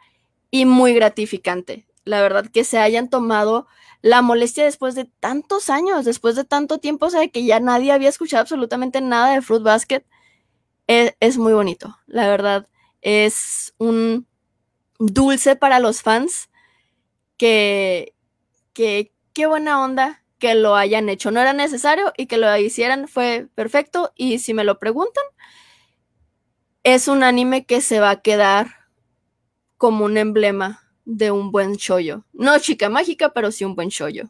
y 0.52 0.66
muy 0.66 0.94
gratificante. 0.94 1.88
La 2.06 2.22
verdad 2.22 2.46
que 2.48 2.64
se 2.64 2.80
hayan 2.80 3.10
tomado 3.10 3.68
la 4.02 4.22
molestia 4.22 4.66
después 4.66 4.96
de 4.96 5.06
tantos 5.06 5.70
años, 5.70 6.06
después 6.06 6.36
de 6.36 6.44
tanto 6.44 6.78
tiempo, 6.78 7.06
o 7.08 7.10
sea, 7.10 7.28
que 7.30 7.46
ya 7.46 7.60
nadie 7.60 7.91
había 7.91 8.10
escuchado 8.10 8.41
absolutamente 8.41 9.02
nada 9.02 9.34
de 9.34 9.41
Fruit 9.41 9.64
Basket, 9.64 10.06
es, 10.88 11.16
es 11.22 11.38
muy 11.38 11.54
bonito. 11.54 11.98
La 12.06 12.28
verdad, 12.28 12.68
es 13.02 13.74
un 13.78 14.28
dulce 15.00 15.56
para 15.56 15.80
los 15.80 16.02
fans 16.02 16.50
que, 17.38 18.14
que 18.74 19.14
qué 19.34 19.48
buena 19.48 19.84
onda 19.84 20.24
que 20.40 20.56
lo 20.56 20.76
hayan 20.76 21.10
hecho. 21.10 21.32
No 21.32 21.40
era 21.40 21.54
necesario 21.54 22.12
y 22.18 22.28
que 22.28 22.38
lo 22.38 22.56
hicieran 22.58 23.08
fue 23.08 23.48
perfecto. 23.56 24.12
Y 24.16 24.40
si 24.40 24.54
me 24.54 24.64
lo 24.64 24.80
preguntan, 24.80 25.24
es 26.84 27.08
un 27.08 27.24
anime 27.24 27.66
que 27.66 27.82
se 27.82 28.00
va 28.00 28.10
a 28.12 28.22
quedar 28.22 28.68
como 29.78 30.06
un 30.06 30.18
emblema 30.18 30.82
de 31.06 31.32
un 31.32 31.52
buen 31.52 31.74
shoyo. 31.74 32.26
No 32.34 32.58
chica 32.60 32.90
mágica, 32.90 33.34
pero 33.34 33.52
sí 33.52 33.66
un 33.66 33.76
buen 33.76 33.90
shoyo. 33.90 34.30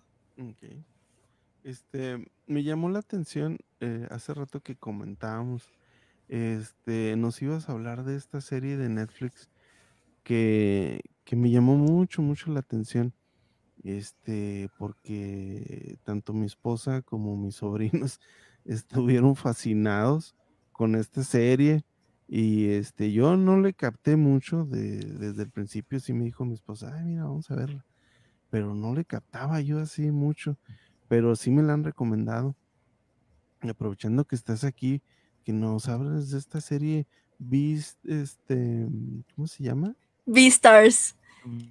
Este, 1.63 2.25
me 2.47 2.63
llamó 2.63 2.89
la 2.89 2.99
atención 2.99 3.57
eh, 3.79 4.07
hace 4.09 4.33
rato 4.33 4.61
que 4.61 4.75
comentábamos, 4.75 5.69
este, 6.27 7.15
nos 7.15 7.41
ibas 7.41 7.69
a 7.69 7.73
hablar 7.73 8.03
de 8.03 8.15
esta 8.15 8.41
serie 8.41 8.77
de 8.77 8.89
Netflix 8.89 9.49
que, 10.23 11.01
que 11.23 11.35
me 11.35 11.49
llamó 11.49 11.75
mucho, 11.75 12.21
mucho 12.21 12.51
la 12.51 12.59
atención. 12.59 13.13
Este, 13.83 14.69
porque 14.77 15.97
tanto 16.03 16.33
mi 16.33 16.45
esposa 16.45 17.01
como 17.01 17.35
mis 17.35 17.55
sobrinos 17.55 18.19
estuvieron 18.65 19.35
fascinados 19.35 20.35
con 20.71 20.95
esta 20.95 21.23
serie. 21.23 21.83
Y 22.27 22.69
este, 22.69 23.11
yo 23.11 23.35
no 23.35 23.59
le 23.59 23.73
capté 23.73 24.15
mucho 24.15 24.65
de, 24.65 24.99
desde 24.99 25.43
el 25.43 25.51
principio. 25.51 25.99
Sí 25.99 26.13
me 26.13 26.25
dijo 26.25 26.45
mi 26.45 26.53
esposa, 26.53 26.93
ay, 26.95 27.03
mira, 27.03 27.25
vamos 27.25 27.51
a 27.51 27.55
verla. 27.55 27.85
Pero 28.49 28.73
no 28.73 28.93
le 28.93 29.05
captaba 29.05 29.59
yo 29.61 29.79
así 29.79 30.11
mucho. 30.11 30.57
Pero 31.07 31.35
sí 31.35 31.51
me 31.51 31.63
la 31.63 31.73
han 31.73 31.83
recomendado. 31.83 32.55
Aprovechando 33.61 34.25
que 34.25 34.35
estás 34.35 34.63
aquí, 34.63 35.01
que 35.43 35.53
nos 35.53 35.87
hables 35.87 36.31
de 36.31 36.37
esta 36.37 36.59
serie 36.59 37.07
Beast, 37.39 38.03
este, 38.05 38.87
¿cómo 39.35 39.47
se 39.47 39.63
llama? 39.63 39.95
Beastars. 40.25 41.15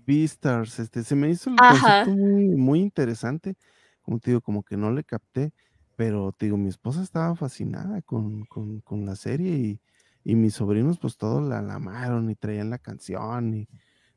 Beastars, 0.07 0.79
este, 0.79 1.03
se 1.03 1.15
me 1.15 1.31
hizo 1.31 1.51
el 1.51 1.57
concepto 1.57 2.11
muy, 2.11 2.45
muy 2.49 2.81
interesante. 2.81 3.57
Como 4.03 4.19
te 4.19 4.31
digo, 4.31 4.41
como 4.41 4.63
que 4.63 4.77
no 4.77 4.91
le 4.91 5.05
capté, 5.05 5.53
pero 5.97 6.33
te 6.33 6.47
digo, 6.47 6.57
mi 6.57 6.69
esposa 6.69 7.03
estaba 7.03 7.35
fascinada 7.37 8.03
con, 8.03 8.45
con, 8.47 8.81
con 8.81 9.07
la 9.07 9.17
serie 9.17 9.51
y, 9.51 9.81
y, 10.25 10.35
mis 10.35 10.55
sobrinos 10.55 10.99
pues 10.99 11.17
todos 11.17 11.49
la, 11.49 11.63
la, 11.63 11.75
amaron 11.75 12.31
y 12.31 12.35
traían 12.35 12.71
la 12.71 12.79
canción 12.79 13.55
y 13.55 13.69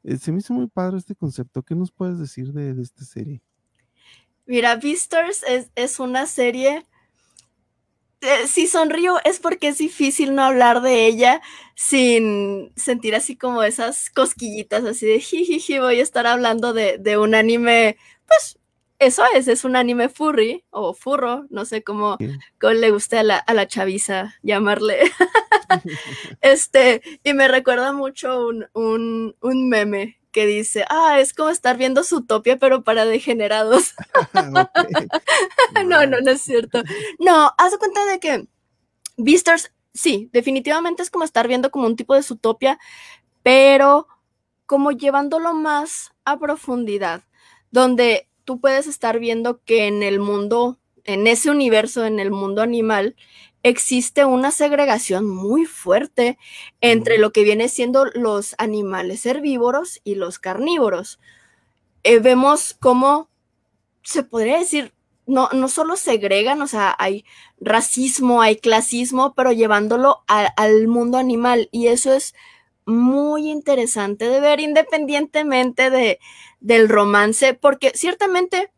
eh, 0.03 0.17
se 0.17 0.31
me 0.31 0.39
hizo 0.39 0.53
muy 0.53 0.67
padre 0.67 0.97
este 0.97 1.15
concepto. 1.15 1.63
¿Qué 1.63 1.75
nos 1.75 1.91
puedes 1.91 2.19
decir 2.19 2.51
de, 2.51 2.73
de 2.73 2.81
esta 2.81 3.05
serie? 3.05 3.41
Mira, 4.45 4.75
Beastars 4.75 5.43
es, 5.47 5.71
es 5.75 5.99
una 5.99 6.25
serie 6.25 6.86
eh, 8.26 8.47
si 8.47 8.67
sonrío 8.67 9.19
es 9.23 9.39
porque 9.39 9.69
es 9.69 9.78
difícil 9.78 10.36
no 10.36 10.43
hablar 10.43 10.82
de 10.82 11.05
ella 11.05 11.41
sin 11.76 12.71
sentir 12.76 13.15
así 13.15 13.36
como 13.36 13.63
esas 13.63 14.09
cosquillitas, 14.09 14.84
así 14.86 15.05
de 15.05 15.19
jijiji, 15.19 15.80
voy 15.80 15.99
a 15.99 16.03
estar 16.03 16.26
hablando 16.28 16.73
de, 16.73 16.97
de, 16.97 17.17
un 17.17 17.36
anime, 17.36 17.97
pues 18.28 18.57
eso 18.99 19.23
es, 19.36 19.47
es 19.47 19.65
un 19.65 19.76
anime 19.76 20.09
furry 20.09 20.63
o 20.69 20.93
furro, 20.93 21.45
no 21.49 21.65
sé 21.65 21.84
cómo, 21.84 22.17
cómo 22.59 22.73
le 22.73 22.91
guste 22.91 23.17
a 23.17 23.23
la, 23.23 23.38
a 23.38 23.53
la 23.53 23.67
chaviza 23.67 24.36
llamarle. 24.41 24.99
este, 26.41 27.01
y 27.23 27.34
me 27.34 27.47
recuerda 27.47 27.91
mucho 27.91 28.47
un, 28.47 28.67
un, 28.73 29.36
un 29.41 29.69
meme 29.69 30.17
que 30.36 30.45
dice, 30.45 30.83
ah, 30.89 31.21
es 31.21 31.33
como 31.33 31.47
estar 31.47 31.77
viendo 31.77 32.03
Zootopia, 32.03 32.57
pero 32.57 32.83
para 32.83 33.05
degenerados. 33.05 33.93
no, 35.86 36.05
no, 36.05 36.19
no 36.19 36.31
es 36.31 36.41
cierto. 36.41 36.83
No, 37.19 37.53
haz 37.57 37.77
cuenta 37.77 38.05
de 38.05 38.19
que 38.19 38.45
Beastars, 39.15 39.71
sí, 39.93 40.29
definitivamente 40.33 41.03
es 41.03 41.09
como 41.09 41.23
estar 41.23 41.47
viendo 41.47 41.71
como 41.71 41.88
un 41.88 41.95
tipo 41.95 42.15
de 42.15 42.21
Zootopia, 42.21 42.77
pero 43.43 44.09
como 44.65 44.91
llevándolo 44.91 45.53
más 45.53 46.11
a 46.25 46.38
profundidad, 46.38 47.23
donde 47.71 48.27
tú 48.43 48.59
puedes 48.59 48.88
estar 48.88 49.19
viendo 49.19 49.61
que 49.63 49.88
en 49.88 50.03
el 50.03 50.19
mundo, 50.19 50.79
en 51.05 51.27
ese 51.27 51.49
universo, 51.49 52.03
en 52.03 52.19
el 52.19 52.31
mundo 52.31 52.61
animal, 52.61 53.15
existe 53.66 54.26
una 54.26 54.51
segregación 54.51 55.28
muy 55.28 55.66
fuerte 55.66 56.38
entre 56.82 57.18
lo 57.18 57.32
que 57.32 57.43
viene 57.43 57.68
siendo 57.68 58.05
los 58.05 58.53
animales 58.59 59.26
herbívoros 59.26 60.01
y 60.03 60.13
los 60.13 60.38
carnívoros. 60.38 61.20
Eh, 62.03 62.20
vemos 62.20 62.78
cómo 62.80 63.28
se 64.03 64.22
podría 64.22 64.59
decir, 64.59 64.93
no, 65.26 65.49
no 65.51 65.68
solo 65.68 65.95
segregan, 65.95 66.61
o 66.61 66.68
sea, 66.68 66.95
hay 66.99 67.26
racismo, 67.59 68.43
hay 68.43 68.57
clasismo, 68.57 69.34
pero 69.34 69.51
llevándolo 69.51 70.24
al 70.28 70.88
mundo 70.88 71.18
animal. 71.18 71.68
Y 71.72 71.88
eso 71.88 72.13
es 72.13 72.36
muy 72.86 73.49
interesante 73.49 74.30
de 74.30 74.41
ver 74.41 74.59
independientemente 74.59 75.89
de, 75.89 76.20
del 76.59 76.88
romance, 76.88 77.55
porque 77.55 77.93
ciertamente, 77.95 78.72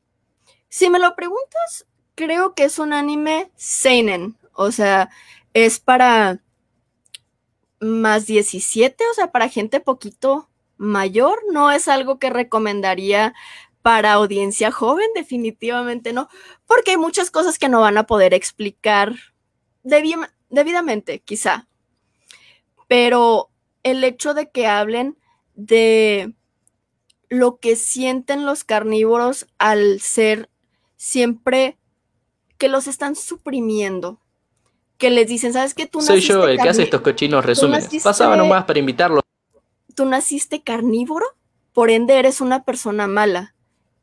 si 0.70 0.90
me 0.90 1.00
lo 1.00 1.14
preguntas, 1.14 1.86
creo 2.16 2.56
que 2.56 2.64
es 2.64 2.80
un 2.80 2.94
anime 2.94 3.52
seinen, 3.58 4.38
o 4.58 4.72
sea, 4.72 5.10
es 5.53 5.80
para 5.80 6.41
más 7.80 8.26
17, 8.26 9.03
o 9.10 9.14
sea, 9.14 9.32
para 9.32 9.49
gente 9.49 9.80
poquito 9.80 10.49
mayor, 10.78 11.39
no 11.51 11.72
es 11.72 11.88
algo 11.88 12.20
que 12.20 12.30
recomendaría 12.30 13.34
para 13.82 14.14
audiencia 14.14 14.72
joven, 14.72 15.08
definitivamente 15.16 16.12
no, 16.12 16.28
porque 16.66 16.91
hay 16.91 16.97
muchas 16.97 17.32
cosas 17.32 17.58
que 17.60 17.70
no 17.70 17.82
van 17.82 17.97
a 17.97 18.08
poder 18.08 18.34
explicar 18.34 19.16
debidamente, 19.84 21.20
quizá. 21.20 21.68
Pero 22.88 23.49
el 23.84 24.03
hecho 24.03 24.34
de 24.34 24.49
que 24.49 24.68
hablen 24.68 25.18
de 25.53 26.34
lo 27.30 27.60
que 27.60 27.76
sienten 27.76 28.45
los 28.45 28.64
carnívoros 28.64 29.47
al 29.58 29.99
ser 30.01 30.49
siempre 30.95 31.78
que 32.58 32.70
los 32.70 32.88
están 32.88 33.16
suprimiendo, 33.16 34.20
que 34.98 35.10
les 35.10 35.28
dicen, 35.28 35.54
¿sabes 35.54 35.74
qué? 35.74 35.86
Tú 35.86 36.02
Soy 36.02 36.22
yo 36.22 36.48
el 36.48 36.60
que 36.60 36.70
hace 36.70 36.84
estos 36.84 37.02
cochinos 37.02 37.45
resúmenes. 37.45 37.89
Pasaba 38.04 38.36
nomás 38.36 38.66
para 38.66 38.80
invitarlo. 38.80 39.22
Tú 39.95 40.06
naciste 40.06 40.62
carnívoro, 40.64 41.26
por 41.74 41.89
ende 41.89 42.18
eres 42.18 42.41
una 42.41 42.64
persona 42.64 43.08
mala. 43.08 43.56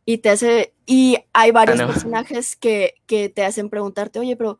Y 0.07 0.18
te 0.18 0.28
hace, 0.30 0.74
y 0.86 1.18
hay 1.32 1.51
varios 1.51 1.80
Ah, 1.80 1.86
no. 1.86 1.92
personajes 1.92 2.57
que, 2.57 2.95
que 3.07 3.28
te 3.30 3.45
hacen 3.45 3.70
preguntarte, 3.70 4.18
oye, 4.18 4.36
pero 4.36 4.59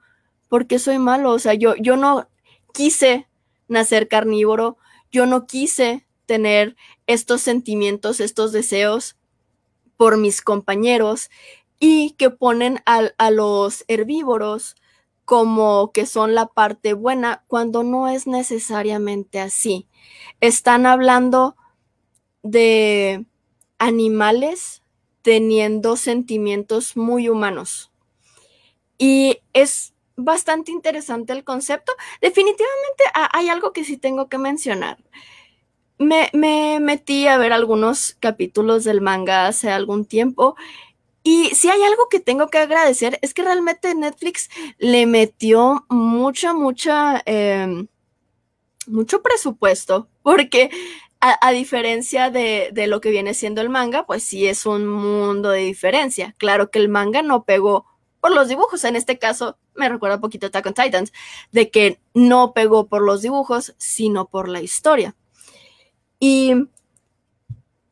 ¿por 0.49 0.67
qué 0.67 0.79
soy 0.79 0.99
malo? 0.99 1.33
O 1.33 1.39
sea, 1.39 1.55
yo, 1.55 1.75
yo 1.77 1.97
no 1.97 2.29
quise 2.73 3.29
nacer 3.69 4.09
carnívoro, 4.09 4.79
yo 5.13 5.27
no 5.27 5.47
quise 5.47 6.07
tener 6.27 6.77
estos 7.07 7.43
sentimientos, 7.43 8.21
estos 8.21 8.53
deseos 8.53 9.17
por 9.97 10.17
mis 10.17 10.41
compañeros 10.43 11.31
y 11.79 12.13
que 12.13 12.31
ponen 12.31 12.81
a, 12.87 13.31
los 13.31 13.85
herbívoros 13.89 14.77
como 15.25 15.93
que 15.93 16.07
son 16.07 16.35
la 16.35 16.47
parte 16.47 16.93
buena 16.95 17.45
cuando 17.49 17.83
no 17.83 18.09
es 18.09 18.27
necesariamente 18.27 19.41
así. 19.41 19.89
Están 20.41 20.87
hablando 20.87 21.57
de 22.43 23.27
animales 23.79 24.83
teniendo 25.23 25.97
sentimientos 25.97 26.97
muy 26.97 27.29
humanos. 27.29 27.91
Y 28.99 29.41
es 29.53 29.95
bastante 30.17 30.71
interesante 30.71 31.33
el 31.33 31.45
concepto. 31.45 31.93
Definitivamente 32.21 33.05
ha- 33.15 33.31
hay 33.33 33.49
algo 33.49 33.73
que 33.73 33.85
sí 33.85 33.97
tengo 33.97 34.29
que 34.29 34.39
mencionar. 34.39 34.99
Me, 35.99 36.31
me 36.33 36.81
metí 36.81 37.27
a 37.29 37.39
ver 37.39 37.53
algunos 37.53 38.17
capítulos 38.21 38.85
del 38.85 39.01
manga 39.01 39.47
hace 39.47 39.71
algún 39.71 40.05
tiempo 40.07 40.57
y 41.27 41.47
si 41.55 41.71
hay 41.71 41.83
algo 41.83 42.09
que 42.11 42.21
tengo 42.21 42.49
que 42.49 42.59
agradecer 42.59 43.19
es 43.23 43.33
que 43.33 43.43
realmente 43.43 43.95
Netflix 43.95 44.51
le 44.79 45.07
metió 45.07 45.87
mucha, 45.89 46.53
mucha, 46.53 47.23
em, 47.25 47.89
mucho 48.87 49.23
presupuesto, 49.23 50.07
porque 50.23 50.71
a, 51.21 51.39
a 51.41 51.53
diferencia 51.53 52.31
de, 52.31 52.69
de 52.75 52.87
lo 52.87 53.01
que 53.01 53.11
viene 53.11 53.33
siendo 53.33 53.63
el 53.63 53.71
manga, 53.71 54.05
pues 54.05 54.23
sí 54.23 54.47
es 54.47 54.67
un 54.67 54.87
mundo 54.87 55.49
de 55.49 55.61
diferencia. 55.61 56.35
Claro 56.37 56.71
que 56.71 56.79
el 56.79 56.91
manga 56.91 57.23
no 57.23 57.45
pegó 57.45 57.87
por 58.21 58.35
los 58.35 58.49
dibujos, 58.49 58.85
en 58.85 58.95
este 58.95 59.19
caso 59.19 59.57
me 59.75 59.89
recuerda 59.89 60.17
un 60.17 60.21
poquito 60.21 60.47
a 60.47 60.49
Attack 60.49 60.67
on 60.67 60.75
Titans, 60.75 61.13
de 61.53 61.71
que 61.71 62.01
no 62.13 62.53
pegó 62.53 62.87
por 62.87 63.01
los 63.03 63.23
dibujos, 63.23 63.75
sino 63.79 64.29
por 64.29 64.49
la 64.49 64.61
historia. 64.61 65.17
Y 66.21 66.53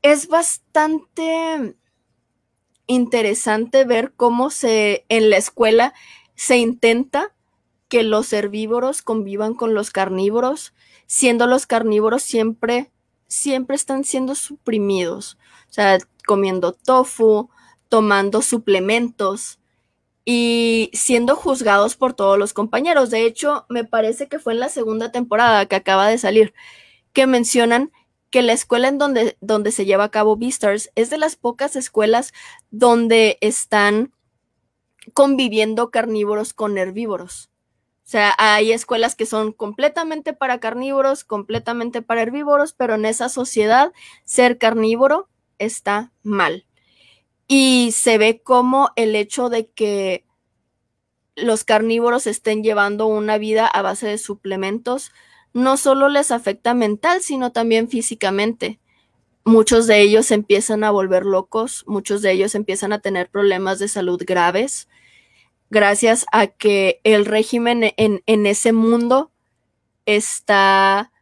es 0.03 0.29
bastante 0.29 1.77
interesante 2.87 3.85
ver 3.85 4.13
cómo 4.17 4.51
se 4.51 5.05
en 5.09 5.31
la 5.31 5.37
escuela 5.37 5.95
se 6.35 6.59
intenta 6.59 7.35
que 7.89 8.03
los 8.03 8.33
herbívoros 8.33 9.03
convivan 9.03 9.55
con 9.55 9.75
los 9.75 9.91
carnívoros, 9.91 10.75
siendo 11.07 11.47
los 11.47 11.67
carnívoros 11.67 12.23
siempre 12.23 12.91
siempre 13.33 13.77
están 13.77 14.05
siendo 14.05 14.35
suprimidos, 14.35 15.39
o 15.71 15.73
sea, 15.73 15.99
comiendo 16.27 16.73
tofu, 16.73 17.49
tomando 17.89 18.43
suplementos 18.43 19.59
y 20.25 20.91
siendo 20.93 21.35
juzgados 21.35 21.97
por 21.97 22.13
todos 22.13 22.39
los 22.39 22.53
compañeros. 22.53 23.11
De 23.11 23.25
hecho, 23.25 23.65
me 23.71 23.85
parece 23.85 24.29
que 24.29 24.39
fue 24.39 24.53
en 24.53 24.61
la 24.61 24.69
segunda 24.69 25.13
temporada 25.13 25.67
que 25.67 25.77
acaba 25.77 26.09
de 26.09 26.19
salir 26.19 26.53
que 27.15 27.27
mencionan 27.27 27.91
que 28.33 28.43
la 28.43 28.55
escuela 28.55 28.89
en 28.89 28.99
donde, 28.99 29.37
donde 29.41 29.71
se 29.71 29.85
lleva 29.85 30.05
a 30.05 30.11
cabo 30.11 30.37
Beastars 30.37 30.91
es 30.97 31.11
de 31.11 31.19
las 31.19 31.37
pocas 31.37 31.77
escuelas 31.77 32.33
donde 32.71 33.37
están 33.43 34.13
conviviendo 35.13 35.91
carnívoros 35.91 36.55
con 36.55 36.79
herbívoros. 36.79 37.51
O 38.05 38.09
sea, 38.13 38.35
hay 38.39 38.73
escuelas 38.73 39.15
que 39.15 39.27
son 39.27 39.53
completamente 39.53 40.33
para 40.33 40.61
carnívoros, 40.61 41.25
completamente 41.25 42.01
para 42.01 42.23
herbívoros, 42.23 42.73
pero 42.73 42.95
en 42.95 43.05
esa 43.05 43.29
sociedad 43.29 43.93
ser 44.25 44.57
carnívoro 44.57 45.29
está 45.59 46.13
mal. 46.23 46.67
Y 47.47 47.91
se 47.93 48.17
ve 48.17 48.43
como 48.43 48.91
el 48.97 49.15
hecho 49.15 49.51
de 49.51 49.69
que 49.69 50.25
los 51.37 51.65
carnívoros 51.65 52.27
estén 52.27 52.63
llevando 52.63 53.07
una 53.07 53.37
vida 53.37 53.67
a 53.67 53.83
base 53.83 54.07
de 54.07 54.19
suplementos 54.19 55.13
no 55.55 55.77
solo 55.77 56.09
les 56.09 56.31
afecta 56.31 56.75
mental, 56.75 57.23
sino 57.23 57.53
también 57.53 57.89
físicamente. 57.89 58.79
Muchos 59.45 59.87
de 59.87 60.01
ellos 60.01 60.31
empiezan 60.31 60.85
a 60.85 60.91
volver 60.91 61.27
locos, 61.27 61.85
muchos 61.87 62.23
de 62.23 62.33
ellos 62.33 62.55
empiezan 62.55 62.93
a 62.93 63.01
tener 63.01 63.29
problemas 63.29 63.79
de 63.79 63.89
salud 63.89 64.23
graves, 64.25 64.89
gracias 65.69 66.27
a 66.33 66.47
que 66.47 67.01
el 67.03 67.27
régimen 67.27 67.93
en, 67.97 68.23
en 68.27 68.47
ese 68.47 68.73
mundo 68.73 69.33
está 70.07 71.13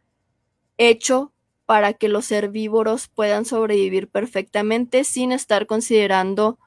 hecho 0.77 1.33
para 1.65 1.93
que 1.93 2.09
los 2.09 2.31
herbívoros 2.31 3.07
puedan 3.07 3.45
sobrevivir 3.45 4.09
perfectamente 4.09 5.03
sin 5.03 5.31
estar 5.31 5.65
considerando 5.67 6.59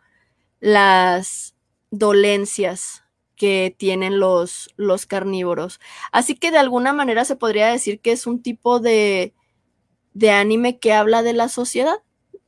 las 0.61 1.55
dolencias 1.91 3.04
que 3.37 3.75
tienen 3.77 4.19
los, 4.21 4.71
los 4.77 5.07
carnívoros. 5.07 5.81
Así 6.13 6.35
que 6.35 6.51
de 6.51 6.59
alguna 6.59 6.93
manera 6.93 7.25
se 7.25 7.37
podría 7.37 7.69
decir 7.69 8.01
que 8.01 8.13
es 8.13 8.27
un 8.27 8.43
tipo 8.43 8.81
de, 8.81 9.35
de 10.13 10.31
anime 10.31 10.79
que 10.79 10.93
habla 10.93 11.23
de 11.23 11.33
la 11.33 11.49
sociedad, 11.49 11.97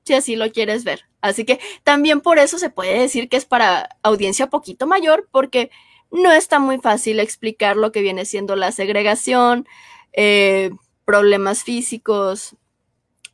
si 0.04 0.14
así 0.14 0.36
lo 0.36 0.50
quieres 0.52 0.84
ver. 0.84 1.02
Así 1.20 1.44
que 1.44 1.58
también 1.82 2.20
por 2.20 2.38
eso 2.38 2.58
se 2.58 2.70
puede 2.70 2.98
decir 2.98 3.28
que 3.28 3.36
es 3.36 3.44
para 3.44 3.88
audiencia 4.02 4.48
poquito 4.48 4.86
mayor, 4.86 5.28
porque 5.32 5.70
no 6.10 6.32
está 6.32 6.58
muy 6.58 6.78
fácil 6.78 7.20
explicar 7.20 7.76
lo 7.76 7.92
que 7.92 8.00
viene 8.02 8.24
siendo 8.24 8.54
la 8.54 8.70
segregación, 8.72 9.66
eh, 10.12 10.70
problemas 11.04 11.64
físicos 11.64 12.56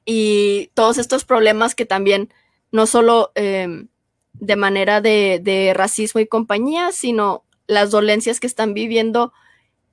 y 0.04 0.70
todos 0.74 0.98
estos 0.98 1.24
problemas 1.24 1.74
que 1.74 1.86
también 1.86 2.32
no 2.70 2.86
solo 2.86 3.30
eh, 3.34 3.86
de 4.34 4.56
manera 4.56 5.00
de, 5.00 5.40
de, 5.42 5.72
racismo 5.74 6.20
y 6.20 6.26
compañía, 6.26 6.92
sino 6.92 7.44
las 7.66 7.90
dolencias 7.90 8.40
que 8.40 8.46
están 8.46 8.74
viviendo 8.74 9.32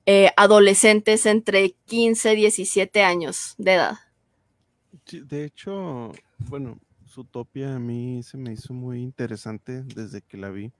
eh, 0.06 0.30
adolescentes 0.36 1.26
entre 1.26 1.72
15 1.86 2.32
y 2.32 2.36
17 2.36 3.02
años 3.02 3.54
de 3.58 3.74
edad. 3.74 3.98
De 5.12 5.44
hecho, 5.44 6.12
bueno, 6.38 6.78
Zootopia 7.06 7.76
a 7.76 7.78
mí 7.78 8.22
se 8.22 8.36
me 8.36 8.52
hizo 8.52 8.72
muy 8.72 9.02
interesante 9.02 9.82
desde 9.82 10.22
que 10.22 10.36
la 10.36 10.50
vi 10.50 10.72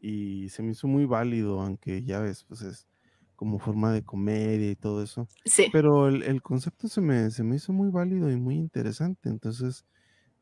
y 0.00 0.48
se 0.50 0.62
me 0.62 0.72
hizo 0.72 0.86
muy 0.86 1.04
válido, 1.04 1.60
aunque 1.60 2.02
ya 2.04 2.20
ves, 2.20 2.44
pues 2.44 2.62
es 2.62 2.86
como 3.34 3.58
forma 3.58 3.92
de 3.92 4.02
comedia 4.02 4.70
y 4.70 4.76
todo 4.76 5.02
eso. 5.02 5.28
Sí. 5.44 5.66
Pero 5.72 6.08
el, 6.08 6.22
el 6.22 6.42
concepto 6.42 6.88
se 6.88 7.00
me, 7.00 7.30
se 7.30 7.42
me 7.42 7.56
hizo 7.56 7.72
muy 7.72 7.90
válido 7.90 8.30
y 8.30 8.36
muy 8.36 8.56
interesante. 8.56 9.28
Entonces, 9.28 9.84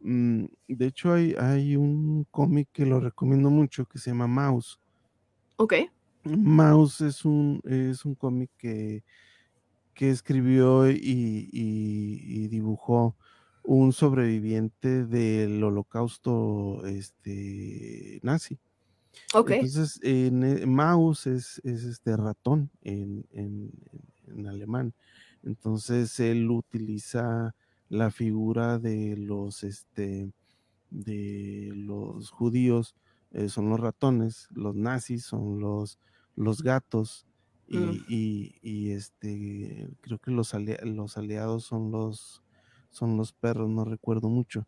de 0.01 0.86
hecho 0.86 1.12
hay, 1.12 1.34
hay 1.38 1.76
un 1.76 2.26
cómic 2.30 2.68
que 2.72 2.86
lo 2.86 3.01
recomiendo 3.01 3.51
mucho 3.51 3.86
que 3.86 3.99
se 3.99 4.11
llama 4.11 4.26
Mouse. 4.26 4.80
Ok. 5.57 5.74
Mouse 6.24 7.01
es 7.01 7.24
un, 7.24 7.61
es 7.64 8.05
un 8.05 8.14
cómic 8.14 8.51
que, 8.59 9.05
que 9.94 10.11
escribió 10.11 10.90
y, 10.90 10.97
y, 10.97 12.20
y, 12.22 12.49
dibujó 12.49 13.16
un 13.62 13.92
sobreviviente 13.92 15.05
del 15.07 15.62
holocausto 15.62 16.84
este, 16.86 18.20
nazi. 18.22 18.59
Entonces, 19.34 19.99
en, 20.03 20.42
eh, 20.44 20.66
Maus 20.66 21.26
es, 21.26 21.61
este 21.64 22.16
ratón 22.16 22.70
en, 22.82 23.24
alemán. 24.47 24.94
Entonces, 25.42 26.18
él 26.20 26.51
utiliza 26.51 27.55
la 27.89 28.11
figura 28.11 28.78
de 28.78 29.16
los, 29.16 29.64
este, 29.64 30.32
de 30.91 31.70
los 31.74 32.30
judíos, 32.30 32.97
eh, 33.32 33.49
son 33.49 33.68
los 33.68 33.80
ratones, 33.80 34.49
los 34.53 34.74
nazis 34.74 35.24
son 35.24 35.61
los, 35.61 35.99
los 36.34 36.62
gatos, 36.62 37.26
mm. 37.68 37.91
y, 38.09 38.91
este, 38.91 39.89
creo 40.01 40.18
que 40.18 40.30
los, 40.30 40.55
los 40.82 41.18
aliados 41.18 41.64
son 41.64 41.91
los, 41.91 42.43
son 42.91 43.16
los 43.16 43.32
perros, 43.32 43.68
no 43.68 43.84
recuerdo 43.84 44.28
mucho. 44.28 44.66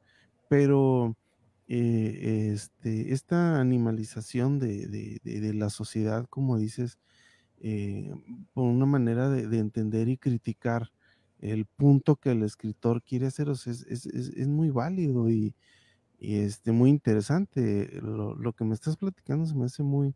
Pero 0.48 1.16
eh, 1.68 2.50
este, 2.54 3.12
esta 3.12 3.60
animalización 3.60 4.58
de, 4.58 5.20
la 5.54 5.68
sociedad, 5.70 6.26
como 6.30 6.56
dices, 6.56 6.98
eh, 7.60 8.10
por 8.54 8.64
una 8.64 8.86
manera 8.86 9.28
de, 9.28 9.58
entender 9.58 10.08
y 10.08 10.16
criticar 10.16 10.90
el 11.40 11.66
punto 11.66 12.16
que 12.16 12.30
el 12.32 12.42
escritor 12.42 13.02
quiere 13.02 13.26
hacer, 13.26 13.48
es, 13.48 14.48
muy 14.48 14.70
válido 14.70 15.30
y, 15.30 15.54
este, 16.20 16.72
muy 16.72 16.90
interesante. 16.90 17.90
Lo, 18.02 18.52
que 18.52 18.64
me 18.64 18.74
estás 18.74 18.96
platicando 18.96 19.46
se 19.46 19.54
me 19.54 19.66
hace 19.66 19.82
muy, 19.82 20.14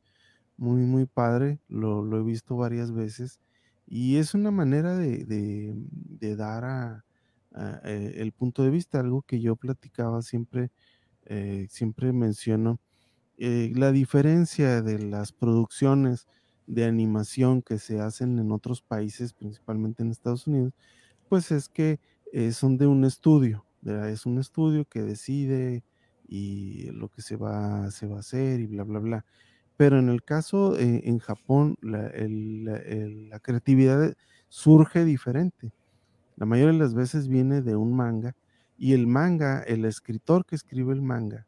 muy, 0.57 0.83
muy 0.83 1.07
padre, 1.07 1.61
lo, 1.69 2.19
he 2.19 2.23
visto 2.23 2.57
varias 2.57 2.93
veces 2.93 3.41
y 3.87 4.17
es 4.17 4.35
una 4.35 4.51
manera 4.51 4.97
de, 4.97 5.75
dar 6.37 6.65
a, 6.65 7.05
eh, 7.85 8.15
el 8.17 8.33
punto 8.33 8.63
de 8.65 8.71
vista, 8.71 9.01
algo 9.01 9.23
que 9.23 9.41
yo 9.41 9.57
platicaba 9.57 10.23
siempre 10.23 10.71
eh, 11.27 11.67
siempre 11.71 12.13
menciono, 12.13 12.81
eh, 13.39 13.73
la 13.75 13.93
diferencia 13.93 14.83
de 14.83 14.99
las 14.99 15.33
producciones 15.33 16.27
de 16.67 16.85
animación 16.85 17.63
que 17.63 17.79
se 17.79 18.01
hacen 18.01 18.39
en 18.39 18.53
otros 18.53 18.83
países, 18.83 19.33
principalmente 19.33 20.03
en 20.03 20.11
Estados 20.11 20.47
Unidos, 20.47 20.75
pues 21.33 21.51
es 21.51 21.71
que 21.71 21.99
eh, 22.31 22.53
son 22.53 22.77
de 22.77 22.87
un 22.87 23.07
estudio, 23.07 23.65
es 23.87 24.27
un 24.27 24.39
estudio 24.39 24.85
que 24.85 25.01
decide 25.01 25.83
y 26.29 26.91
lo 26.91 27.09
que 27.09 27.23
se 27.23 27.37
va, 27.37 27.91
se 27.91 28.07
va 28.07 28.17
a 28.17 28.21
hacer 28.21 28.61
y 28.61 28.67
bla, 28.67 28.85
bla, 28.85 28.99
bla. 28.99 29.25
Pero 29.79 29.99
en 29.99 30.11
el 30.11 30.23
caso 30.23 30.79
en 30.79 31.19
Japón, 31.21 31.79
la, 31.81 32.13
la 32.13 33.39
creatividad 33.39 34.15
surge 34.51 35.07
diferente. 35.07 35.73
La 36.37 36.45
mayoría 36.45 36.75
de 36.75 36.79
las 36.79 36.93
veces 36.93 37.29
viene 37.29 37.63
de 37.63 37.77
un 37.77 37.97
manga 37.97 38.37
y 38.77 38.93
el 38.93 39.07
manga, 39.07 39.63
el 39.63 39.87
escritor 39.87 40.45
que 40.45 40.57
escribe 40.57 40.93
el 40.93 41.01
manga 41.01 41.47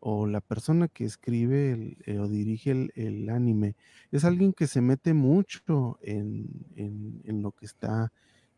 o 0.00 0.26
la 0.26 0.40
persona 0.40 0.88
que 0.88 1.04
escribe 1.04 1.98
eh, 2.06 2.18
o 2.18 2.28
dirige 2.28 2.88
el, 2.94 3.28
anime 3.28 3.76
es 4.10 4.24
alguien 4.24 4.54
que 4.54 4.66
se 4.66 4.80
mete 4.80 5.12
mucho 5.12 5.98
en, 6.00 7.42
lo 7.42 7.52
que 7.52 7.66
está 7.66 8.10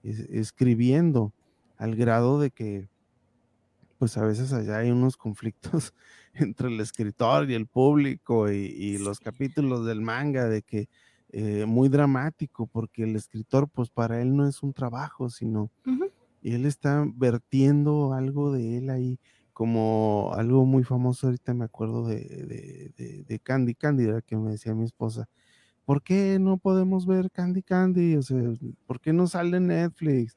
escribiendo 0.03 1.32
al 1.76 1.96
grado 1.96 2.40
de 2.40 2.51
que 2.51 2.88
pues 3.98 4.16
a 4.16 4.24
veces 4.24 4.53
allá 4.53 4.78
hay 4.78 4.90
unos 4.90 5.16
conflictos 5.16 5.94
entre 6.34 6.68
el 6.68 6.80
escritor 6.80 7.51
y 7.51 7.55
el 7.55 7.66
público 7.66 8.51
y, 8.51 8.98
los 8.98 9.20
capítulos 9.20 9.84
del 9.86 10.01
manga 10.01 10.46
de 10.48 10.62
que 10.62 10.88
eh, 11.32 11.64
muy 11.66 11.88
dramático 11.88 12.66
porque 12.66 13.05
el 13.05 13.14
escritor 13.14 13.68
pues 13.68 13.90
para 13.90 14.20
él 14.20 14.34
no 14.34 14.48
es 14.48 14.62
un 14.62 14.72
trabajo 14.72 15.28
sino 15.28 15.70
y 16.42 16.55
él 16.55 16.66
está 16.66 17.07
vertiendo 17.14 18.14
algo 18.14 18.53
de 18.53 18.78
él 18.78 18.90
ahí, 18.90 19.18
como 19.53 20.32
algo 20.34 20.64
muy 20.64 20.84
famoso, 20.84 21.26
ahorita 21.26 21.53
me 21.53 21.66
acuerdo 21.66 22.07
de, 22.07 22.92
de, 23.26 23.38
Candy 23.40 23.74
Candy, 23.74 24.07
que 24.26 24.36
me 24.36 24.53
decía 24.53 24.74
mi 24.74 24.84
esposa, 24.84 25.28
¿por 25.91 26.05
qué 26.05 26.38
no 26.38 26.57
podemos 26.57 27.05
ver 27.05 27.32
Candy 27.32 27.64
Candy? 27.64 28.14
O 28.14 28.22
sea, 28.22 28.41
¿por 28.86 29.01
qué 29.01 29.12
no 29.12 29.26
sale 29.26 29.59
Netflix? 29.59 30.36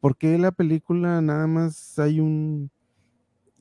¿Por 0.00 0.16
qué 0.16 0.36
la 0.36 0.50
película 0.50 1.20
nada 1.20 1.46
más 1.46 1.96
hay 2.00 2.18
un, 2.18 2.72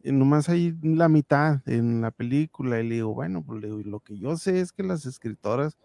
nomás 0.04 0.50
hay 0.50 0.76
la 0.82 1.08
mitad 1.08 1.62
en 1.68 2.02
la 2.02 2.10
película? 2.10 2.80
Y 2.80 2.90
le 2.90 2.96
digo, 2.96 3.14
bueno, 3.14 3.44
pues 3.44 3.62
lo 3.64 4.00
que 4.00 4.18
yo 4.18 4.38
sé 4.38 4.60
es 4.60 4.72
que 4.72 4.82
las 4.82 5.06
escritoras 5.06 5.78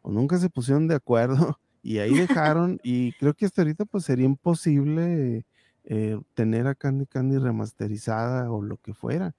o 0.00 0.10
nunca 0.10 0.38
se 0.38 0.48
pusieron 0.48 0.88
de 0.88 0.94
acuerdo 0.94 1.60
y 1.82 1.98
ahí 1.98 2.14
dejaron, 2.14 2.80
y 2.82 3.12
creo 3.18 3.34
que 3.34 3.44
hasta 3.44 3.60
ahorita 3.60 3.84
pues 3.84 4.04
sería 4.04 4.24
imposible 4.24 5.44
eh, 5.84 6.18
tener 6.32 6.66
a 6.68 6.74
Candy 6.74 7.04
Candy 7.04 7.36
remasterizada 7.36 8.50
o 8.50 8.62
lo 8.62 8.78
que 8.78 8.94
fuera. 8.94 9.34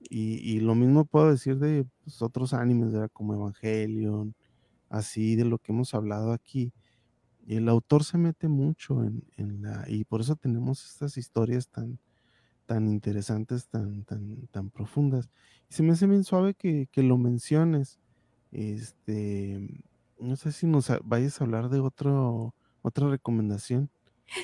Y, 0.00 0.58
lo 0.60 0.74
mismo 0.74 1.04
puedo 1.04 1.30
decir 1.30 1.58
de 1.58 1.86
pues, 2.02 2.22
otros 2.22 2.54
animes, 2.54 2.92
como 3.12 3.34
Evangelion, 3.34 4.34
así 4.88 5.36
de 5.36 5.44
lo 5.44 5.58
que 5.58 5.72
hemos 5.72 5.94
hablado 5.94 6.32
aquí. 6.32 6.72
El 7.46 7.68
autor 7.68 8.04
se 8.04 8.18
mete 8.18 8.48
mucho 8.48 9.04
en, 9.04 9.62
la, 9.62 9.84
y 9.88 10.04
por 10.04 10.20
eso 10.20 10.34
tenemos 10.36 10.84
estas 10.84 11.16
historias 11.16 11.68
tan, 11.68 11.98
tan 12.66 12.88
interesantes, 12.88 13.68
tan, 13.68 14.04
tan, 14.04 14.48
tan 14.48 14.70
profundas. 14.70 15.30
Y 15.70 15.74
se 15.74 15.82
me 15.82 15.92
hace 15.92 16.06
bien 16.06 16.24
suave 16.24 16.54
que, 16.54 16.88
que 16.90 17.02
lo 17.02 17.18
menciones. 17.18 18.00
Este, 18.50 19.68
no 20.18 20.36
sé 20.36 20.52
si 20.52 20.66
nos 20.66 20.90
vayas 21.04 21.40
a 21.40 21.44
hablar 21.44 21.68
de 21.68 21.80
otro, 21.80 22.54
otra 22.82 23.08
recomendación. 23.08 23.90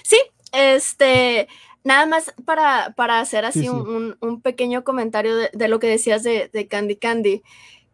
Sí, 0.04 0.18
este, 0.52 1.48
nada 1.84 2.06
más 2.06 2.34
para, 2.44 2.92
para 2.96 3.20
hacer 3.20 3.44
así 3.44 3.68
Un, 3.68 4.40
pequeño 4.42 4.84
comentario 4.84 5.34
de, 5.36 5.68
lo 5.68 5.78
que 5.78 5.88
decías 5.88 6.22
de, 6.22 6.68
Candy 6.70 6.96
Candy. 6.96 7.42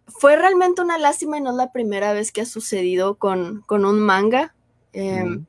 Fue 0.08 0.36
realmente 0.36 0.82
una 0.82 0.98
lástima 0.98 1.38
y 1.38 1.40
no 1.40 1.50
es 1.50 1.56
la 1.56 1.72
primera 1.72 2.12
vez 2.12 2.32
que 2.32 2.40
ha 2.40 2.46
sucedido 2.46 3.16
con, 3.16 3.62
con 3.66 3.84
un 3.84 4.00
manga. 4.00 4.54
Em, 4.92 5.44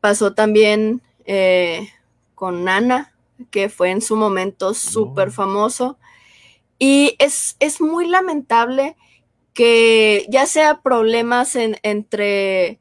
pasó 0.00 0.34
también 0.34 1.02
eh, 1.24 1.88
con 2.34 2.64
Nana, 2.64 3.14
que 3.50 3.68
fue 3.68 3.90
en 3.90 4.02
su 4.02 4.16
momento 4.16 4.74
súper 4.74 5.30
famoso. 5.30 5.98
Y 6.78 7.16
es, 7.18 7.56
es 7.60 7.80
muy 7.80 8.08
lamentable 8.08 8.96
que 9.54 10.26
ya 10.28 10.46
sea 10.46 10.82
problemas 10.82 11.56
entre 11.56 12.80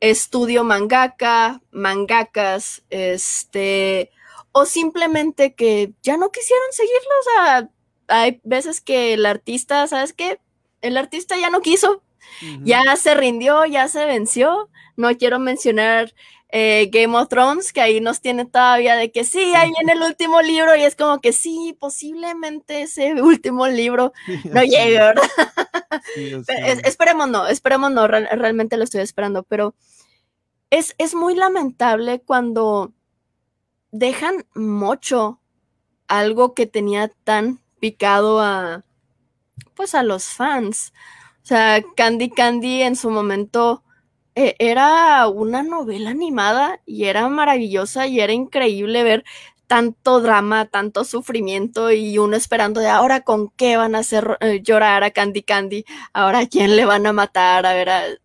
estudio 0.00 0.64
mangaka, 0.64 1.60
mangakas, 1.70 2.82
este, 2.90 4.10
o 4.52 4.64
simplemente 4.66 5.54
que 5.54 5.92
ya 6.02 6.16
no 6.16 6.30
quisieron 6.30 6.66
seguirlo, 6.70 7.10
o 7.20 7.22
sea, 7.22 7.70
hay 8.12 8.40
veces 8.44 8.80
que 8.80 9.14
el 9.14 9.24
artista, 9.24 9.86
¿sabes 9.86 10.12
qué? 10.12 10.38
El 10.82 10.96
artista 10.96 11.36
ya 11.38 11.48
no 11.48 11.60
quiso, 11.60 12.02
ya 12.62 12.96
se 12.96 13.14
rindió, 13.14 13.64
ya 13.64 13.88
se 13.88 14.04
venció. 14.04 14.68
No 14.96 15.16
quiero 15.16 15.38
mencionar 15.38 16.12
eh, 16.50 16.90
Game 16.92 17.16
of 17.16 17.28
Thrones, 17.28 17.72
que 17.72 17.80
ahí 17.80 18.00
nos 18.00 18.20
tiene 18.20 18.44
todavía 18.44 18.96
de 18.96 19.10
que 19.10 19.24
sí, 19.24 19.54
ahí 19.54 19.70
viene 19.70 19.92
el 19.94 20.02
último 20.02 20.42
libro 20.42 20.76
y 20.76 20.82
es 20.82 20.94
como 20.94 21.20
que 21.20 21.32
sí, 21.32 21.74
posiblemente 21.80 22.82
ese 22.82 23.14
último 23.22 23.66
libro 23.68 24.12
no 24.44 24.62
llegue, 24.62 24.98
¿verdad? 24.98 25.24
esperemos 26.84 27.28
no, 27.30 27.46
esperemos 27.46 27.90
no, 27.90 28.06
realmente 28.06 28.76
lo 28.76 28.84
estoy 28.84 29.00
esperando, 29.00 29.44
pero 29.44 29.74
es, 30.68 30.94
es 30.98 31.14
muy 31.14 31.34
lamentable 31.34 32.20
cuando 32.20 32.92
dejan 33.90 34.44
mucho 34.54 35.40
algo 36.06 36.52
que 36.52 36.66
tenía 36.66 37.08
tan 37.24 37.61
picado 37.82 38.40
a, 38.40 38.84
pues 39.74 39.96
a 39.96 40.04
los 40.04 40.26
fans. 40.26 40.92
O 41.42 41.46
sea, 41.46 41.82
Candy 41.96 42.30
Candy 42.30 42.82
en 42.82 42.94
su 42.94 43.10
momento 43.10 43.82
e, 44.36 44.54
era 44.60 45.26
una 45.26 45.64
novela 45.64 46.10
animada 46.10 46.80
y 46.86 47.06
era 47.06 47.28
maravillosa 47.28 48.06
y 48.06 48.20
era 48.20 48.32
increíble 48.32 49.02
ver 49.02 49.24
tanto 49.66 50.20
drama, 50.20 50.66
tanto 50.66 51.04
sufrimiento 51.04 51.90
y 51.90 52.18
uno 52.18 52.36
esperando 52.36 52.80
de 52.80 52.88
ahora 52.88 53.22
con 53.22 53.50
qué 53.50 53.76
van 53.76 53.96
a 53.96 54.00
hacer 54.00 54.38
eh, 54.40 54.60
llorar 54.62 55.02
a 55.02 55.10
Candy 55.10 55.42
Candy, 55.42 55.84
ahora 56.12 56.40
a 56.40 56.46
quién 56.46 56.76
le 56.76 56.84
van 56.84 57.06
a 57.06 57.12
matar, 57.12 57.66
a 57.66 57.74
ver, 57.74 58.20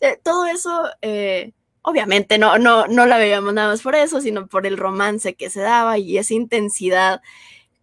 eh, 0.00 0.18
todo 0.22 0.44
eso, 0.46 0.84
eh, 1.00 1.52
obviamente 1.82 2.38
no, 2.38 2.58
no, 2.58 2.86
no 2.86 3.06
la 3.06 3.16
veíamos 3.18 3.54
nada 3.54 3.68
más 3.68 3.82
por 3.82 3.94
eso, 3.94 4.20
sino 4.20 4.46
por 4.46 4.66
el 4.66 4.76
romance 4.76 5.34
que 5.36 5.48
se 5.48 5.60
daba 5.60 5.96
y 5.96 6.18
esa 6.18 6.34
intensidad 6.34 7.22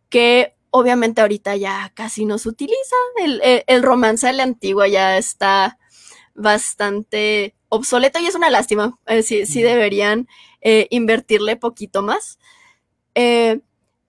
que 0.10 0.57
obviamente 0.72 1.22
ahorita 1.22 1.56
ya 1.56 1.92
casi 1.96 2.26
no 2.26 2.38
se 2.38 2.50
utiliza, 2.50 2.96
el, 3.24 3.42
el 3.68 3.84
romance 3.84 4.28
de 4.28 4.34
la 4.34 4.44
antigua 4.44 4.88
ya 4.88 5.18
está 5.18 5.78
bastante 6.38 7.56
obsoleto 7.70 8.20
y 8.20 8.28
es 8.28 8.36
una 8.36 8.50
lástima. 8.50 8.98
Eh, 9.08 9.24
sí, 9.24 9.62
deberían 9.62 10.28
eh, 10.62 10.88
invertirle 10.90 11.58
poquito 11.58 12.02
más. 12.02 12.40
Eh, 13.16 13.60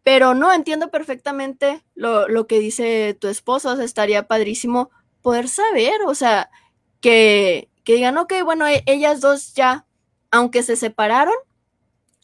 pero 0.04 0.34
no, 0.34 0.52
entiendo 0.52 0.90
perfectamente 0.90 1.82
lo, 1.94 2.46
que 2.46 2.60
dice 2.60 3.16
tu 3.20 3.28
esposo. 3.28 3.80
estaría 3.80 4.28
padrísimo 4.28 4.90
poder 5.22 5.48
saber, 5.48 6.02
o 6.06 6.14
sea, 6.14 6.50
que, 7.00 7.68
que 7.84 7.94
digan, 7.94 8.16
ok, 8.18 8.34
bueno, 8.44 8.66
e, 8.66 8.82
ellas 8.86 9.20
dos 9.20 9.54
ya, 9.54 9.86
aunque 10.30 10.62
se 10.62 10.76
separaron, 10.76 11.34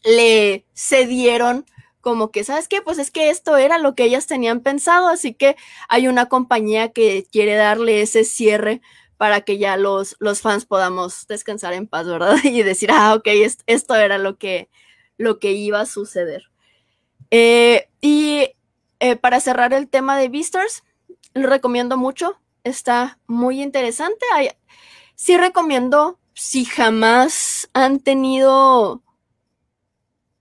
le 0.03 0.65
cedieron 0.73 1.65
como 2.05 2.29
que, 2.29 2.43
¿sabes 2.43 2.67
qué? 2.67 2.83
Pues 2.83 2.99
es 2.99 3.09
que 3.09 3.31
esto 3.31 3.57
era 3.57 3.79
lo 3.79 3.95
que 3.95 4.03
ellas 4.03 4.27
tenían 4.27 4.59
pensado, 4.59 5.07
así 5.07 5.33
que 5.33 5.55
hay 5.89 6.07
una 6.07 6.27
compañía 6.27 6.91
que 6.91 7.25
quiere 7.31 7.55
darle 7.55 8.03
ese 8.03 8.23
cierre 8.23 8.79
para 9.17 9.41
que 9.41 9.57
ya 9.57 9.75
los, 9.75 10.15
los 10.19 10.39
fans 10.39 10.67
podamos 10.67 11.25
descansar 11.25 11.73
en 11.73 11.87
paz, 11.87 12.05
¿verdad? 12.05 12.35
Y 12.43 12.61
decir, 12.61 12.91
ah, 12.91 13.15
ok, 13.15 13.27
esto 13.65 13.95
era 13.95 14.19
lo 14.19 14.37
que, 14.37 14.69
lo 15.17 15.39
que 15.39 15.53
iba 15.53 15.81
a 15.81 15.87
suceder. 15.87 16.51
Eh, 17.31 17.89
y 18.01 18.51
eh, 18.99 19.15
para 19.15 19.39
cerrar 19.39 19.73
el 19.73 19.89
tema 19.89 20.15
de 20.15 20.29
Beastars, 20.29 20.83
lo 21.33 21.47
recomiendo 21.47 21.97
mucho, 21.97 22.39
está 22.63 23.17
muy 23.25 23.63
interesante. 23.63 24.23
sí 25.15 25.37
recomiendo, 25.37 26.19
si 26.35 26.65
jamás 26.65 27.67
han 27.73 27.99
tenido... 27.99 29.01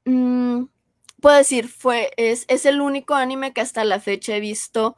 Mm, 0.04 0.64
puedo 1.24 1.38
decir, 1.38 1.68
fue, 1.68 2.10
es, 2.18 2.44
el 2.66 2.82
único 2.82 3.14
anime 3.14 3.54
que 3.54 3.62
hasta 3.62 3.82
la 3.82 3.98
fecha 3.98 4.36
he 4.36 4.40
visto 4.40 4.94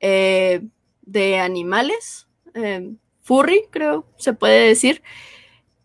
eh, 0.00 0.62
de 1.02 1.38
animales. 1.38 2.26
Eh, 2.54 2.96
furry, 3.22 3.62
creo, 3.70 4.04
se 4.16 4.32
puede 4.32 4.66
decir. 4.66 5.04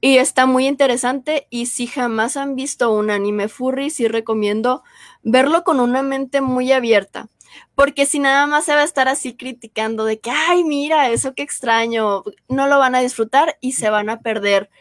Y 0.02 0.18
está 0.18 0.48
muy 0.48 0.66
interesante. 0.66 1.46
Y 1.52 1.68
si 1.68 1.86
jamás 1.86 2.38
han 2.38 2.56
visto 2.56 2.92
un 2.92 3.12
anime 3.12 3.50
furry, 3.50 3.92
sí 3.92 4.08
recomiendo 4.08 4.82
verlo 5.22 5.64
con 5.64 5.80
una 5.80 6.02
mente 6.02 6.42
muy 6.42 6.72
abierta. 6.72 7.30
Porque 7.76 8.08
si 8.08 8.18
nada 8.18 8.48
más 8.48 8.66
se 8.66 8.74
va 8.74 8.82
a 8.82 8.86
estar 8.86 9.08
así 9.08 9.38
criticando 9.38 10.06
de 10.06 10.20
que, 10.20 10.32
ay, 10.32 10.64
mira, 10.64 11.12
eso 11.12 11.36
qué 11.36 11.44
extraño, 11.44 12.24
no 12.48 12.66
lo 12.66 12.80
van 12.80 12.96
a 12.96 13.02
disfrutar 13.02 13.60
y 13.62 13.74
se 13.74 13.92
van 13.92 14.10
a 14.10 14.22
perder 14.22 14.72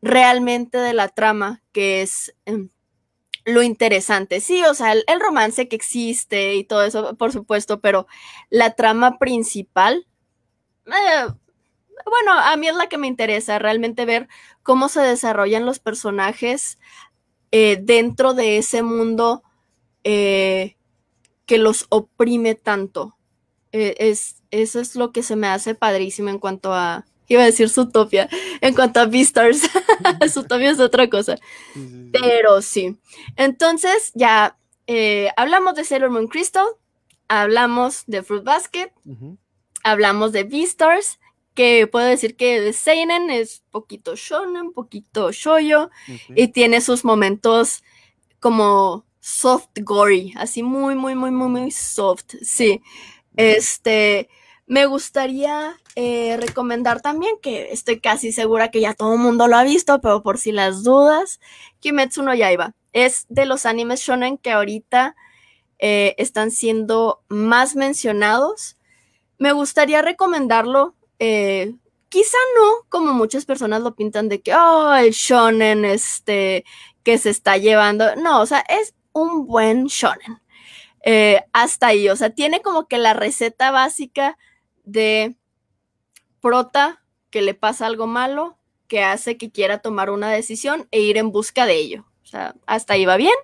realmente 0.00 0.78
de 0.78 0.94
la 0.94 1.08
trama, 1.08 1.62
que 1.72 2.00
es 2.00 2.34
em, 2.46 2.70
lo 3.46 3.62
interesante. 3.62 4.40
Sí, 4.40 4.62
o 4.64 4.74
sea, 4.74 4.92
el, 4.92 5.04
romance 5.20 5.68
que 5.68 5.76
existe 5.76 6.56
y 6.56 6.64
todo 6.64 6.82
eso, 6.82 7.14
por 7.16 7.32
supuesto, 7.32 7.80
pero 7.80 8.06
la 8.50 8.74
trama 8.74 9.18
principal, 9.18 10.06
eh, 10.86 11.26
bueno, 12.04 12.32
a 12.32 12.56
mí 12.56 12.68
es 12.68 12.74
la 12.74 12.88
que 12.88 12.98
me 12.98 13.06
interesa, 13.06 13.58
realmente 13.58 14.04
ver 14.04 14.28
cómo 14.62 14.88
se 14.88 15.00
desarrollan 15.00 15.64
los 15.64 15.78
personajes 15.78 16.78
eh, 17.52 17.78
dentro 17.80 18.34
de 18.34 18.58
ese 18.58 18.82
mundo 18.82 19.44
eh, 20.02 20.76
que 21.46 21.58
los 21.58 21.86
oprime 21.88 22.56
tanto. 22.56 23.16
es, 23.70 24.42
eso 24.50 24.80
es 24.80 24.96
lo 24.96 25.12
que 25.12 25.22
se 25.22 25.36
me 25.36 25.46
hace 25.46 25.74
padrísimo 25.76 26.30
en 26.30 26.38
cuanto 26.40 26.74
a, 26.74 27.06
iba 27.28 27.42
a 27.42 27.46
decir 27.46 27.68
Zootopia, 27.68 28.28
en 28.60 28.74
cuanto 28.74 29.00
a 29.00 29.06
Beastars, 29.06 29.68
Zootopia 30.30 30.70
es 30.70 30.80
otra 30.80 31.08
cosa. 31.08 31.36
Pero 32.12 32.62
sí. 32.62 32.96
Entonces, 33.36 34.12
ya 34.14 34.56
eh, 34.86 35.30
hablamos 35.36 35.74
de 35.74 35.84
Sailor 35.84 36.10
Moon 36.10 36.28
Crystal, 36.28 36.66
hablamos 37.28 38.04
de 38.06 38.22
Fruit 38.22 38.44
Basket, 38.44 38.92
hablamos 39.82 40.32
de 40.32 40.44
Beastars, 40.44 41.18
que 41.54 41.86
puedo 41.86 42.06
decir 42.06 42.36
que 42.36 42.60
de 42.60 42.72
Seinen 42.72 43.30
es 43.30 43.62
poquito 43.70 44.14
shonen, 44.14 44.72
poquito 44.72 45.32
shoyo, 45.32 45.90
y 46.28 46.48
tiene 46.48 46.80
sus 46.80 47.04
momentos 47.04 47.82
como 48.40 49.04
soft 49.20 49.70
gory, 49.80 50.32
así 50.36 50.62
muy, 50.62 50.94
muy, 50.94 51.14
muy, 51.14 51.30
muy, 51.30 51.48
muy 51.48 51.70
soft, 51.70 52.34
sí. 52.42 52.82
Este, 53.36 54.28
me 54.66 54.86
gustaría 54.86 55.76
eh, 55.98 56.36
recomendar 56.36 57.00
también, 57.00 57.36
que 57.40 57.72
estoy 57.72 58.00
casi 58.00 58.30
segura 58.30 58.70
que 58.70 58.82
ya 58.82 58.92
todo 58.92 59.14
el 59.14 59.18
mundo 59.18 59.48
lo 59.48 59.56
ha 59.56 59.64
visto, 59.64 59.98
pero 60.02 60.22
por 60.22 60.36
si 60.36 60.52
las 60.52 60.82
dudas, 60.84 61.40
Kimetsu 61.80 62.22
no 62.22 62.34
Yaiba. 62.34 62.74
Es 62.92 63.24
de 63.30 63.46
los 63.46 63.64
animes 63.64 64.00
shonen 64.00 64.36
que 64.36 64.50
ahorita 64.50 65.16
eh, 65.78 66.14
están 66.18 66.50
siendo 66.50 67.22
más 67.28 67.76
mencionados. 67.76 68.76
Me 69.38 69.52
gustaría 69.52 70.02
recomendarlo, 70.02 70.94
eh, 71.18 71.74
quizá 72.10 72.36
no 72.58 72.86
como 72.90 73.14
muchas 73.14 73.46
personas 73.46 73.80
lo 73.80 73.94
pintan 73.96 74.28
de 74.28 74.42
que, 74.42 74.54
oh, 74.54 74.94
el 74.94 75.12
shonen 75.12 75.86
este, 75.86 76.66
que 77.04 77.16
se 77.16 77.30
está 77.30 77.56
llevando. 77.56 78.16
No, 78.16 78.42
o 78.42 78.46
sea, 78.46 78.60
es 78.68 78.94
un 79.12 79.46
buen 79.46 79.86
shonen. 79.86 80.42
hasta 81.54 81.86
ahí, 81.88 82.10
o 82.10 82.16
sea, 82.16 82.30
tiene 82.30 82.60
como 82.60 82.86
que 82.86 82.98
la 82.98 83.14
receta 83.14 83.70
básica 83.70 84.36
de 84.84 85.36
prota 86.46 87.02
que 87.30 87.42
le 87.42 87.54
pasa 87.54 87.86
algo 87.86 88.06
malo, 88.06 88.56
que 88.86 89.02
hace 89.02 89.36
que 89.36 89.50
quiera 89.50 89.78
tomar 89.78 90.10
una 90.10 90.30
decisión 90.30 90.86
e 90.92 91.00
ir 91.00 91.16
en 91.16 91.32
busca 91.32 91.66
de 91.66 91.74
ello. 91.74 92.06
O 92.22 92.26
sea, 92.26 92.54
hasta 92.66 92.92
ahí 92.92 93.04
va 93.04 93.16
bien. 93.16 93.34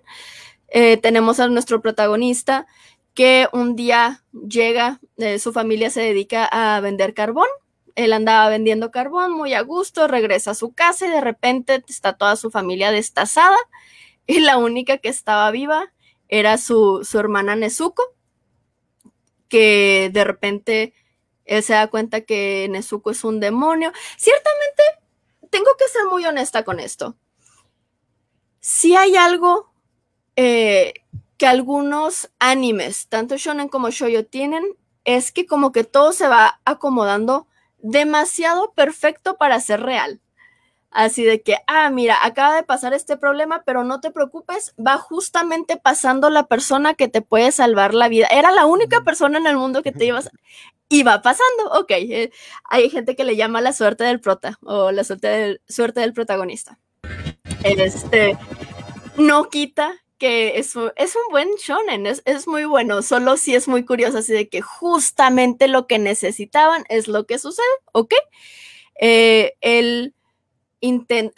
Eh, 0.69 0.99
tenemos 0.99 1.41
a 1.41 1.49
nuestro 1.49 1.83
protagonista 1.83 2.65
que 3.13 3.49
un 3.53 3.75
día 3.75 4.23
llega, 4.33 5.01
eh, 5.17 5.41
su 5.41 5.53
familia 5.53 5.91
se 5.91 6.01
dedica 6.01 6.45
a 6.45 6.79
vender 6.79 7.13
carbón. 7.13 7.49
Él 7.97 8.13
andaba 8.13 8.49
vendiendo 8.49 8.93
carbón 8.93 9.33
muy 9.33 9.53
a 9.53 9.63
gusto, 9.63 10.07
regresa 10.07 10.53
a 10.53 10.55
su 10.55 10.73
casa 10.73 11.07
y 11.07 11.11
de 11.11 11.21
repente 11.21 11.83
está 11.89 12.13
toda 12.13 12.37
su 12.37 12.53
familia 12.53 12.93
destazada 12.93 13.59
y 14.29 14.39
la 14.39 14.59
única 14.59 14.99
que 14.99 15.09
estaba 15.09 15.51
viva 15.51 15.93
era 16.29 16.57
su, 16.57 17.01
su 17.03 17.19
hermana 17.19 17.57
Nezuko, 17.57 18.05
que 19.49 20.09
de 20.13 20.23
repente 20.23 20.95
él 21.45 21.63
se 21.63 21.75
da 21.75 21.89
cuenta 21.89 22.23
que 22.23 22.69
Nezuko 22.71 23.11
es 23.11 23.25
un 23.25 23.41
demonio. 23.41 23.93
Ciertamente, 24.17 24.83
tengo 25.51 25.71
que 25.79 25.89
ser 25.89 26.07
muy 26.07 26.25
honesta 26.25 26.65
con 26.65 26.81
esto. 26.81 27.17
Si 28.61 28.95
hay 28.95 29.17
algo 29.17 29.73
eh, 30.37 30.95
que 31.37 31.47
algunos 31.47 32.31
animes, 32.39 33.09
tanto 33.09 33.37
shonen 33.37 33.69
como 33.69 33.91
shoujo, 33.91 34.25
tienen, 34.25 34.65
es 35.05 35.33
que 35.33 35.47
como 35.47 35.73
que 35.73 35.85
todo 35.85 36.13
se 36.13 36.29
va 36.29 36.61
acomodando 36.65 37.49
demasiado 37.79 38.73
perfecto 38.73 39.37
para 39.37 39.61
ser 39.61 39.83
real. 39.83 40.21
Así 40.93 41.25
de 41.25 41.43
que, 41.43 41.57
ah, 41.67 41.89
mira, 41.89 42.19
acaba 42.23 42.55
de 42.55 42.63
pasar 42.65 42.93
este 42.93 43.17
problema, 43.17 43.63
pero 43.65 43.83
no 43.83 44.01
te 44.01 44.11
preocupes, 44.11 44.75
va 44.79 44.99
justamente 44.99 45.79
pasando 45.79 46.29
la 46.29 46.47
persona 46.47 46.95
que 46.95 47.09
te 47.09 47.23
puede 47.23 47.51
salvar 47.51 47.95
la 47.95 48.09
vida. 48.09 48.27
Era 48.31 48.53
la 48.53 48.67
única 48.67 49.01
persona 49.01 49.39
en 49.39 49.47
el 49.47 49.57
mundo 49.57 49.83
que 49.83 49.91
te 49.91 50.05
ibas 50.05 50.31
y 50.93 51.03
va 51.05 51.23
pasando, 51.23 51.71
ok. 51.73 51.91
Eh, 51.91 52.31
hay 52.65 52.91
gente 52.91 53.17
que 53.17 53.25
le 53.25 53.35
llama 53.35 53.63
la 53.63 53.73
suerte 53.73 54.05
del 54.05 54.21
prota 54.21 54.59
o 54.63 54.93
la 54.93 55.05
suerte 55.05 55.27
del, 55.27 55.63
suerte 55.67 56.01
del 56.01 56.13
protagonista. 56.13 56.79
Este 57.65 58.37
no 59.17 59.49
quita 59.49 59.95
que 60.19 60.59
es, 60.59 60.75
es 60.97 61.17
un 61.17 61.23
buen 61.31 61.49
shonen, 61.59 62.07
es, 62.07 62.23
es, 62.27 62.47
muy 62.47 62.65
bueno, 62.67 63.03
solo 63.03 63.37
si 63.39 63.55
es 63.55 63.69
muy 63.69 63.85
curioso, 63.85 64.19
así 64.19 64.33
de 64.33 64.49
que 64.49 64.61
justamente 64.61 65.67
lo 65.67 65.87
que 65.87 65.99
necesitaban 65.99 66.85
es 66.89 67.09
lo 67.09 67.27
que 67.27 67.39
sucede, 67.39 67.65
¿ok? 67.93 68.15
Eh, 69.01 69.55
él 69.63 70.15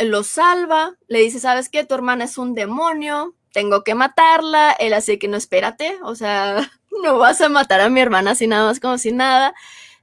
lo 0.01 0.25
salva, 0.25 0.97
le 1.07 1.21
dice, 1.21 1.39
¿sabes 1.39 1.69
qué? 1.69 1.85
Tu 1.85 1.95
hermana 1.95 2.25
es 2.25 2.37
un 2.39 2.55
demonio, 2.55 3.35
tengo 3.53 3.85
que 3.85 3.95
matarla, 3.95 4.73
él 4.73 4.93
así 4.93 5.17
que 5.17 5.29
no, 5.29 5.37
espérate, 5.37 5.97
o 6.03 6.15
sea, 6.15 6.71
no 7.03 7.19
vas 7.19 7.41
a 7.41 7.49
matar 7.49 7.81
a 7.81 7.89
mi 7.89 8.01
hermana 8.01 8.33
así 8.33 8.47
nada 8.47 8.67
más 8.67 8.81
como 8.81 8.99
si 8.99 9.13
nada, 9.13 9.55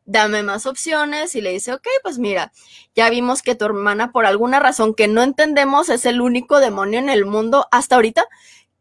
dame 0.06 0.44
más 0.44 0.66
opciones 0.66 1.36
y 1.36 1.42
le 1.42 1.52
dice, 1.52 1.74
ok, 1.74 1.88
pues 2.04 2.20
mira, 2.20 2.52
ya 2.96 3.10
vimos 3.10 3.42
que 3.42 3.56
tu 3.56 3.66
hermana 3.66 4.12
por 4.12 4.26
alguna 4.26 4.60
razón 4.60 4.94
que 4.94 5.08
no 5.08 5.24
entendemos 5.24 5.90
es 5.90 6.06
el 6.06 6.22
único 6.22 6.60
demonio 6.60 7.00
en 7.00 7.10
el 7.10 7.26
mundo 7.26 7.68
hasta 7.72 7.96
ahorita 7.96 8.26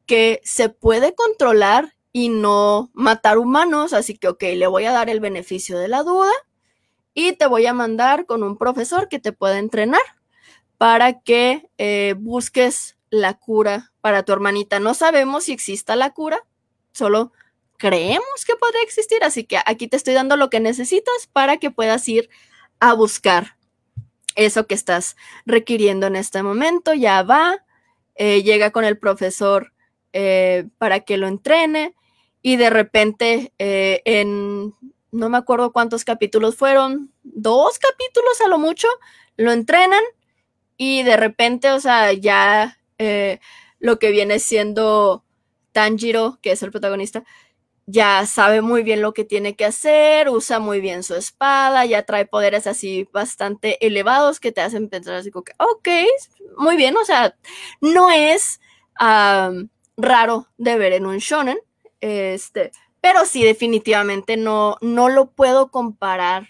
que 0.06 0.40
se 0.44 0.68
puede 0.68 1.14
controlar 1.14 1.94
y 2.12 2.28
no 2.28 2.90
matar 2.92 3.38
humanos, 3.38 3.92
así 3.92 4.16
que 4.16 4.28
ok, 4.28 4.42
le 4.56 4.66
voy 4.66 4.84
a 4.84 4.92
dar 4.92 5.08
el 5.08 5.20
beneficio 5.20 5.78
de 5.78 5.88
la 5.88 6.02
duda 6.02 6.32
y 7.14 7.32
te 7.32 7.46
voy 7.46 7.66
a 7.66 7.74
mandar 7.74 8.26
con 8.26 8.42
un 8.42 8.56
profesor 8.56 9.08
que 9.08 9.18
te 9.18 9.32
pueda 9.32 9.58
entrenar 9.58 10.00
para 10.78 11.20
que 11.20 11.68
eh, 11.78 12.14
busques 12.18 12.96
la 13.10 13.34
cura 13.34 13.92
para 14.00 14.22
tu 14.22 14.32
hermanita. 14.32 14.80
No 14.80 14.94
sabemos 14.94 15.44
si 15.44 15.52
exista 15.52 15.94
la 15.96 16.10
cura, 16.10 16.40
solo 16.92 17.32
creemos 17.80 18.44
que 18.46 18.54
podría 18.56 18.82
existir, 18.82 19.24
así 19.24 19.44
que 19.44 19.58
aquí 19.64 19.88
te 19.88 19.96
estoy 19.96 20.12
dando 20.12 20.36
lo 20.36 20.50
que 20.50 20.60
necesitas 20.60 21.28
para 21.32 21.56
que 21.56 21.70
puedas 21.70 22.06
ir 22.08 22.28
a 22.78 22.92
buscar 22.92 23.56
eso 24.36 24.66
que 24.66 24.74
estás 24.74 25.16
requiriendo 25.46 26.06
en 26.06 26.14
este 26.14 26.42
momento. 26.42 26.92
Ya 26.92 27.22
va, 27.22 27.64
eh, 28.16 28.42
llega 28.42 28.70
con 28.70 28.84
el 28.84 28.98
profesor 28.98 29.72
eh, 30.12 30.68
para 30.76 31.00
que 31.00 31.16
lo 31.16 31.26
entrene 31.26 31.96
y 32.42 32.56
de 32.56 32.68
repente 32.68 33.54
eh, 33.58 34.02
en, 34.04 34.74
no 35.10 35.30
me 35.30 35.38
acuerdo 35.38 35.72
cuántos 35.72 36.04
capítulos 36.04 36.56
fueron, 36.56 37.10
dos 37.22 37.78
capítulos 37.78 38.40
a 38.44 38.48
lo 38.48 38.58
mucho, 38.58 38.88
lo 39.36 39.52
entrenan 39.52 40.02
y 40.76 41.02
de 41.02 41.16
repente, 41.16 41.70
o 41.72 41.80
sea, 41.80 42.12
ya 42.12 42.76
lo 43.78 43.98
que 43.98 44.10
viene 44.10 44.38
siendo 44.38 45.24
Tanjiro, 45.72 46.38
que 46.42 46.52
es 46.52 46.62
el 46.62 46.70
protagonista, 46.70 47.24
ya 47.90 48.24
sabe 48.26 48.62
muy 48.62 48.82
bien 48.82 49.02
lo 49.02 49.12
que 49.12 49.24
tiene 49.24 49.56
que 49.56 49.64
hacer, 49.64 50.28
usa 50.28 50.60
muy 50.60 50.80
bien 50.80 51.02
su 51.02 51.14
espada, 51.16 51.84
ya 51.84 52.04
trae 52.04 52.24
poderes 52.24 52.66
así 52.66 53.08
bastante 53.12 53.84
elevados 53.84 54.38
que 54.38 54.52
te 54.52 54.60
hacen 54.60 54.88
pensar 54.88 55.14
así 55.14 55.30
como 55.30 55.44
que, 55.44 55.52
ok, 55.58 55.88
muy 56.56 56.76
bien, 56.76 56.96
o 56.96 57.04
sea, 57.04 57.36
no 57.80 58.10
es 58.10 58.60
raro 59.96 60.46
de 60.58 60.78
ver 60.78 60.92
en 60.92 61.06
un 61.06 61.18
shonen, 61.18 61.58
este, 62.00 62.70
pero 63.00 63.24
sí 63.24 63.42
definitivamente 63.42 64.36
no, 64.36 64.76
no 64.80 65.08
lo 65.08 65.30
puedo 65.30 65.70
comparar 65.70 66.48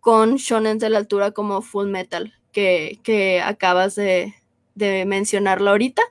con 0.00 0.36
shonen 0.36 0.78
de 0.78 0.90
la 0.90 0.98
altura 0.98 1.32
como 1.32 1.62
Full 1.62 1.88
Metal, 1.88 2.32
que, 2.52 3.00
que 3.02 3.40
acabas 3.42 3.96
de, 3.96 4.34
de, 4.74 5.04
mencionarlo 5.04 5.70
ahorita, 5.70 6.02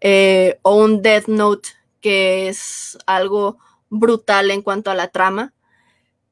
eh, 0.00 0.58
o 0.62 0.76
un 0.76 1.02
Death 1.02 1.26
Note, 1.26 1.70
que 2.00 2.48
es 2.48 2.98
algo 3.06 3.58
brutal 3.90 4.50
en 4.50 4.62
cuanto 4.62 4.90
a 4.90 4.94
la 4.94 5.08
trama, 5.08 5.54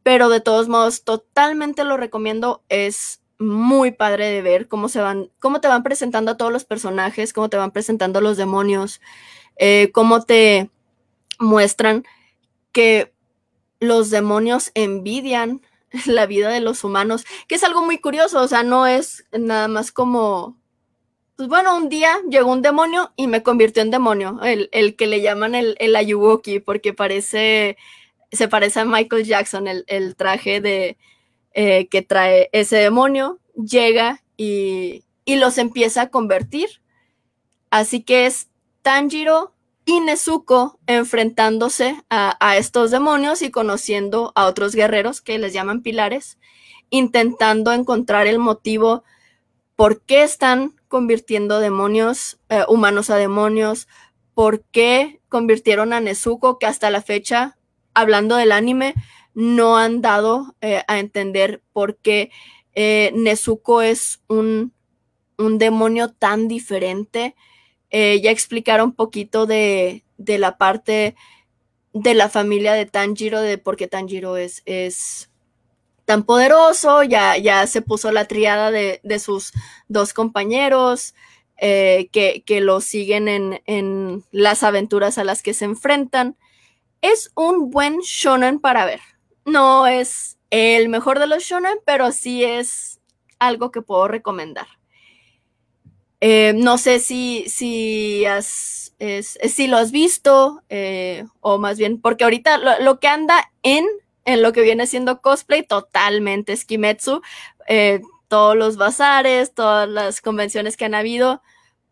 pero 0.02 0.28
de 0.28 0.40
todos 0.40 0.68
modos 0.68 1.04
totalmente 1.04 1.84
lo 1.84 1.96
recomiendo, 1.96 2.62
es 2.68 3.20
muy 3.38 3.90
padre 3.90 4.30
de 4.30 4.42
ver 4.42 4.68
cómo 4.68 4.88
se 4.88 5.00
van, 5.00 5.30
cómo 5.40 5.60
te 5.60 5.68
van 5.68 5.82
presentando 5.82 6.30
a 6.30 6.36
todos 6.36 6.52
los 6.52 6.64
personajes, 6.64 7.32
cómo 7.32 7.50
te 7.50 7.56
van 7.56 7.70
presentando 7.70 8.20
los 8.20 8.36
demonios, 8.36 9.00
eh, 9.56 9.90
cómo 9.92 10.22
te 10.22 10.70
muestran 11.38 12.04
que 12.72 13.12
los 13.80 14.10
demonios 14.10 14.70
envidian 14.74 15.60
la 16.06 16.26
vida 16.26 16.50
de 16.50 16.60
los 16.60 16.84
humanos, 16.84 17.24
que 17.48 17.56
es 17.56 17.64
algo 17.64 17.84
muy 17.84 17.98
curioso, 17.98 18.40
o 18.40 18.48
sea, 18.48 18.62
no 18.62 18.86
es 18.86 19.24
nada 19.32 19.68
más 19.68 19.92
como, 19.92 20.56
pues 21.36 21.48
bueno, 21.48 21.76
un 21.76 21.88
día 21.88 22.18
llegó 22.30 22.50
un 22.50 22.62
demonio 22.62 23.12
y 23.16 23.26
me 23.26 23.42
convirtió 23.42 23.82
en 23.82 23.90
demonio, 23.90 24.40
el, 24.42 24.68
el 24.72 24.96
que 24.96 25.06
le 25.06 25.20
llaman 25.20 25.54
el, 25.54 25.76
el 25.78 25.94
Ayuwoki, 25.96 26.60
porque 26.60 26.92
parece, 26.94 27.76
se 28.32 28.48
parece 28.48 28.80
a 28.80 28.84
Michael 28.84 29.24
Jackson, 29.24 29.68
el, 29.68 29.84
el 29.86 30.16
traje 30.16 30.60
de, 30.60 30.96
eh, 31.52 31.88
que 31.88 32.02
trae 32.02 32.48
ese 32.52 32.76
demonio, 32.76 33.38
llega 33.54 34.22
y, 34.36 35.04
y 35.24 35.36
los 35.36 35.58
empieza 35.58 36.02
a 36.02 36.10
convertir. 36.10 36.68
Así 37.70 38.02
que 38.02 38.26
es 38.26 38.48
Tanjiro 38.82 39.52
y 39.86 40.00
Nezuko 40.00 40.78
enfrentándose 40.86 42.02
a, 42.10 42.56
estos 42.56 42.90
demonios 42.90 43.40
y 43.40 43.50
conociendo 43.50 44.32
a 44.34 44.46
otros 44.46 44.74
guerreros 44.74 45.20
que 45.20 45.38
les 45.38 45.52
llaman 45.52 45.82
pilares, 45.82 46.38
intentando 46.90 47.72
encontrar 47.72 48.26
el 48.26 48.38
motivo 48.38 49.04
por 49.76 50.02
qué 50.02 50.22
están 50.22 50.74
convirtiendo 50.88 51.60
demonios, 51.60 52.38
eh, 52.48 52.64
humanos 52.68 53.10
a 53.10 53.16
demonios, 53.16 53.86
por 54.34 54.64
qué 54.64 55.20
convirtieron 55.28 55.92
a 55.92 56.00
Nezuko, 56.00 56.58
que 56.58 56.66
hasta 56.66 56.90
la 56.90 57.02
fecha, 57.02 57.58
hablando 57.94 58.36
del 58.36 58.52
anime, 58.52 58.94
no 59.34 59.76
han 59.76 60.00
dado 60.00 60.56
eh, 60.62 60.82
a 60.88 60.98
entender 60.98 61.62
por 61.72 61.96
qué 61.98 62.30
eh, 62.74 63.12
Nezuko 63.14 63.82
es 63.82 64.22
un, 64.28 64.72
un 65.36 65.58
demonio 65.58 66.10
tan 66.12 66.48
diferente 66.48 67.36
ya 67.90 68.30
explicaron 68.30 68.88
un 68.90 68.94
poquito 68.94 69.46
de, 69.46 70.04
la 70.18 70.58
parte 70.58 71.16
de 71.94 72.12
la 72.12 72.28
familia 72.28 72.74
de 72.74 72.84
Tanjiro, 72.84 73.40
de 73.40 73.56
por 73.56 73.76
qué 73.76 73.88
Tanjiro 73.88 74.36
es, 74.36 74.60
es 74.66 75.30
tan 76.06 76.24
poderoso, 76.24 77.02
ya, 77.02 77.36
ya 77.36 77.66
se 77.66 77.82
puso 77.82 78.10
la 78.12 78.24
triada 78.24 78.70
de, 78.70 79.18
sus 79.18 79.52
dos 79.88 80.14
compañeros 80.14 81.14
eh, 81.58 82.08
que, 82.12 82.42
que, 82.46 82.62
lo 82.62 82.80
siguen 82.80 83.28
en, 83.28 83.60
en, 83.66 84.24
las 84.30 84.62
aventuras 84.62 85.18
a 85.18 85.24
las 85.24 85.42
que 85.42 85.52
se 85.52 85.66
enfrentan. 85.66 86.36
Es 87.02 87.30
un 87.34 87.70
buen 87.70 87.98
shonen 87.98 88.58
para 88.58 88.86
ver. 88.86 89.00
No 89.44 89.86
es 89.86 90.38
el 90.50 90.88
mejor 90.88 91.18
de 91.18 91.26
los 91.26 91.42
shonen, 91.42 91.78
pero 91.84 92.10
sí 92.12 92.42
es 92.42 93.00
algo 93.38 93.70
que 93.70 93.82
puedo 93.82 94.08
recomendar. 94.08 94.66
Eh, 96.20 96.54
no 96.56 96.78
sé 96.78 96.98
si, 96.98 97.44
si, 97.48 98.24
has, 98.24 98.94
si 98.98 99.66
lo 99.66 99.76
has 99.76 99.90
visto, 99.90 100.62
eh, 100.68 101.24
o 101.40 101.58
más 101.58 101.78
bien, 101.78 102.00
porque 102.00 102.24
ahorita 102.24 102.80
lo, 102.80 102.98
que 103.00 103.08
anda 103.08 103.52
en, 103.62 103.84
en 104.26 104.42
lo 104.42 104.52
que 104.52 104.60
viene 104.60 104.86
siendo 104.86 105.22
cosplay, 105.22 105.62
totalmente 105.62 106.52
es 106.52 106.66
Kimetsu. 106.66 107.22
Eh, 107.68 108.02
todos 108.28 108.56
los 108.56 108.76
bazares, 108.76 109.54
todas 109.54 109.88
las 109.88 110.20
convenciones 110.20 110.76
que 110.76 110.84
han 110.84 110.94
habido. 110.94 111.42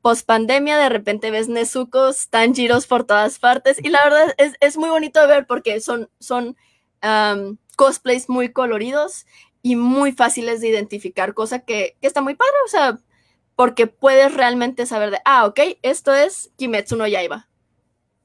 Post 0.02 0.26
pandemia, 0.26 0.76
de 0.76 0.90
repente 0.90 1.30
ves 1.30 1.48
Nezucos, 1.48 2.28
giros 2.54 2.86
por 2.86 3.04
todas 3.04 3.38
partes. 3.38 3.82
Y 3.82 3.88
la 3.88 4.04
verdad 4.04 4.34
es, 4.36 4.54
es 4.60 4.76
muy 4.76 4.90
bonito 4.90 5.20
de 5.20 5.28
ver 5.28 5.46
porque 5.46 5.80
son, 5.80 6.10
son 6.18 6.56
cosplays 7.76 8.28
muy 8.28 8.52
coloridos 8.52 9.26
y 9.62 9.76
muy 9.76 10.12
fáciles 10.12 10.60
de 10.60 10.68
identificar, 10.68 11.34
cosa 11.34 11.60
que, 11.60 11.96
que 12.00 12.06
está 12.06 12.20
muy 12.20 12.34
padre. 12.34 12.52
O 12.66 12.68
sea, 12.68 12.98
porque 13.54 13.86
puedes 13.86 14.34
realmente 14.34 14.86
saber 14.86 15.12
de, 15.12 15.18
ah, 15.24 15.46
ok, 15.46 15.60
esto 15.82 16.12
es 16.12 16.50
Kimetsu 16.56 16.96
no 16.96 17.06
Yaiba. 17.06 17.48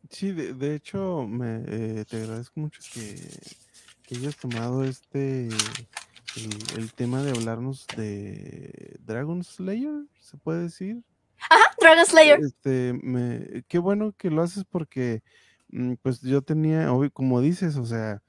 Sí, 0.10 0.32
de, 0.32 0.76
hecho, 0.76 1.28
me, 1.28 1.64
eh, 1.68 2.06
te 2.10 2.18
agradezco 2.18 2.60
mucho 2.60 2.82
que, 2.92 3.16
que, 4.10 4.18
hayas 4.18 4.38
tomado 4.38 4.84
este, 4.84 5.50
el, 6.76 6.94
tema 6.94 7.22
de 7.22 7.30
hablarnos 7.30 7.86
de 7.96 8.98
Dragon 9.06 9.44
Slayer, 9.44 10.06
¿se 10.20 10.38
puede 10.38 10.64
decir? 10.64 11.04
Ajá, 11.50 11.76
Dragon 11.80 12.06
Slayer. 12.06 12.40
Este, 12.42 12.94
me, 13.04 13.64
qué 13.68 13.78
bueno 13.78 14.14
que 14.18 14.32
lo 14.32 14.42
haces 14.42 14.64
porque, 14.68 15.22
mm, 15.70 15.94
pues 16.02 16.22
yo 16.22 16.42
tenía, 16.42 16.90
como 17.14 17.40
dices, 17.40 17.78
o 17.78 17.86
sea, 17.86 18.24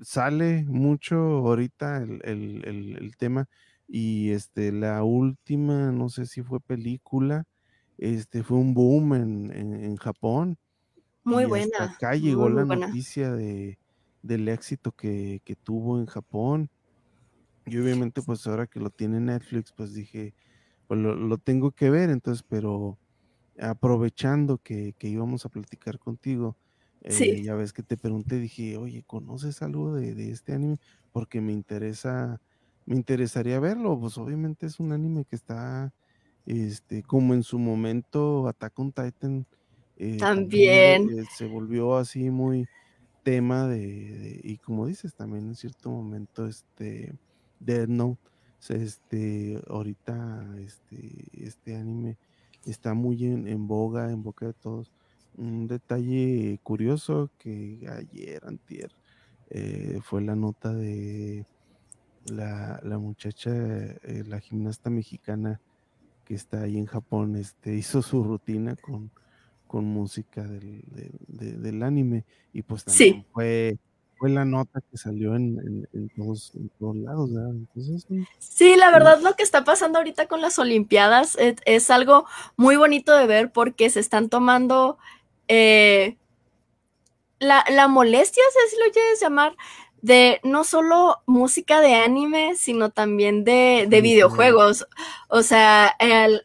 sale 0.00 0.64
mucho 0.68 1.16
ahorita 1.16 1.98
el, 1.98 2.20
el, 2.24 2.96
el 3.00 3.16
tema 3.16 3.48
y 3.88 4.30
este, 4.30 4.70
la 4.70 5.02
última, 5.02 5.90
no 5.90 6.10
sé 6.10 6.26
si 6.26 6.42
fue 6.42 6.60
película, 6.60 7.44
este, 7.98 8.44
fue 8.44 8.58
un 8.58 8.72
boom 8.72 9.14
en, 9.14 9.50
en, 9.52 9.96
Japón. 9.96 10.58
Muy 11.24 11.44
buena. 11.44 11.76
acá 11.78 12.14
llegó 12.14 12.48
la 12.48 12.64
noticia 12.64 13.32
de, 13.32 13.78
del 14.24 14.48
éxito 14.48 14.92
que, 14.92 15.40
que, 15.44 15.54
tuvo 15.54 15.98
en 15.98 16.06
Japón. 16.06 16.70
Y 17.66 17.78
obviamente, 17.78 18.22
pues 18.22 18.46
ahora 18.46 18.66
que 18.66 18.80
lo 18.80 18.90
tiene 18.90 19.20
Netflix, 19.20 19.72
pues 19.72 19.94
dije, 19.94 20.34
pues 20.88 20.98
lo, 21.00 21.38
tengo 21.38 21.70
que 21.70 21.90
ver, 21.90 22.10
entonces, 22.10 22.44
pero 22.48 22.98
aprovechando 23.60 24.58
que, 24.58 24.94
que 24.98 25.08
íbamos 25.08 25.46
a 25.46 25.48
platicar 25.48 25.98
contigo, 25.98 26.56
eh, 27.02 27.42
ya 27.42 27.54
ves 27.54 27.72
que 27.72 27.82
te 27.82 27.96
pregunté, 27.96 28.38
dije, 28.38 28.76
oye, 28.76 29.04
¿conoces 29.06 29.62
algo 29.62 29.94
de, 29.94 30.14
de 30.14 30.30
este 30.30 30.54
anime? 30.54 30.78
Porque 31.12 31.40
me 31.40 31.52
interesa 31.52 32.40
me 32.86 32.96
interesaría 32.96 33.60
verlo, 33.60 33.98
pues 33.98 34.18
obviamente 34.18 34.66
es 34.66 34.78
un 34.78 34.92
anime 34.92 35.24
que 35.24 35.36
está, 35.36 35.92
este, 36.46 37.02
como 37.02 37.34
en 37.34 37.42
su 37.42 37.58
momento 37.58 38.46
Attack 38.48 38.78
on 38.78 38.92
Titan. 38.92 39.46
Eh, 39.96 40.18
también. 40.18 41.08
Eh, 41.18 41.24
se 41.34 41.46
volvió 41.46 41.96
así 41.96 42.30
muy 42.30 42.66
tema 43.24 43.66
de, 43.66 44.40
y 44.44 44.58
como 44.58 44.86
dices, 44.86 45.14
también 45.14 45.46
en 45.46 45.54
cierto 45.56 45.90
momento, 45.90 46.46
este, 46.46 47.14
Dead 47.58 47.88
Note, 47.88 48.20
este, 48.68 49.60
ahorita, 49.68 50.56
este, 50.58 51.26
este 51.32 51.76
anime 51.76 52.16
está 52.64 52.94
muy 52.94 53.24
en, 53.24 53.48
en 53.48 53.66
boga, 53.66 54.10
en 54.10 54.22
boca 54.22 54.46
de 54.46 54.52
todos. 54.52 54.92
Un 55.36 55.66
detalle 55.66 56.60
curioso 56.62 57.30
que 57.38 57.86
ayer, 57.90 58.42
antier, 58.46 58.92
eh, 59.50 60.00
fue 60.02 60.22
la 60.22 60.36
nota 60.36 60.72
de 60.72 61.46
la, 62.26 62.80
la 62.82 62.98
muchacha, 62.98 63.50
eh, 63.52 64.24
la 64.26 64.40
gimnasta 64.40 64.90
mexicana 64.90 65.60
que 66.24 66.34
está 66.34 66.62
ahí 66.62 66.78
en 66.78 66.86
Japón, 66.86 67.36
este, 67.36 67.74
hizo 67.76 68.02
su 68.02 68.22
rutina 68.22 68.76
con, 68.76 69.10
con 69.74 69.86
música 69.86 70.40
del, 70.44 70.84
del, 71.26 71.82
anime 71.82 72.22
y 72.52 72.62
pues 72.62 72.84
también 72.84 73.26
fue, 73.32 73.76
fue 74.16 74.30
la 74.30 74.44
nota 74.44 74.80
que 74.88 74.96
salió 74.96 75.34
en, 75.34 75.88
en, 75.92 76.08
todos, 76.10 76.52
en 76.54 76.70
todos, 76.78 76.94
lados. 76.94 77.28
sí, 78.38 78.76
la 78.76 78.92
verdad 78.92 79.20
lo 79.20 79.34
que 79.34 79.42
está 79.42 79.64
pasando 79.64 79.98
ahorita 79.98 80.28
con 80.28 80.40
las 80.40 80.60
Olimpiadas 80.60 81.36
es, 81.40 81.90
algo 81.90 82.24
muy 82.56 82.76
bonito 82.76 83.16
de 83.16 83.26
ver 83.26 83.50
porque 83.50 83.90
se 83.90 83.98
están 83.98 84.28
tomando 84.28 84.96
eh, 85.48 86.18
la, 87.40 87.64
la 87.68 87.88
molestia, 87.88 88.44
si 88.70 88.76
lo 88.76 88.92
quieres 88.92 89.20
llamar, 89.20 89.56
de 90.04 90.38
no 90.44 90.62
solo 90.62 91.22
música 91.26 91.80
de 91.80 91.94
anime, 91.94 92.56
sino 92.56 92.90
también 92.90 93.42
de, 93.42 93.88
videojuegos. 93.90 94.86
O 95.28 95.42
sea, 95.42 95.96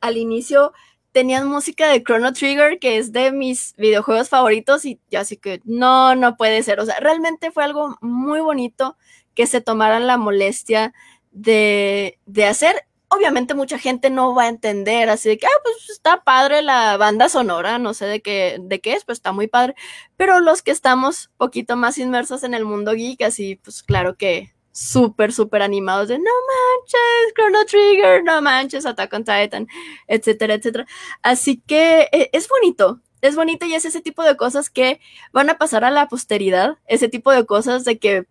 al, 0.02 0.18
inicio 0.18 0.72
tenían 1.12 1.48
música 1.48 1.88
de 1.90 2.04
Chrono 2.04 2.34
Trigger, 2.34 2.80
que 2.80 2.98
es 2.98 3.12
de 3.12 3.32
mis 3.32 3.76
videojuegos 3.78 4.30
favoritos, 4.30 4.86
y 4.86 5.00
yo 5.10 5.20
así 5.20 5.38
que 5.38 5.62
no, 5.66 6.16
no 6.16 6.38
puede 6.38 6.64
ser. 6.64 6.80
O 6.80 6.86
sea, 6.86 7.00
realmente 7.00 7.52
fue 7.52 7.64
algo 7.64 7.98
muy 8.02 8.40
bonito 8.42 8.98
que 9.36 9.48
se 9.48 9.62
tomaran 9.62 10.08
la 10.08 10.18
molestia 10.18 10.94
de, 11.32 12.20
de 12.26 12.46
hacer 12.46 12.86
obviamente 13.10 13.56
mucha 13.56 13.78
gente 13.80 14.10
no 14.10 14.34
va 14.36 14.44
a 14.44 14.50
entender, 14.50 15.10
así 15.10 15.30
de 15.30 15.38
que, 15.38 15.48
ah, 15.48 15.60
pues 15.64 15.90
está 15.90 16.24
padre 16.24 16.62
la 16.62 16.96
banda 16.98 17.28
sonora, 17.28 17.80
no 17.80 17.94
sé 17.94 18.06
de 18.06 18.22
qué, 18.22 18.58
de 18.62 18.80
qué 18.80 18.94
es, 18.94 19.04
pues 19.04 19.18
está 19.18 19.32
muy 19.32 19.48
padre, 19.48 19.76
pero 20.16 20.40
los 20.40 20.62
que 20.62 20.72
estamos 20.72 21.32
poquito 21.38 21.76
más 21.76 21.98
inmersos 21.98 22.44
en 22.44 22.54
el 22.54 22.66
mundo 22.66 22.94
geek, 22.94 23.24
así, 23.24 23.56
pues 23.56 23.84
claro 23.84 24.16
que 24.16 24.54
súper, 24.80 25.34
súper 25.34 25.62
animados 25.62 26.08
de, 26.08 26.18
no 26.18 26.24
manches, 26.24 27.34
Chrono 27.36 27.66
Trigger, 27.66 28.24
no 28.24 28.42
manches, 28.42 28.86
Attack 28.86 29.12
on 29.14 29.26
Titan, 29.26 29.68
etcétera, 30.08 30.54
etcétera. 30.54 30.88
Así 31.22 31.62
que 31.68 32.08
eh, 32.14 32.30
es 32.32 32.48
bonito, 32.48 33.02
es 33.22 33.36
bonito 33.36 33.66
y 33.66 33.74
es 33.74 33.84
ese 33.84 34.00
tipo 34.00 34.24
de 34.24 34.38
cosas 34.38 34.70
que 34.70 35.02
van 35.34 35.50
a 35.50 35.58
pasar 35.58 35.84
a 35.84 35.92
la 35.92 36.08
posteridad, 36.08 36.78
ese 36.88 37.10
tipo 37.10 37.32
de 37.32 37.46
cosas 37.46 37.84
de 37.84 38.00
que 38.00 38.26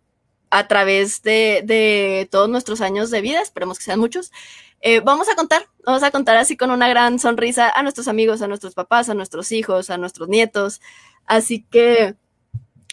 a 0.50 0.66
través 0.66 1.22
de, 1.22 1.60
de 1.64 2.26
todos 2.30 2.48
nuestros 2.48 2.80
años 2.80 3.10
de 3.10 3.20
vida, 3.20 3.42
esperemos 3.42 3.78
que 3.78 3.84
sean 3.84 4.00
muchos, 4.00 4.32
eh, 4.80 5.00
vamos 5.00 5.28
a 5.28 5.34
contar, 5.34 5.66
vamos 5.84 6.02
a 6.02 6.10
contar 6.10 6.38
así 6.38 6.56
con 6.56 6.70
una 6.70 6.88
gran 6.88 7.18
sonrisa 7.18 7.68
a 7.68 7.82
nuestros 7.82 8.08
amigos, 8.08 8.40
a 8.40 8.48
nuestros 8.48 8.74
papás, 8.74 9.10
a 9.10 9.14
nuestros 9.14 9.52
hijos, 9.52 9.90
a 9.90 9.98
nuestros 9.98 10.28
nietos. 10.28 10.80
Así 11.26 11.66
que 11.70 12.16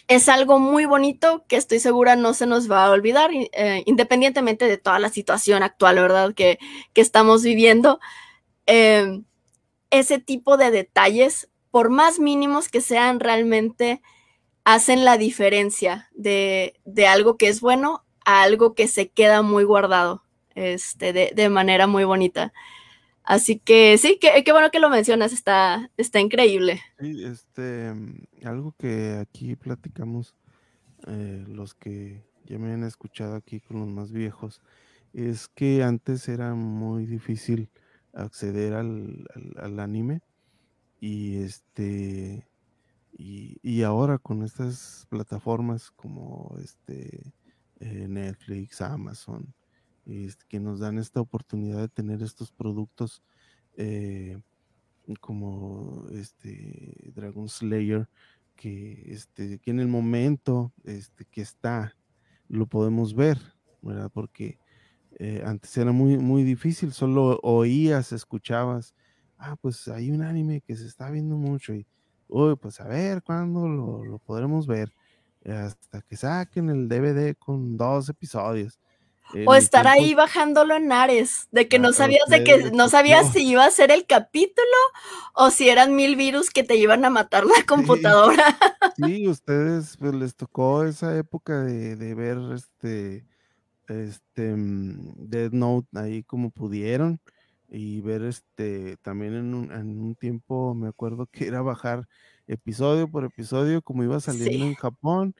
es 0.08 0.28
algo 0.28 0.58
muy 0.58 0.84
bonito 0.84 1.44
que 1.48 1.56
estoy 1.56 1.80
segura 1.80 2.16
no 2.16 2.34
se 2.34 2.46
nos 2.46 2.70
va 2.70 2.84
a 2.86 2.90
olvidar, 2.90 3.30
eh, 3.32 3.82
independientemente 3.86 4.66
de 4.66 4.78
toda 4.78 4.98
la 4.98 5.08
situación 5.08 5.62
actual, 5.62 5.96
¿verdad? 5.96 6.34
Que, 6.34 6.58
que 6.92 7.00
estamos 7.00 7.42
viviendo. 7.42 7.98
Eh, 8.66 9.22
ese 9.90 10.18
tipo 10.18 10.56
de 10.56 10.70
detalles, 10.70 11.48
por 11.70 11.90
más 11.90 12.18
mínimos 12.18 12.68
que 12.68 12.80
sean, 12.80 13.20
realmente 13.20 14.02
hacen 14.64 15.04
la 15.04 15.18
diferencia 15.18 16.08
de, 16.12 16.74
de 16.84 17.06
algo 17.06 17.36
que 17.36 17.48
es 17.48 17.60
bueno 17.60 18.04
a 18.24 18.42
algo 18.42 18.74
que 18.74 18.88
se 18.88 19.08
queda 19.10 19.42
muy 19.42 19.64
guardado 19.64 20.24
este, 20.56 21.12
de, 21.12 21.32
de 21.34 21.48
manera 21.48 21.86
muy 21.86 22.04
bonita. 22.04 22.52
Así 23.26 23.58
que 23.58 23.98
sí, 23.98 24.18
qué, 24.20 24.44
qué 24.44 24.52
bueno 24.52 24.70
que 24.70 24.78
lo 24.78 24.88
mencionas, 24.88 25.32
está, 25.32 25.90
está 25.96 26.20
increíble. 26.20 26.80
Sí, 27.00 27.24
este, 27.24 27.92
algo 28.44 28.72
que 28.78 29.18
aquí 29.20 29.56
platicamos, 29.56 30.36
eh, 31.08 31.44
los 31.48 31.74
que 31.74 32.22
ya 32.44 32.56
me 32.58 32.72
han 32.72 32.84
escuchado 32.84 33.34
aquí 33.34 33.58
con 33.60 33.80
los 33.80 33.88
más 33.88 34.12
viejos, 34.12 34.62
es 35.12 35.48
que 35.48 35.82
antes 35.82 36.28
era 36.28 36.54
muy 36.54 37.04
difícil 37.04 37.68
acceder 38.14 38.74
al, 38.74 39.26
al, 39.34 39.64
al 39.64 39.80
anime 39.80 40.22
y 41.00 41.38
este 41.38 42.46
y, 43.18 43.58
y, 43.62 43.82
ahora 43.82 44.18
con 44.18 44.42
estas 44.42 45.06
plataformas 45.08 45.90
como 45.90 46.54
este 46.62 47.32
eh, 47.80 48.06
Netflix, 48.08 48.80
Amazon, 48.82 49.54
este, 50.06 50.44
que 50.48 50.60
nos 50.60 50.78
dan 50.80 50.98
esta 50.98 51.20
oportunidad 51.20 51.80
de 51.80 51.88
tener 51.88 52.22
estos 52.22 52.52
productos 52.52 53.22
eh, 53.76 54.40
como 55.20 56.06
este 56.12 57.12
Dragon 57.14 57.48
Slayer, 57.48 58.08
que, 58.54 59.12
este, 59.12 59.58
que 59.58 59.70
en 59.70 59.80
el 59.80 59.88
momento 59.88 60.72
este, 60.84 61.24
que 61.24 61.42
está 61.42 61.96
lo 62.48 62.66
podemos 62.66 63.14
ver, 63.14 63.38
¿verdad? 63.82 64.10
Porque 64.12 64.58
eh, 65.18 65.42
antes 65.44 65.76
era 65.76 65.92
muy, 65.92 66.18
muy 66.18 66.44
difícil, 66.44 66.92
solo 66.92 67.40
oías, 67.42 68.12
escuchabas, 68.12 68.94
ah, 69.38 69.56
pues 69.56 69.88
hay 69.88 70.10
un 70.10 70.22
anime 70.22 70.60
que 70.60 70.76
se 70.76 70.86
está 70.86 71.10
viendo 71.10 71.36
mucho 71.36 71.74
y, 71.74 71.86
uy, 72.28 72.56
pues 72.56 72.80
a 72.80 72.86
ver 72.86 73.22
cuándo 73.22 73.68
lo, 73.68 74.04
lo 74.04 74.18
podremos 74.18 74.66
ver, 74.66 74.92
hasta 75.44 76.02
que 76.02 76.16
saquen 76.16 76.70
el 76.70 76.88
DVD 76.88 77.36
con 77.36 77.76
dos 77.76 78.08
episodios 78.08 78.80
o 79.46 79.54
estar 79.54 79.86
ahí 79.86 80.14
bajándolo 80.14 80.74
en 80.76 80.92
Ares, 80.92 81.48
de 81.50 81.68
que 81.68 81.78
no 81.78 81.92
sabías 81.92 82.26
de 82.28 82.44
que 82.44 82.70
no 82.70 82.88
sabías 82.88 83.32
si 83.32 83.46
iba 83.46 83.64
a 83.64 83.70
ser 83.70 83.90
el 83.90 84.06
capítulo 84.06 84.66
o 85.34 85.50
si 85.50 85.68
eran 85.68 85.96
mil 85.96 86.16
virus 86.16 86.50
que 86.50 86.62
te 86.62 86.76
iban 86.76 87.04
a 87.04 87.10
matar 87.10 87.44
la 87.44 87.54
computadora. 87.66 88.56
Sí, 88.96 89.28
ustedes 89.28 89.96
pues, 89.98 90.14
les 90.14 90.36
tocó 90.36 90.84
esa 90.84 91.16
época 91.16 91.60
de, 91.60 91.96
de 91.96 92.14
ver 92.14 92.38
este 92.54 93.26
este 93.88 94.54
mm, 94.54 95.14
Dead 95.16 95.52
Note 95.52 95.88
ahí 95.98 96.22
como 96.22 96.50
pudieron 96.50 97.20
y 97.68 98.00
ver 98.00 98.22
este 98.22 98.96
también 98.98 99.34
en 99.34 99.54
un, 99.54 99.72
en 99.72 100.00
un 100.00 100.14
tiempo 100.14 100.74
me 100.74 100.88
acuerdo 100.88 101.26
que 101.26 101.46
era 101.46 101.62
bajar 101.62 102.06
episodio 102.46 103.08
por 103.08 103.24
episodio 103.24 103.82
como 103.82 104.04
iba 104.04 104.20
saliendo 104.20 104.52
sí. 104.52 104.62
en 104.62 104.74
Japón 104.74 105.34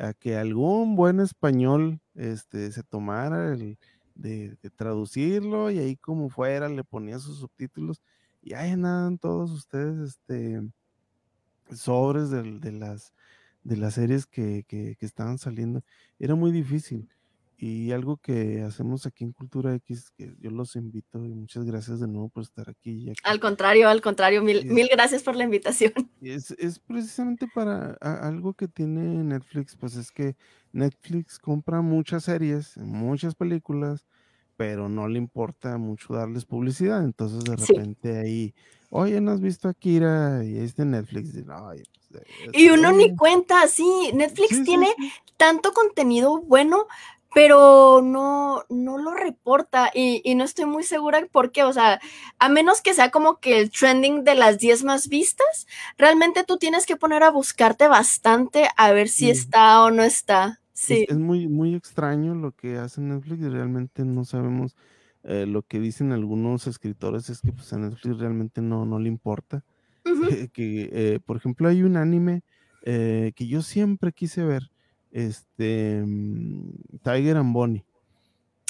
a 0.00 0.14
que 0.14 0.36
algún 0.36 0.96
buen 0.96 1.20
español 1.20 2.00
este, 2.14 2.72
se 2.72 2.82
tomara 2.82 3.52
el, 3.52 3.78
de, 4.14 4.56
traducirlo 4.76 5.70
y 5.70 5.78
ahí 5.78 5.96
como 5.96 6.28
fuera 6.28 6.68
le 6.68 6.84
ponía 6.84 7.18
sus 7.18 7.38
subtítulos 7.38 8.00
y 8.42 8.54
ahí 8.54 8.70
andan 8.70 9.18
todos 9.18 9.50
ustedes 9.50 10.10
este, 10.10 10.62
sobres 11.74 12.30
de, 12.30 12.42
de 12.42 12.72
las, 12.72 13.12
de 13.62 13.76
las 13.76 13.94
series 13.94 14.26
que, 14.26 14.64
que, 14.66 14.96
que, 14.96 15.06
estaban 15.06 15.38
saliendo. 15.38 15.82
Era 16.18 16.34
muy 16.34 16.50
difícil. 16.50 17.08
Y 17.62 17.92
algo 17.92 18.16
que 18.16 18.62
hacemos 18.62 19.04
aquí 19.04 19.22
en 19.22 19.32
Cultura 19.32 19.74
X, 19.74 20.10
que 20.16 20.34
yo 20.40 20.50
los 20.50 20.76
invito 20.76 21.26
y 21.26 21.34
muchas 21.34 21.66
gracias 21.66 22.00
de 22.00 22.08
nuevo 22.08 22.30
por 22.30 22.42
estar 22.42 22.70
aquí. 22.70 23.10
aquí. 23.10 23.20
Al 23.22 23.38
contrario, 23.38 23.90
al 23.90 24.00
contrario, 24.00 24.40
mil, 24.42 24.60
es, 24.60 24.64
mil 24.64 24.88
gracias 24.90 25.22
por 25.22 25.36
la 25.36 25.44
invitación. 25.44 25.92
Es, 26.22 26.52
es 26.52 26.78
precisamente 26.78 27.46
para 27.54 27.98
a, 28.00 28.26
algo 28.26 28.54
que 28.54 28.66
tiene 28.66 29.22
Netflix, 29.24 29.76
pues 29.76 29.96
es 29.96 30.10
que 30.10 30.36
Netflix 30.72 31.38
compra 31.38 31.82
muchas 31.82 32.24
series, 32.24 32.78
muchas 32.78 33.34
películas, 33.34 34.06
pero 34.56 34.88
no 34.88 35.06
le 35.06 35.18
importa 35.18 35.76
mucho 35.76 36.14
darles 36.14 36.46
publicidad. 36.46 37.04
Entonces 37.04 37.44
de 37.44 37.56
repente 37.56 38.12
sí. 38.12 38.26
ahí, 38.26 38.54
oye, 38.88 39.20
¿no 39.20 39.32
has 39.32 39.42
visto 39.42 39.68
a 39.68 39.74
Kira? 39.74 40.42
Y 40.44 40.56
es 40.56 40.76
de 40.76 40.86
Netflix. 40.86 41.34
Y, 41.34 41.44
Ay, 41.50 41.82
pues, 42.10 42.24
y 42.54 42.70
uno 42.70 42.92
ni 42.92 43.14
cuenta, 43.14 43.68
sí, 43.68 44.10
Netflix 44.14 44.56
sí, 44.56 44.64
tiene 44.64 44.86
sí, 44.96 45.12
tanto 45.36 45.72
contenido 45.72 46.40
bueno, 46.40 46.86
pero 47.34 48.02
no, 48.02 48.64
no 48.68 48.98
lo 48.98 49.14
reporta 49.14 49.90
y, 49.94 50.20
y, 50.24 50.34
no 50.34 50.44
estoy 50.44 50.64
muy 50.64 50.82
segura 50.82 51.26
por 51.30 51.52
qué, 51.52 51.62
o 51.62 51.72
sea, 51.72 52.00
a 52.38 52.48
menos 52.48 52.82
que 52.82 52.94
sea 52.94 53.10
como 53.10 53.38
que 53.38 53.60
el 53.60 53.70
trending 53.70 54.24
de 54.24 54.34
las 54.34 54.58
10 54.58 54.84
más 54.84 55.08
vistas, 55.08 55.66
realmente 55.96 56.44
tú 56.44 56.56
tienes 56.58 56.86
que 56.86 56.96
poner 56.96 57.22
a 57.22 57.30
buscarte 57.30 57.88
bastante 57.88 58.68
a 58.76 58.92
ver 58.92 59.08
si 59.08 59.26
sí. 59.26 59.30
está 59.30 59.82
o 59.82 59.90
no 59.90 60.02
está. 60.02 60.60
Sí. 60.72 61.04
Es, 61.08 61.16
es, 61.16 61.18
muy, 61.18 61.46
muy 61.46 61.74
extraño 61.74 62.34
lo 62.34 62.52
que 62.52 62.78
hace 62.78 63.00
Netflix 63.00 63.42
y 63.42 63.48
realmente 63.48 64.04
no 64.04 64.24
sabemos 64.24 64.76
eh, 65.22 65.44
lo 65.46 65.62
que 65.62 65.80
dicen 65.80 66.12
algunos 66.12 66.66
escritores 66.66 67.28
es 67.28 67.42
que 67.42 67.52
pues 67.52 67.72
a 67.72 67.78
Netflix 67.78 68.18
realmente 68.18 68.62
no, 68.62 68.86
no 68.86 68.98
le 68.98 69.08
importa. 69.08 69.64
Uh 70.04 70.08
-huh. 70.10 70.50
que, 70.50 70.88
eh, 70.92 71.20
por 71.24 71.36
ejemplo, 71.36 71.68
hay 71.68 71.82
un 71.82 71.96
anime 71.96 72.42
eh, 72.82 73.32
que 73.36 73.46
yo 73.46 73.62
siempre 73.62 74.12
quise 74.12 74.44
ver, 74.44 74.70
este 75.10 76.02
mm, 76.04 76.70
Tiger 77.02 77.36
and 77.36 77.52
Bonnie. 77.52 77.84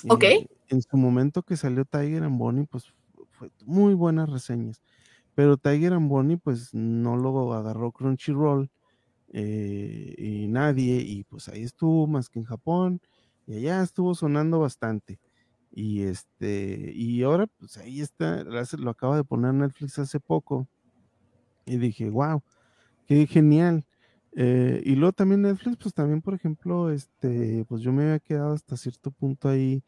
Ok. 0.08 0.24
Y 0.24 0.48
en 0.68 0.82
su 0.82 0.96
momento 0.96 1.42
que 1.42 1.56
salió 1.56 1.84
Tiger 1.84 2.22
and 2.22 2.38
Bonnie, 2.38 2.66
pues 2.66 2.92
fue 3.30 3.50
muy 3.64 3.94
buenas 3.94 4.30
reseñas. 4.30 4.82
Pero 5.34 5.56
Tiger 5.56 5.94
and 5.94 6.08
Bonnie, 6.08 6.36
pues 6.36 6.74
no 6.74 7.16
lo 7.16 7.54
agarró 7.54 7.92
Crunchyroll 7.92 8.70
eh, 9.32 10.14
y 10.18 10.48
nadie, 10.48 10.96
y 11.00 11.24
pues 11.24 11.48
ahí 11.48 11.62
estuvo 11.62 12.06
más 12.06 12.28
que 12.28 12.40
en 12.40 12.44
Japón, 12.44 13.00
y 13.46 13.56
allá 13.56 13.82
estuvo 13.82 14.14
sonando 14.14 14.58
bastante. 14.58 15.20
Y 15.72 16.02
este, 16.02 16.92
y 16.94 17.22
ahora, 17.22 17.46
pues 17.46 17.76
ahí 17.76 18.00
está, 18.00 18.42
lo 18.44 18.90
acaba 18.90 19.16
de 19.16 19.24
poner 19.24 19.54
Netflix 19.54 19.98
hace 19.98 20.18
poco. 20.18 20.68
Y 21.64 21.76
dije, 21.76 22.10
wow, 22.10 22.42
qué 23.06 23.26
genial. 23.26 23.86
Eh, 24.32 24.82
y 24.84 24.94
luego 24.94 25.12
también 25.12 25.42
Netflix, 25.42 25.76
pues 25.76 25.94
también, 25.94 26.22
por 26.22 26.34
ejemplo, 26.34 26.90
este, 26.90 27.64
pues 27.68 27.82
yo 27.82 27.92
me 27.92 28.04
había 28.04 28.18
quedado 28.20 28.54
hasta 28.54 28.76
cierto 28.76 29.10
punto 29.10 29.48
ahí 29.48 29.82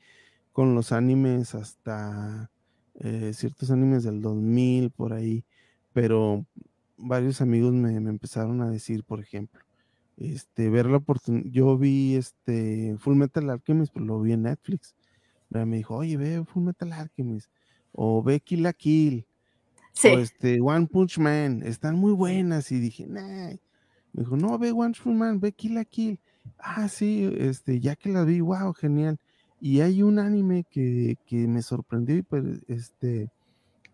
con 0.53 0.75
los 0.75 0.93
animes, 0.93 1.55
hasta 1.55 2.51
eh, 2.95 3.33
ciertos 3.35 3.71
animes 3.71 4.03
del 4.05 4.21
2000 4.21 4.91
por 4.91 5.13
ahí, 5.13 5.45
pero 5.93 6.45
varios 6.97 7.41
amigos 7.41 7.73
me, 7.73 7.99
me 8.01 8.11
empezaron 8.11 8.61
a 8.63 8.71
decir, 8.71 9.05
por 9.05 9.21
ejemplo, 9.21 9.61
este, 10.17 10.69
ver 10.71 10.87
la 10.87 10.99
oportunidad, 10.99 11.47
yo 11.51 11.79
vi 11.79 12.17
este 12.17 12.97
Full 12.99 13.17
Metal 13.17 13.49
Alchemist, 13.49 13.93
pero 13.93 14.07
lo 14.07 14.21
vi 14.21 14.33
en 14.33 14.43
Netflix. 14.43 14.95
Me 15.51 15.77
dijo, 15.77 15.97
oye, 15.97 16.17
ve 16.17 16.45
Full 16.47 16.65
Metal 16.65 16.93
Alchemist, 16.93 17.51
o 17.93 18.23
ve 18.23 18.41
Kill 18.41 18.63
la 18.63 18.73
Kill, 18.73 19.27
sí. 19.93 20.09
o 20.09 20.19
este 20.19 20.61
One 20.63 20.87
Punch 20.87 21.19
Man, 21.19 21.63
están 21.63 21.97
muy 21.97 22.13
buenas, 22.13 22.73
y 22.73 22.81
dije, 22.81 23.07
nah 23.07 23.53
dijo, 24.13 24.37
no, 24.37 24.59
ve 24.59 24.73
One 24.73 24.93
True 24.93 25.15
Man, 25.15 25.41
ve 25.41 25.53
Kill 25.53 25.75
la 25.75 25.85
Kill. 25.85 26.19
Ah, 26.59 26.89
sí, 26.89 27.31
este, 27.37 27.81
ya 27.81 27.97
que 27.97 28.11
la 28.11 28.25
vi, 28.25 28.41
wow, 28.41 28.73
genial. 28.75 29.19
Y 29.61 29.81
hay 29.81 30.03
un 30.03 30.19
anime 30.19 30.65
que, 30.69 31.17
que 31.25 31.47
me 31.47 31.63
sorprendió 31.63 32.17
y 32.17 32.23
pues, 32.23 32.45
este, 32.69 33.31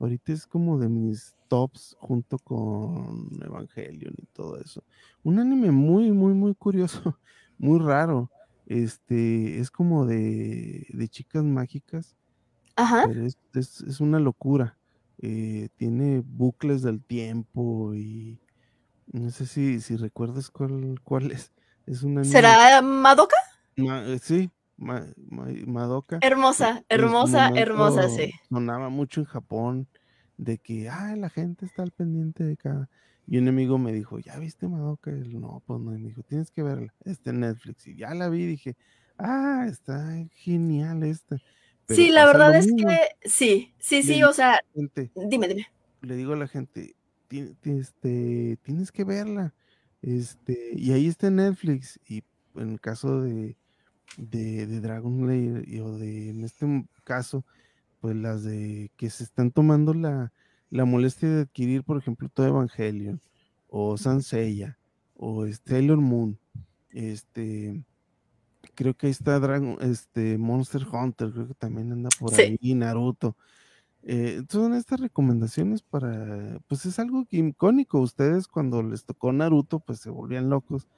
ahorita 0.01 0.33
es 0.33 0.47
como 0.47 0.79
de 0.79 0.89
mis 0.89 1.35
tops 1.49 1.97
junto 2.01 2.39
con 2.39 3.29
Evangelion 3.43 4.15
y 4.17 4.27
todo 4.27 4.59
eso. 4.59 4.83
Un 5.23 5.39
anime 5.39 5.71
muy, 5.71 6.11
muy, 6.13 6.35
muy 6.35 6.55
curioso, 6.55 7.19
muy 7.59 7.79
raro. 7.79 8.31
Este, 8.67 9.59
es 9.59 9.71
como 9.71 10.07
de, 10.07 10.87
de 10.91 11.09
chicas 11.09 11.45
mágicas. 11.45 12.17
Ajá. 12.77 13.05
Pero 13.07 13.27
es, 13.27 13.39
es, 13.55 13.81
es 13.83 14.01
una 14.01 14.21
locura. 14.21 14.77
Eh, 15.21 15.69
tiene 15.77 16.23
bucles 16.25 16.83
del 16.83 17.03
tiempo 17.03 17.93
y 17.95 18.39
no 19.13 19.31
sé 19.31 19.47
si, 19.47 19.81
si 19.81 19.97
recuerdas 19.97 20.51
cuál, 20.51 21.01
cuál 21.03 21.31
es. 21.33 21.53
es 21.87 22.03
una 22.03 22.25
¿Será 22.25 22.83
Madoka? 22.83 23.37
Ma, 23.77 24.05
eh, 24.07 24.19
sí, 24.19 24.51
Ma, 24.77 25.05
Ma, 25.17 25.47
Madoka. 25.67 26.19
Hermosa, 26.21 26.85
hermosa, 26.89 27.51
hermosa, 27.55 28.09
sí. 28.09 28.33
Sonaba 28.49 28.89
mucho 28.89 29.21
en 29.21 29.27
Japón. 29.27 29.89
de 30.37 30.59
que, 30.59 30.89
ah, 30.89 31.17
la 31.17 31.31
gente 31.31 31.67
está 31.67 31.83
al 31.83 31.91
pendiente 31.91 32.45
de 32.45 32.57
cada. 32.57 32.89
Y 33.27 33.39
un 33.39 33.49
amigo 33.49 33.77
me 33.77 33.93
dijo, 33.93 34.19
¿ya 34.19 34.39
viste 34.39 34.69
Madoka? 34.69 35.11
Y 35.11 35.35
no, 35.35 35.63
pues 35.67 35.81
no. 35.81 35.95
Y 35.95 35.99
me 35.99 36.09
dijo, 36.09 36.23
tienes 36.23 36.51
que 36.51 36.63
verla. 36.63 36.95
Está 37.05 37.31
en 37.31 37.41
Netflix. 37.41 37.87
Y 37.87 37.97
ya 37.97 38.15
la 38.15 38.29
vi. 38.29 38.47
Dije, 38.47 38.77
ah, 39.19 39.67
está 39.69 40.15
genial 40.31 41.03
esta. 41.03 41.37
sí, 41.89 42.11
la 42.11 42.25
verdad 42.27 42.55
es 42.55 42.67
que 42.67 43.29
sí, 43.29 43.75
sí, 43.79 44.03
sí, 44.03 44.23
o 44.23 44.33
sea, 44.33 44.61
dime, 45.15 45.49
dime. 45.49 45.67
Le 46.03 46.17
digo 46.17 46.35
a 46.35 46.37
la 46.37 46.47
gente, 46.47 46.95
este, 47.31 48.59
tienes 48.63 48.93
que 48.93 49.05
verla. 49.05 49.55
Este, 50.03 50.73
y 50.75 50.93
ahí 50.93 51.07
está 51.07 51.31
Netflix. 51.31 52.01
Y 52.07 52.23
en 52.55 52.71
el 52.71 52.81
caso 52.81 53.21
de, 53.23 53.57
de, 54.17 54.67
de 54.67 54.81
Dragon 54.81 55.27
Layer, 55.27 55.83
o 55.83 55.99
de, 55.99 56.31
en 56.31 56.45
este 56.45 56.67
caso, 57.05 57.45
pues 58.01 58.17
las 58.17 58.45
de 58.45 58.91
que 58.97 59.11
se 59.11 59.25
están 59.25 59.51
tomando 59.51 59.95
la, 59.95 60.33
la 60.71 60.85
molestia 60.85 61.29
de 61.29 61.41
adquirir, 61.43 61.85
por 61.85 61.99
ejemplo, 61.99 62.29
todo 62.29 62.47
Evangelion, 62.47 63.21
o 63.69 63.97
Sanseiya, 63.97 64.79
o 65.15 65.47
Sailor 65.67 65.99
Moon, 65.99 66.39
este, 66.91 67.85
creo 68.75 68.95
que 68.95 69.07
ahí 69.07 69.11
está 69.11 69.39
Dragon, 69.41 69.77
este, 69.81 70.39
Monster 70.39 70.87
Hunter, 70.87 71.33
creo 71.33 71.49
que 71.49 71.55
también 71.55 71.93
anda 71.93 72.09
por 72.19 72.33
ahí, 72.35 72.75
Naruto. 72.75 73.37
Eh, 74.11 74.43
son 74.49 74.73
estas 74.73 75.01
recomendaciones 75.01 75.83
para, 75.83 76.61
pues 76.67 76.87
es 76.87 76.99
algo 76.99 77.27
icónico. 77.31 78.01
Ustedes 78.01 78.49
cuando 78.49 78.83
les 78.83 79.05
tocó 79.05 79.31
Naruto, 79.35 79.81
pues 79.81 79.99
se 80.01 80.09
volvían 80.09 80.49
locos 80.49 80.89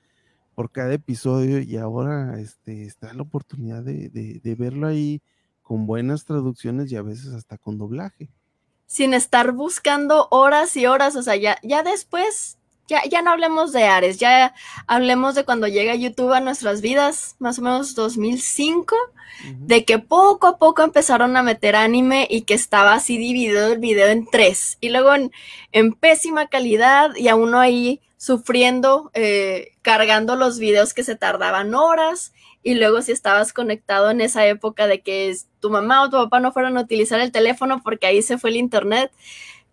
por 0.55 0.71
cada 0.71 0.95
episodio 0.95 1.59
y 1.59 1.77
ahora 1.77 2.39
este, 2.39 2.85
está 2.85 3.13
la 3.13 3.23
oportunidad 3.23 3.83
de, 3.83 4.11
de 4.11 4.55
verlo 4.55 4.87
ahí 4.87 5.21
con 5.61 5.87
buenas 5.87 6.25
traducciones 6.25 6.93
y 6.93 6.97
a 6.97 7.03
veces 7.03 7.35
hasta 7.35 7.59
con 7.59 7.79
doblaje. 7.79 8.31
Sin 8.87 9.13
estar 9.13 9.51
buscando 9.51 10.29
horas 10.31 10.77
y 10.77 10.87
horas, 10.87 11.17
o 11.17 11.23
sea, 11.25 11.35
ya, 11.35 11.59
ya 11.65 11.83
después, 11.83 12.59
ya, 12.91 13.03
ya 13.09 13.23
no 13.23 13.31
hablemos 13.31 13.73
de 13.73 13.85
Ares, 13.85 14.19
ya 14.19 14.53
hablemos 14.89 15.37
de 15.37 15.45
cuando 15.45 15.69
llega 15.69 15.95
YouTube 15.95 16.33
a 16.33 16.41
nuestras 16.41 16.81
vidas, 16.81 17.37
más 17.39 17.61
o 17.61 17.63
menos 17.63 17.95
2005, 17.95 18.97
de 19.61 19.85
que 19.85 20.01
poco 20.01 20.49
a 20.49 20.59
poco 20.59 20.83
empezaron 20.83 21.37
a 21.37 21.43
meter 21.43 21.77
anime 21.77 22.27
y 22.29 22.43
que 22.43 22.55
estaba 22.55 22.95
así 22.95 23.17
dividido 23.17 23.73
el 23.73 23.79
video 23.79 24.09
en 24.09 24.27
tres, 24.27 24.77
y 24.81 24.89
luego 24.89 25.15
en, 25.15 25.31
en 25.71 25.93
pésima 25.93 26.49
calidad 26.49 27.15
y 27.15 27.29
a 27.29 27.37
uno 27.37 27.61
ahí 27.61 28.01
sufriendo, 28.17 29.11
eh, 29.15 29.73
cargando 29.83 30.35
los 30.35 30.59
videos 30.59 30.93
que 30.93 31.05
se 31.05 31.15
tardaban 31.15 31.75
horas 31.75 32.33
y 32.63 32.75
luego 32.75 33.01
si 33.03 33.13
estabas 33.13 33.53
conectado 33.53 34.11
en 34.11 34.21
esa 34.21 34.47
época 34.47 34.87
de 34.89 35.01
que 35.01 35.35
tu 35.61 35.71
mamá 35.71 36.03
o 36.03 36.11
tu 36.11 36.17
papá 36.17 36.41
no 36.41 36.53
fueron 36.53 36.77
a 36.77 36.83
utilizar 36.83 37.21
el 37.21 37.33
teléfono 37.33 37.81
porque 37.83 38.09
ahí 38.09 38.21
se 38.21 38.37
fue 38.37 38.51
el 38.51 38.57
internet, 38.57 39.13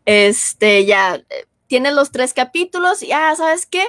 este, 0.06 0.86
ya 0.86 1.16
eh, 1.16 1.46
tienes 1.68 1.94
los 1.94 2.12
tres 2.12 2.34
capítulos 2.34 3.04
y, 3.04 3.12
ah, 3.12 3.34
¿sabes 3.36 3.66
qué? 3.66 3.86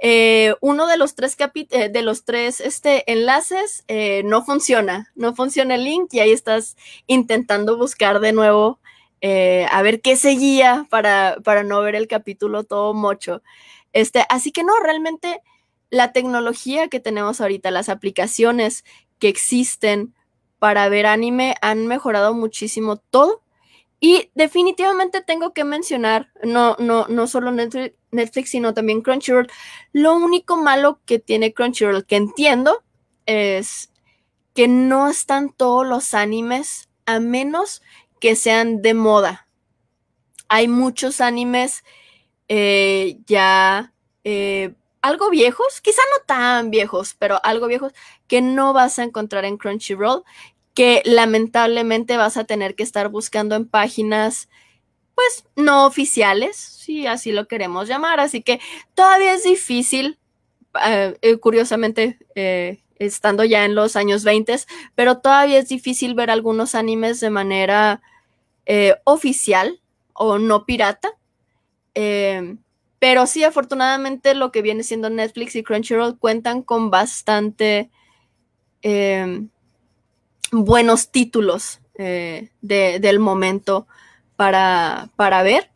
Eh, 0.00 0.54
uno 0.60 0.86
de 0.86 0.96
los 0.96 1.14
tres 1.14 1.36
eh, 1.38 1.88
de 1.88 2.02
los 2.02 2.24
tres 2.24 2.60
este, 2.60 3.10
enlaces 3.10 3.84
no 4.24 4.44
funciona, 4.44 5.10
no 5.16 5.34
funciona 5.34 5.74
el 5.74 5.84
link 5.84 6.12
y 6.12 6.20
ahí 6.20 6.30
estás 6.30 6.76
intentando 7.06 7.76
buscar 7.76 8.20
de 8.20 8.32
nuevo 8.32 8.78
a 9.20 9.82
ver 9.82 10.00
qué 10.00 10.16
seguía 10.16 10.86
para, 10.90 11.38
para 11.42 11.64
no 11.64 11.80
ver 11.80 11.96
el 11.96 12.06
capítulo 12.06 12.64
todo 12.64 12.94
mocho. 12.94 13.42
Este, 13.92 14.24
así 14.28 14.52
que 14.52 14.62
no, 14.62 14.72
realmente 14.80 15.40
la 15.90 16.12
tecnología 16.12 16.88
que 16.88 17.00
tenemos 17.00 17.40
ahorita, 17.40 17.70
las 17.70 17.88
aplicaciones 17.88 18.84
que 19.18 19.28
existen 19.28 20.14
para 20.58 20.88
ver 20.88 21.06
anime 21.06 21.54
han 21.62 21.86
mejorado 21.86 22.34
muchísimo 22.34 22.96
todo. 22.96 23.42
Y 24.00 24.30
definitivamente 24.34 25.22
tengo 25.22 25.52
que 25.52 25.64
mencionar, 25.64 26.30
no, 26.44 26.76
no, 26.78 27.06
no 27.08 27.26
solo 27.26 27.50
Netflix, 27.50 28.50
sino 28.50 28.72
también 28.72 29.02
Crunchyroll. 29.02 29.50
Lo 29.92 30.14
único 30.14 30.56
malo 30.56 31.00
que 31.04 31.18
tiene 31.18 31.52
Crunchyroll, 31.52 32.06
que 32.06 32.16
entiendo, 32.16 32.84
es 33.26 33.92
que 34.54 34.68
no 34.68 35.08
están 35.08 35.52
todos 35.52 35.86
los 35.86 36.14
animes, 36.14 36.88
a 37.06 37.20
menos 37.20 37.82
que 38.20 38.36
sean 38.36 38.82
de 38.82 38.94
moda. 38.94 39.48
Hay 40.48 40.68
muchos 40.68 41.20
animes 41.20 41.84
eh, 42.48 43.18
ya 43.26 43.92
eh, 44.24 44.74
algo 45.02 45.30
viejos, 45.30 45.80
quizá 45.80 46.02
no 46.16 46.24
tan 46.26 46.70
viejos, 46.70 47.14
pero 47.18 47.40
algo 47.44 47.66
viejos 47.66 47.92
que 48.26 48.42
no 48.42 48.72
vas 48.72 48.98
a 48.98 49.04
encontrar 49.04 49.44
en 49.44 49.56
Crunchyroll, 49.56 50.24
que 50.78 51.02
lamentablemente 51.04 52.16
vas 52.16 52.36
a 52.36 52.44
tener 52.44 52.76
que 52.76 52.84
estar 52.84 53.08
buscando 53.08 53.56
en 53.56 53.66
páginas 53.66 54.48
pues 55.16 55.44
no 55.56 55.84
oficiales, 55.86 56.54
si 56.54 57.04
así 57.08 57.32
lo 57.32 57.48
queremos 57.48 57.88
llamar, 57.88 58.20
así 58.20 58.42
que 58.42 58.60
todavía 58.94 59.34
es 59.34 59.42
difícil, 59.42 60.20
eh, 60.86 61.18
eh, 61.20 61.36
curiosamente, 61.38 62.20
eh, 62.36 62.78
estando 63.00 63.42
ya 63.42 63.64
en 63.64 63.74
los 63.74 63.96
años 63.96 64.22
20, 64.22 64.54
pero 64.94 65.18
todavía 65.18 65.58
es 65.58 65.68
difícil 65.68 66.14
ver 66.14 66.30
algunos 66.30 66.76
animes 66.76 67.18
de 67.18 67.30
manera 67.30 68.00
oficial 69.02 69.80
o 70.12 70.38
no 70.38 70.64
pirata. 70.64 71.10
Pero 73.00 73.26
sí, 73.26 73.42
afortunadamente 73.42 74.36
lo 74.36 74.52
que 74.52 74.62
viene 74.62 74.84
siendo 74.84 75.10
Netflix 75.10 75.56
y 75.56 75.64
Crunchyroll 75.64 76.20
cuentan 76.20 76.62
con 76.62 76.88
bastante 76.90 77.90
em, 78.82 79.48
buenos 80.52 81.10
títulos 81.10 81.80
eh, 81.96 82.50
del 82.60 83.18
momento 83.18 83.86
para, 84.36 85.10
para 85.16 85.42
ver. 85.42 85.70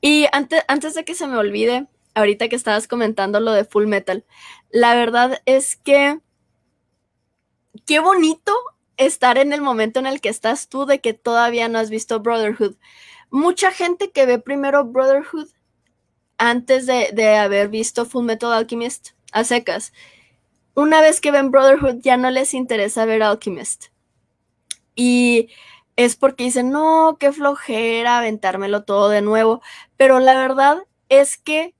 Y 0.00 0.26
antes, 0.32 0.62
antes 0.68 0.94
de 0.94 1.04
que 1.04 1.14
se 1.14 1.26
me 1.26 1.36
olvide, 1.36 1.86
ahorita 2.14 2.48
que 2.48 2.56
estabas 2.56 2.88
comentando 2.88 3.40
lo 3.40 3.52
de 3.52 3.64
Full 3.64 3.86
Metal, 3.86 4.24
la 4.70 4.94
verdad 4.94 5.40
es 5.46 5.76
que 5.76 6.20
qué 7.86 8.00
bonito 8.00 8.52
estar 8.96 9.38
en 9.38 9.52
el 9.52 9.60
momento 9.60 9.98
en 10.00 10.06
el 10.06 10.20
que 10.20 10.28
estás 10.28 10.68
tú 10.68 10.86
de 10.86 11.00
que 11.00 11.14
todavía 11.14 11.68
no 11.68 11.78
has 11.78 11.90
visto 11.90 12.20
Brotherhood. 12.20 12.76
Mucha 13.30 13.72
gente 13.72 14.10
que 14.10 14.26
ve 14.26 14.38
primero 14.38 14.84
Brotherhood 14.84 15.48
antes 16.38 16.86
de, 16.86 17.36
haber 17.36 17.68
visto 17.68 18.04
Full 18.04 18.24
Metal 18.24 18.52
Alchemist 18.52 19.10
a 19.32 19.44
secas. 19.44 19.92
Una 20.74 21.00
vez 21.00 21.20
que 21.20 21.30
ven 21.30 21.50
Brotherhood 21.50 22.00
ya 22.00 22.16
no 22.16 22.30
les 22.30 22.54
interesa 22.54 23.04
ver 23.04 23.22
Alchemist. 23.22 23.86
Y 24.94 25.50
es 25.96 26.16
porque 26.16 26.44
dicen, 26.44 26.70
no, 26.70 27.16
qué 27.18 27.32
flojera 27.32 28.18
aventármelo 28.18 28.84
todo 28.84 29.08
de 29.08 29.22
nuevo. 29.22 29.62
Pero 29.96 30.20
la 30.20 30.34
verdad 30.34 30.84
es 31.08 31.36
que 31.38 31.74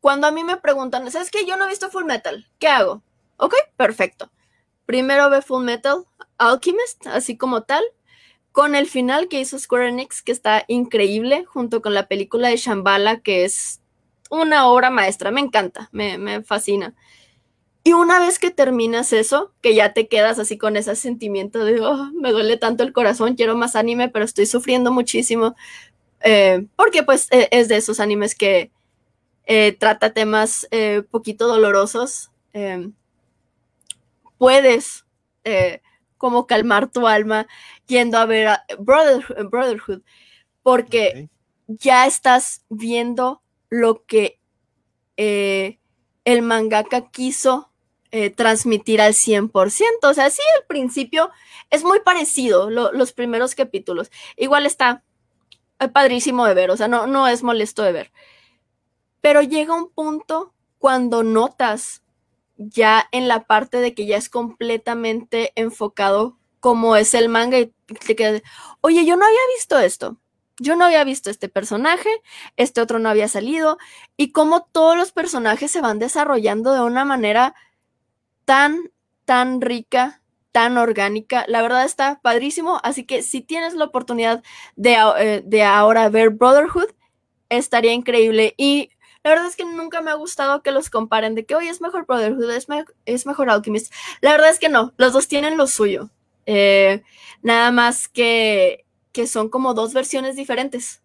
cuando 0.00 0.26
a 0.26 0.32
mí 0.32 0.44
me 0.44 0.56
preguntan, 0.56 1.10
¿sabes 1.10 1.30
qué? 1.30 1.44
Yo 1.46 1.56
no 1.56 1.64
he 1.64 1.68
visto 1.68 1.90
Full 1.90 2.04
Metal, 2.04 2.46
¿qué 2.58 2.68
hago? 2.68 3.02
Ok, 3.38 3.54
perfecto. 3.76 4.30
Primero 4.86 5.28
ve 5.30 5.42
Full 5.42 5.64
Metal 5.64 6.06
Alchemist, 6.38 7.06
así 7.08 7.36
como 7.36 7.64
tal, 7.64 7.82
con 8.52 8.74
el 8.74 8.86
final 8.86 9.28
que 9.28 9.40
hizo 9.40 9.58
Square 9.58 9.88
Enix, 9.88 10.22
que 10.22 10.32
está 10.32 10.64
increíble, 10.68 11.44
junto 11.44 11.82
con 11.82 11.92
la 11.92 12.08
película 12.08 12.48
de 12.48 12.56
Shambhala, 12.56 13.20
que 13.20 13.44
es 13.44 13.82
una 14.30 14.68
obra 14.68 14.90
maestra, 14.90 15.30
me 15.30 15.40
encanta, 15.40 15.88
me, 15.92 16.42
fascina. 16.42 16.94
Y 17.86 17.92
una 17.92 18.18
vez 18.18 18.40
que 18.40 18.50
terminas 18.50 19.12
eso, 19.12 19.52
que 19.62 19.76
ya 19.76 19.92
te 19.92 20.08
quedas 20.08 20.40
así 20.40 20.58
con 20.58 20.76
ese 20.76 20.96
sentimiento 20.96 21.64
de, 21.64 21.80
oh, 21.80 22.10
me 22.14 22.32
duele 22.32 22.56
tanto 22.56 22.82
el 22.82 22.92
corazón, 22.92 23.36
quiero 23.36 23.56
más 23.56 23.76
anime, 23.76 24.08
pero 24.08 24.24
estoy 24.24 24.46
sufriendo 24.46 24.90
muchísimo, 24.90 25.54
eh, 26.18 26.66
porque 26.74 27.04
pues 27.04 27.28
e, 27.30 27.46
es 27.52 27.68
de 27.68 27.76
esos 27.76 28.00
animes 28.00 28.34
que 28.34 28.72
eh, 29.44 29.70
trata 29.78 30.12
temas 30.12 30.66
eh, 30.72 31.04
poquito 31.08 31.46
dolorosos, 31.46 32.32
puedes 34.36 35.04
como 36.18 36.48
calmar 36.48 36.90
tu 36.90 37.06
alma 37.06 37.46
yendo 37.86 38.18
a 38.18 38.26
ver 38.26 38.48
a 38.48 38.64
Brotherhood, 38.80 40.02
porque 40.64 41.28
ya 41.68 42.04
estás 42.04 42.64
viendo 42.68 43.42
lo 43.70 44.04
que 44.06 44.40
el 45.16 46.42
mangaka 46.42 47.12
quiso 47.12 47.70
eh, 48.10 48.30
transmitir 48.30 49.00
al 49.00 49.14
100%. 49.14 50.08
O 50.08 50.14
sea, 50.14 50.30
sí, 50.30 50.42
al 50.58 50.66
principio 50.66 51.30
es 51.70 51.84
muy 51.84 52.00
parecido 52.00 52.70
los 52.70 53.12
primeros 53.12 53.54
capítulos. 53.54 54.10
Igual 54.36 54.66
está 54.66 55.02
eh, 55.80 55.88
padrísimo 55.88 56.46
de 56.46 56.54
ver, 56.54 56.70
o 56.70 56.76
sea, 56.76 56.88
no, 56.88 57.06
no 57.06 57.28
es 57.28 57.42
molesto 57.42 57.82
de 57.82 57.92
ver. 57.92 58.12
Pero 59.20 59.42
llega 59.42 59.74
un 59.74 59.90
punto 59.90 60.54
cuando 60.78 61.22
notas 61.22 62.02
ya 62.56 63.08
en 63.12 63.28
la 63.28 63.46
parte 63.46 63.78
de 63.78 63.94
que 63.94 64.06
ya 64.06 64.16
es 64.16 64.28
completamente 64.28 65.52
enfocado 65.56 66.38
como 66.60 66.96
es 66.96 67.14
el 67.14 67.28
manga 67.28 67.58
y 67.58 67.72
te 68.06 68.16
quedas, 68.16 68.42
oye, 68.80 69.04
yo 69.04 69.16
no 69.16 69.24
había 69.24 69.38
visto 69.56 69.78
esto, 69.78 70.16
yo 70.58 70.74
no 70.74 70.86
había 70.86 71.04
visto 71.04 71.30
este 71.30 71.48
personaje, 71.48 72.08
este 72.56 72.80
otro 72.80 72.98
no 72.98 73.08
había 73.08 73.28
salido, 73.28 73.78
y 74.16 74.32
cómo 74.32 74.64
todos 74.64 74.96
los 74.96 75.12
personajes 75.12 75.70
se 75.70 75.80
van 75.80 75.98
desarrollando 75.98 76.72
de 76.72 76.80
una 76.80 77.04
manera 77.04 77.54
tan, 78.46 78.90
tan 79.26 79.60
rica, 79.60 80.22
tan 80.52 80.78
orgánica. 80.78 81.44
La 81.48 81.60
verdad 81.60 81.84
está 81.84 82.20
padrísimo, 82.22 82.80
así 82.82 83.04
que 83.04 83.22
si 83.22 83.42
tienes 83.42 83.74
la 83.74 83.84
oportunidad 83.84 84.42
de, 84.76 84.96
eh, 85.18 85.42
de 85.44 85.62
ahora 85.62 86.08
ver 86.08 86.30
Brotherhood, 86.30 86.88
estaría 87.50 87.92
increíble. 87.92 88.54
Y 88.56 88.90
la 89.22 89.30
verdad 89.30 89.46
es 89.48 89.56
que 89.56 89.66
nunca 89.66 90.00
me 90.00 90.10
ha 90.10 90.14
gustado 90.14 90.62
que 90.62 90.70
los 90.70 90.88
comparen 90.88 91.34
de 91.34 91.44
que 91.44 91.54
hoy 91.54 91.68
es 91.68 91.80
mejor 91.80 92.06
Brotherhood, 92.06 92.50
es, 92.50 92.66
es, 93.04 93.26
mejor 93.26 93.50
Alchemist. 93.50 93.92
La 94.20 94.30
verdad 94.30 94.50
es 94.50 94.58
que 94.58 94.68
no, 94.68 94.94
los 94.96 95.12
dos 95.12 95.28
tienen 95.28 95.58
lo 95.58 95.66
suyo. 95.66 96.08
Eh, 96.46 97.02
nada 97.42 97.72
más 97.72 98.08
que, 98.08 98.86
que 99.12 99.26
son 99.26 99.48
como 99.48 99.74
dos 99.74 99.92
versiones 99.92 100.36
diferentes. 100.36 101.02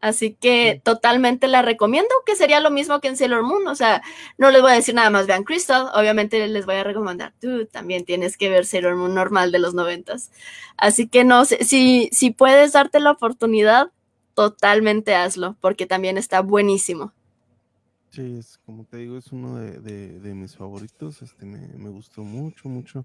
Así 0.00 0.34
que 0.34 0.80
totalmente 0.84 1.48
la 1.48 1.62
recomiendo, 1.62 2.08
que 2.24 2.36
sería 2.36 2.60
lo 2.60 2.70
mismo 2.70 3.00
que 3.00 3.08
en 3.08 3.16
Sailor 3.16 3.42
Moon. 3.42 3.66
O 3.66 3.74
sea, 3.74 4.02
no 4.36 4.50
les 4.50 4.62
voy 4.62 4.70
a 4.70 4.74
decir 4.74 4.94
nada 4.94 5.10
más, 5.10 5.26
vean 5.26 5.42
Crystal. 5.42 5.88
Obviamente 5.94 6.46
les 6.46 6.66
voy 6.66 6.76
a 6.76 6.84
recomendar, 6.84 7.34
tú 7.40 7.66
también 7.66 8.04
tienes 8.04 8.36
que 8.36 8.48
ver 8.48 8.64
Sailor 8.64 8.94
Moon 8.94 9.14
normal 9.14 9.50
de 9.50 9.58
los 9.58 9.74
noventas. 9.74 10.30
Así 10.76 11.08
que 11.08 11.24
no 11.24 11.44
sé, 11.44 11.64
si, 11.64 12.08
si 12.12 12.30
puedes 12.30 12.72
darte 12.72 13.00
la 13.00 13.10
oportunidad, 13.10 13.90
totalmente 14.34 15.16
hazlo, 15.16 15.56
porque 15.60 15.86
también 15.86 16.16
está 16.16 16.42
buenísimo. 16.42 17.12
Sí, 18.10 18.36
es 18.38 18.58
como 18.64 18.84
te 18.84 18.98
digo, 18.98 19.18
es 19.18 19.32
uno 19.32 19.56
de, 19.56 20.34
mis 20.34 20.56
favoritos. 20.56 21.22
Este 21.22 21.44
me, 21.44 21.58
me, 21.76 21.90
gustó 21.90 22.22
mucho, 22.22 22.68
mucho. 22.68 23.04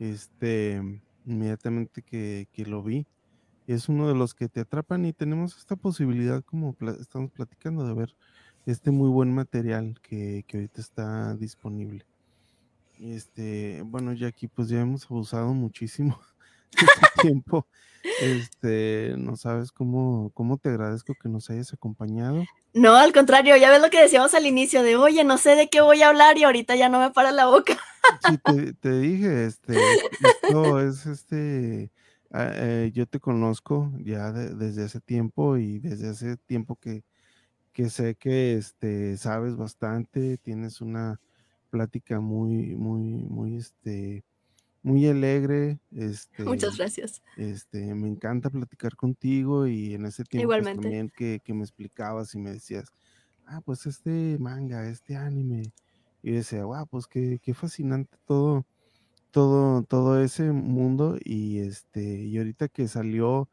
Este, 0.00 0.82
inmediatamente 1.24 2.02
que, 2.02 2.48
que 2.52 2.64
lo 2.64 2.82
vi 2.82 3.06
es 3.74 3.88
uno 3.88 4.08
de 4.08 4.14
los 4.14 4.34
que 4.34 4.48
te 4.48 4.60
atrapan 4.60 5.04
y 5.04 5.12
tenemos 5.12 5.56
esta 5.58 5.76
posibilidad, 5.76 6.42
como 6.42 6.74
estamos 7.00 7.30
platicando, 7.30 7.86
de 7.86 7.94
ver 7.94 8.16
este 8.66 8.90
muy 8.90 9.08
buen 9.08 9.34
material 9.34 9.98
que, 10.02 10.44
ahorita 10.52 10.80
está 10.80 11.34
disponible. 11.34 12.04
Este, 12.98 13.82
bueno, 13.84 14.12
ya 14.12 14.28
aquí 14.28 14.48
pues 14.48 14.68
ya 14.68 14.80
hemos 14.80 15.04
abusado 15.04 15.52
muchísimo 15.54 16.18
de 16.72 16.86
este 16.86 17.22
tiempo. 17.22 17.66
Este, 18.20 19.14
no 19.18 19.36
sabes 19.36 19.70
cómo, 19.70 20.30
cómo 20.34 20.56
te 20.56 20.70
agradezco 20.70 21.14
que 21.20 21.28
nos 21.28 21.50
hayas 21.50 21.72
acompañado. 21.72 22.44
No, 22.72 22.96
al 22.96 23.12
contrario, 23.12 23.56
ya 23.56 23.70
ves 23.70 23.82
lo 23.82 23.90
que 23.90 24.00
decíamos 24.00 24.34
al 24.34 24.46
inicio 24.46 24.82
de, 24.82 24.96
oye, 24.96 25.24
no 25.24 25.36
sé 25.38 25.56
de 25.56 25.68
qué 25.68 25.80
voy 25.80 26.02
a 26.02 26.08
hablar 26.08 26.38
y 26.38 26.44
ahorita 26.44 26.76
ya 26.76 26.88
no 26.88 27.00
me 27.00 27.10
para 27.10 27.32
la 27.32 27.46
boca. 27.46 27.76
Sí, 28.26 28.38
te, 28.38 28.72
te 28.74 28.98
dije, 28.98 29.46
este, 29.46 29.76
esto 30.44 30.80
es 30.80 31.06
este, 31.06 31.90
eh, 32.34 32.90
yo 32.92 33.06
te 33.06 33.20
conozco 33.20 33.92
ya 33.98 34.32
desde 34.32 34.84
hace 34.84 35.00
tiempo 35.00 35.56
y 35.56 35.78
desde 35.78 36.08
hace 36.08 36.36
tiempo 36.36 36.76
que, 36.76 37.04
que 37.72 37.88
sé 37.90 38.16
que 38.16 38.56
este, 38.56 39.16
sabes 39.16 39.56
bastante, 39.56 40.36
tienes 40.38 40.80
una 40.80 41.20
plática 41.70 42.20
muy, 42.20 42.74
muy, 42.76 43.02
muy, 43.02 43.56
este, 43.56 44.24
muy 44.82 45.06
alegre. 45.06 45.78
Este, 45.94 46.44
Muchas 46.44 46.76
gracias. 46.76 47.22
Este, 47.36 47.94
me 47.94 48.08
encanta 48.08 48.50
platicar 48.50 48.96
contigo 48.96 49.66
y 49.66 49.94
en 49.94 50.06
ese 50.06 50.24
tiempo 50.24 50.48
pues, 50.48 50.64
también 50.64 51.10
que, 51.10 51.40
que, 51.42 51.54
me 51.54 51.62
explicabas 51.62 52.34
y 52.34 52.38
me 52.38 52.52
decías, 52.52 52.92
ah, 53.46 53.60
pues 53.64 53.86
este 53.86 54.36
manga, 54.38 54.88
este 54.88 55.16
anime. 55.16 55.72
Y 56.22 56.32
decía, 56.32 56.64
wow, 56.64 56.86
pues 56.86 57.06
qué, 57.06 57.38
qué 57.42 57.54
fascinante 57.54 58.16
todo 58.26 58.66
todo, 59.38 59.84
todo 59.84 60.20
ese 60.20 60.50
mundo 60.50 61.16
y 61.24 61.60
este, 61.60 62.24
y 62.24 62.38
ahorita 62.38 62.66
que 62.66 62.88
salió 62.88 63.48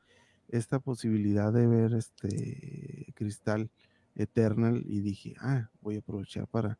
esta 0.49 0.79
posibilidad 0.79 1.53
de 1.53 1.67
ver 1.67 1.93
este 1.93 3.13
Cristal 3.13 3.69
Eternal 4.15 4.81
y 4.87 5.01
dije, 5.01 5.35
ah, 5.39 5.69
voy 5.81 5.97
a 5.97 5.99
aprovechar 5.99 6.47
para, 6.47 6.79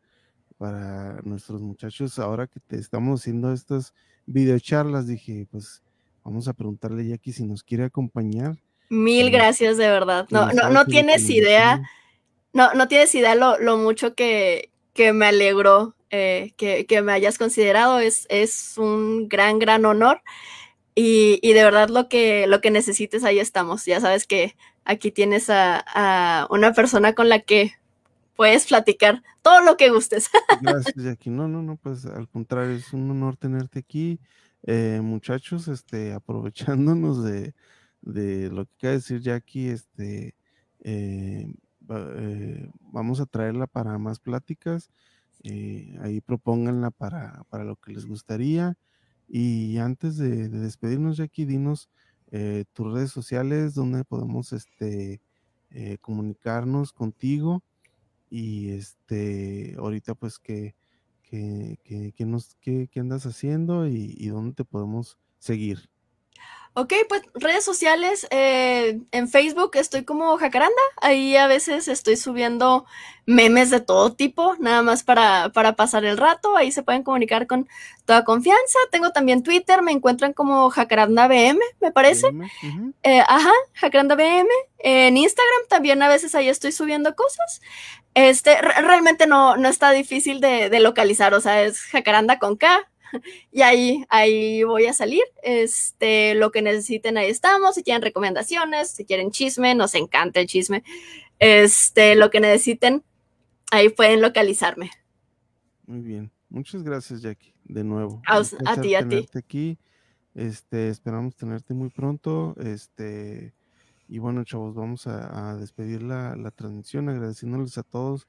para 0.58 1.22
nuestros 1.22 1.62
muchachos, 1.62 2.18
ahora 2.18 2.48
que 2.48 2.60
te 2.60 2.78
estamos 2.78 3.22
haciendo 3.22 3.54
estas 3.54 3.94
videocharlas, 4.26 5.06
dije, 5.06 5.48
pues 5.52 5.84
vamos 6.24 6.48
a 6.48 6.54
preguntarle 6.54 7.04
a 7.04 7.10
Jackie 7.10 7.34
si 7.34 7.44
nos 7.44 7.62
quiere 7.62 7.84
acompañar. 7.84 8.58
Mil 8.90 9.30
gracias, 9.30 9.78
de 9.78 9.88
verdad. 9.88 10.26
No, 10.32 10.52
no, 10.52 10.72
no 10.72 10.88
tienes 10.88 11.30
idea, 11.30 11.84
no, 12.54 12.74
no 12.74 12.88
tienes 12.88 13.14
idea 13.14 13.36
lo, 13.36 13.60
lo 13.60 13.78
mucho 13.78 14.16
que, 14.16 14.72
que 14.94 15.14
me 15.14 15.28
alegró 15.28 15.96
eh, 16.16 16.54
que, 16.88 17.02
me 17.02 17.12
hayas 17.12 17.38
considerado. 17.38 18.00
Es, 18.00 18.26
es 18.30 18.78
un 18.78 19.28
gran, 19.28 19.60
gran 19.60 19.86
honor. 19.86 20.22
Y, 20.96 21.40
de 21.42 21.64
verdad 21.64 21.90
lo 21.90 22.08
que, 22.08 22.48
lo 22.48 22.62
que 22.62 22.72
necesites, 22.72 23.26
ahí 23.26 23.40
estamos. 23.40 23.86
Ya 23.86 24.00
sabes 24.00 24.26
que 24.26 24.56
aquí 24.86 25.12
tienes 25.12 25.50
a, 25.50 26.48
una 26.50 26.74
persona 26.74 27.14
con 27.14 27.28
la 27.28 27.40
que 27.40 27.74
puedes 28.36 28.68
platicar 28.68 29.22
todo 29.42 29.62
lo 29.62 29.76
que 29.76 29.90
gustes. 29.90 30.30
Gracias, 30.62 30.96
Jackie. 30.96 31.30
No, 31.30 31.50
no, 31.50 31.62
no, 31.62 31.76
pues 31.76 32.06
al 32.06 32.30
contrario, 32.30 32.76
es 32.76 32.94
un 32.94 33.12
honor 33.12 33.36
tenerte 33.36 33.80
aquí. 33.80 34.20
Eh, 34.64 35.02
muchachos, 35.04 35.68
este, 35.68 36.14
aprovechándonos 36.14 37.24
de, 37.24 37.54
lo 38.02 38.66
que 38.66 38.72
acaba 38.78 38.92
de 38.92 38.98
decir 38.98 39.20
Jackie, 39.20 39.68
este, 39.68 40.36
eh, 40.80 41.54
vamos 42.80 43.20
a 43.20 43.26
traerla 43.26 43.68
para 43.68 43.98
más 43.98 44.20
pláticas. 44.20 44.90
Eh, 45.46 45.98
ahí 46.02 46.22
propónganla 46.22 46.92
para, 46.92 47.44
para, 47.50 47.64
lo 47.64 47.76
que 47.76 47.94
les 47.94 48.06
gustaría. 48.06 48.78
Y 49.28 49.78
antes 49.78 50.18
de, 50.18 50.50
despedirnos, 50.50 51.18
Jackie, 51.18 51.46
dinos 51.46 51.90
eh, 52.32 52.66
tus 52.74 52.94
redes 52.94 53.12
sociales 53.12 53.74
donde 53.76 54.04
podemos 54.04 54.54
este, 54.54 55.22
eh, 55.72 55.98
comunicarnos 56.02 56.94
contigo. 56.94 57.64
Y 58.30 58.70
este, 58.72 59.76
ahorita, 59.78 60.16
pues, 60.16 60.40
¿qué, 60.40 60.76
qué, 61.24 61.80
qué, 61.84 62.14
qué, 62.92 63.00
andas 63.00 63.26
haciendo 63.26 63.88
y, 63.88 64.16
y 64.18 64.28
dónde 64.30 64.56
te 64.56 64.66
podemos 64.66 65.18
seguir? 65.38 65.95
Ok, 66.78 66.92
pues 67.08 67.22
redes 67.36 67.64
sociales, 67.64 68.28
eh, 68.32 69.00
en 69.12 69.30
Facebook 69.30 69.72
estoy 69.76 70.04
como 70.04 70.38
Jacaranda, 70.38 70.76
ahí 71.02 71.38
a 71.38 71.48
veces 71.48 71.88
estoy 71.88 72.18
subiendo 72.18 72.86
memes 73.26 73.70
de 73.70 73.80
todo 73.80 74.14
tipo, 74.14 74.58
nada 74.60 74.82
más 74.82 75.02
para, 75.04 75.54
para 75.54 75.78
pasar 75.78 76.04
el 76.04 76.18
rato, 76.18 76.58
ahí 76.58 76.74
se 76.74 76.84
pueden 76.84 77.04
comunicar 77.04 77.48
con 77.48 77.70
toda 78.04 78.26
confianza. 78.26 78.78
Tengo 78.92 79.12
también 79.12 79.42
Twitter, 79.42 79.82
me 79.84 79.94
encuentran 79.94 80.34
como 80.34 80.70
Jacaranda 80.70 81.30
BM, 81.30 81.60
me 81.80 81.94
parece. 81.94 82.28
Eh, 83.04 83.24
ajá, 83.26 83.54
Jacaranda 83.76 84.16
BM. 84.16 84.50
En 84.80 85.16
Instagram 85.16 85.68
también 85.70 86.04
a 86.04 86.10
veces 86.10 86.36
ahí 86.36 86.50
estoy 86.50 86.74
subiendo 86.74 87.16
cosas. 87.16 87.62
Este, 88.16 88.62
realmente 88.62 89.28
no, 89.28 89.56
no 89.56 89.70
está 89.70 89.92
difícil 89.92 90.42
de, 90.42 90.70
de 90.70 90.80
localizar, 90.82 91.34
o 91.34 91.40
sea, 91.40 91.64
es 91.64 91.80
Jacaranda 91.84 92.38
con 92.38 92.58
K, 92.58 92.86
y 93.52 93.62
ahí, 93.62 94.06
ahí 94.10 94.64
voy 94.64 94.86
a 94.86 94.94
salir. 94.94 95.24
Este, 95.44 96.36
lo 96.36 96.52
que 96.52 96.62
necesiten, 96.62 97.18
ahí 97.18 97.30
estamos. 97.30 97.76
Si 97.76 97.84
quieren 97.84 98.02
recomendaciones, 98.02 98.92
si 98.92 99.06
quieren 99.06 99.32
chisme, 99.32 99.76
nos 99.76 99.96
encanta 99.96 100.40
el 100.40 100.48
chisme. 100.48 100.84
Este, 101.40 102.16
lo 102.16 102.30
que 102.30 102.40
necesiten, 102.40 103.04
ahí 103.72 103.90
pueden 103.90 104.22
localizarme. 104.22 104.92
Muy 105.86 106.02
bien. 106.02 106.32
Muchas 106.50 106.84
gracias, 106.84 107.22
Jackie, 107.22 107.54
de 107.64 107.84
nuevo. 107.84 108.22
A, 108.28 108.42
ti, 108.80 108.96
a 108.96 109.08
ti. 109.08 109.28
aquí. 109.34 109.78
Este, 110.34 110.90
esperamos 110.90 111.36
tenerte 111.36 111.74
muy 111.74 111.90
pronto. 111.90 112.56
Este, 112.60 113.54
y 114.08 114.20
bueno, 114.20 114.44
chavos, 114.44 114.76
vamos 114.76 115.08
a, 115.08 115.56
despedir 115.58 116.04
la, 116.04 116.36
la, 116.36 116.52
transmisión 116.52 117.10
agradeciéndoles 117.10 117.78
a 117.78 117.84
todos 117.84 118.28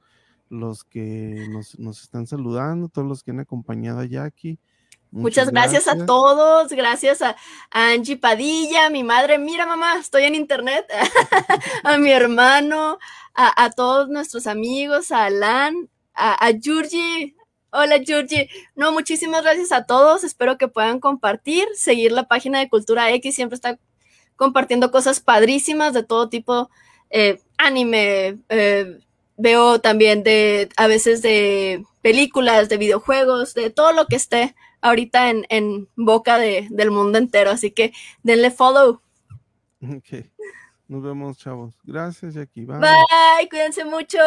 los 0.49 0.85
que 0.85 1.47
nos, 1.51 1.79
nos, 1.79 2.03
están 2.03 2.27
saludando, 2.27 2.89
todos 2.89 3.07
los 3.07 3.23
que 3.23 3.31
han 3.31 3.41
acompañado 3.41 4.01
a 4.01 4.07
Jackie. 4.07 4.59
Muchas, 5.11 5.51
gracias. 5.51 5.89
a 5.89 6.05
todos, 6.05 6.69
gracias 6.73 7.23
a, 7.23 7.37
Angie 7.71 8.17
Padilla, 8.17 8.91
mi 8.91 9.03
madre, 9.03 9.39
mira 9.39 9.65
mamá, 9.65 9.99
estoy 9.99 10.25
en 10.25 10.35
internet, 10.35 10.87
a 11.85 11.97
mi 11.97 12.11
hermano, 12.11 12.99
a, 13.35 13.71
todos 13.71 14.09
nuestros 14.09 14.47
amigos, 14.47 15.13
a 15.13 15.25
Alan, 15.27 15.89
a, 16.15 16.47
a 16.47 16.53
Hola 17.79 17.99
Georgie. 18.03 18.49
No, 18.75 18.93
muchísimas 18.93 19.43
gracias 19.43 19.71
a 19.71 19.85
todos. 19.85 20.25
Espero 20.25 20.57
que 20.57 20.67
puedan 20.67 20.99
compartir, 20.99 21.67
seguir 21.75 22.11
la 22.11 22.27
página 22.27 22.59
de 22.59 22.71
Cultura 22.71 23.11
X. 23.13 23.35
Siempre 23.35 23.57
está 23.57 23.79
compartiendo 24.37 24.91
cosas 24.91 25.21
padrísimas 25.21 25.93
de 25.93 26.03
todo 26.03 26.31
tipo, 26.31 26.71
eh, 27.11 27.41
anime, 27.59 28.39
eh, 28.49 28.99
veo 29.37 29.81
también 29.81 30.23
de, 30.23 30.69
a 30.77 30.87
veces 30.87 31.23
de 31.23 31.85
películas, 32.03 32.69
de 32.69 32.77
videojuegos, 32.77 33.55
de 33.55 33.71
todo 33.71 33.93
lo 33.93 34.07
que 34.07 34.17
esté 34.17 34.55
ahorita 34.81 35.31
en, 35.31 35.47
en 35.49 35.89
boca 35.97 36.39
de, 36.39 36.69
del 36.71 36.91
mundo 36.91 37.19
entero. 37.19 37.51
Así 37.51 37.71
que 37.71 37.93
denle 38.23 38.51
follow. 38.51 39.01
Ok. 39.83 40.27
Nos 40.89 41.03
vemos, 41.03 41.37
chavos. 41.39 41.75
Gracias, 41.83 42.35
Jackie. 42.35 42.65
Bye, 42.65 43.49
cuídense 43.51 43.85
mucho. 43.85 44.19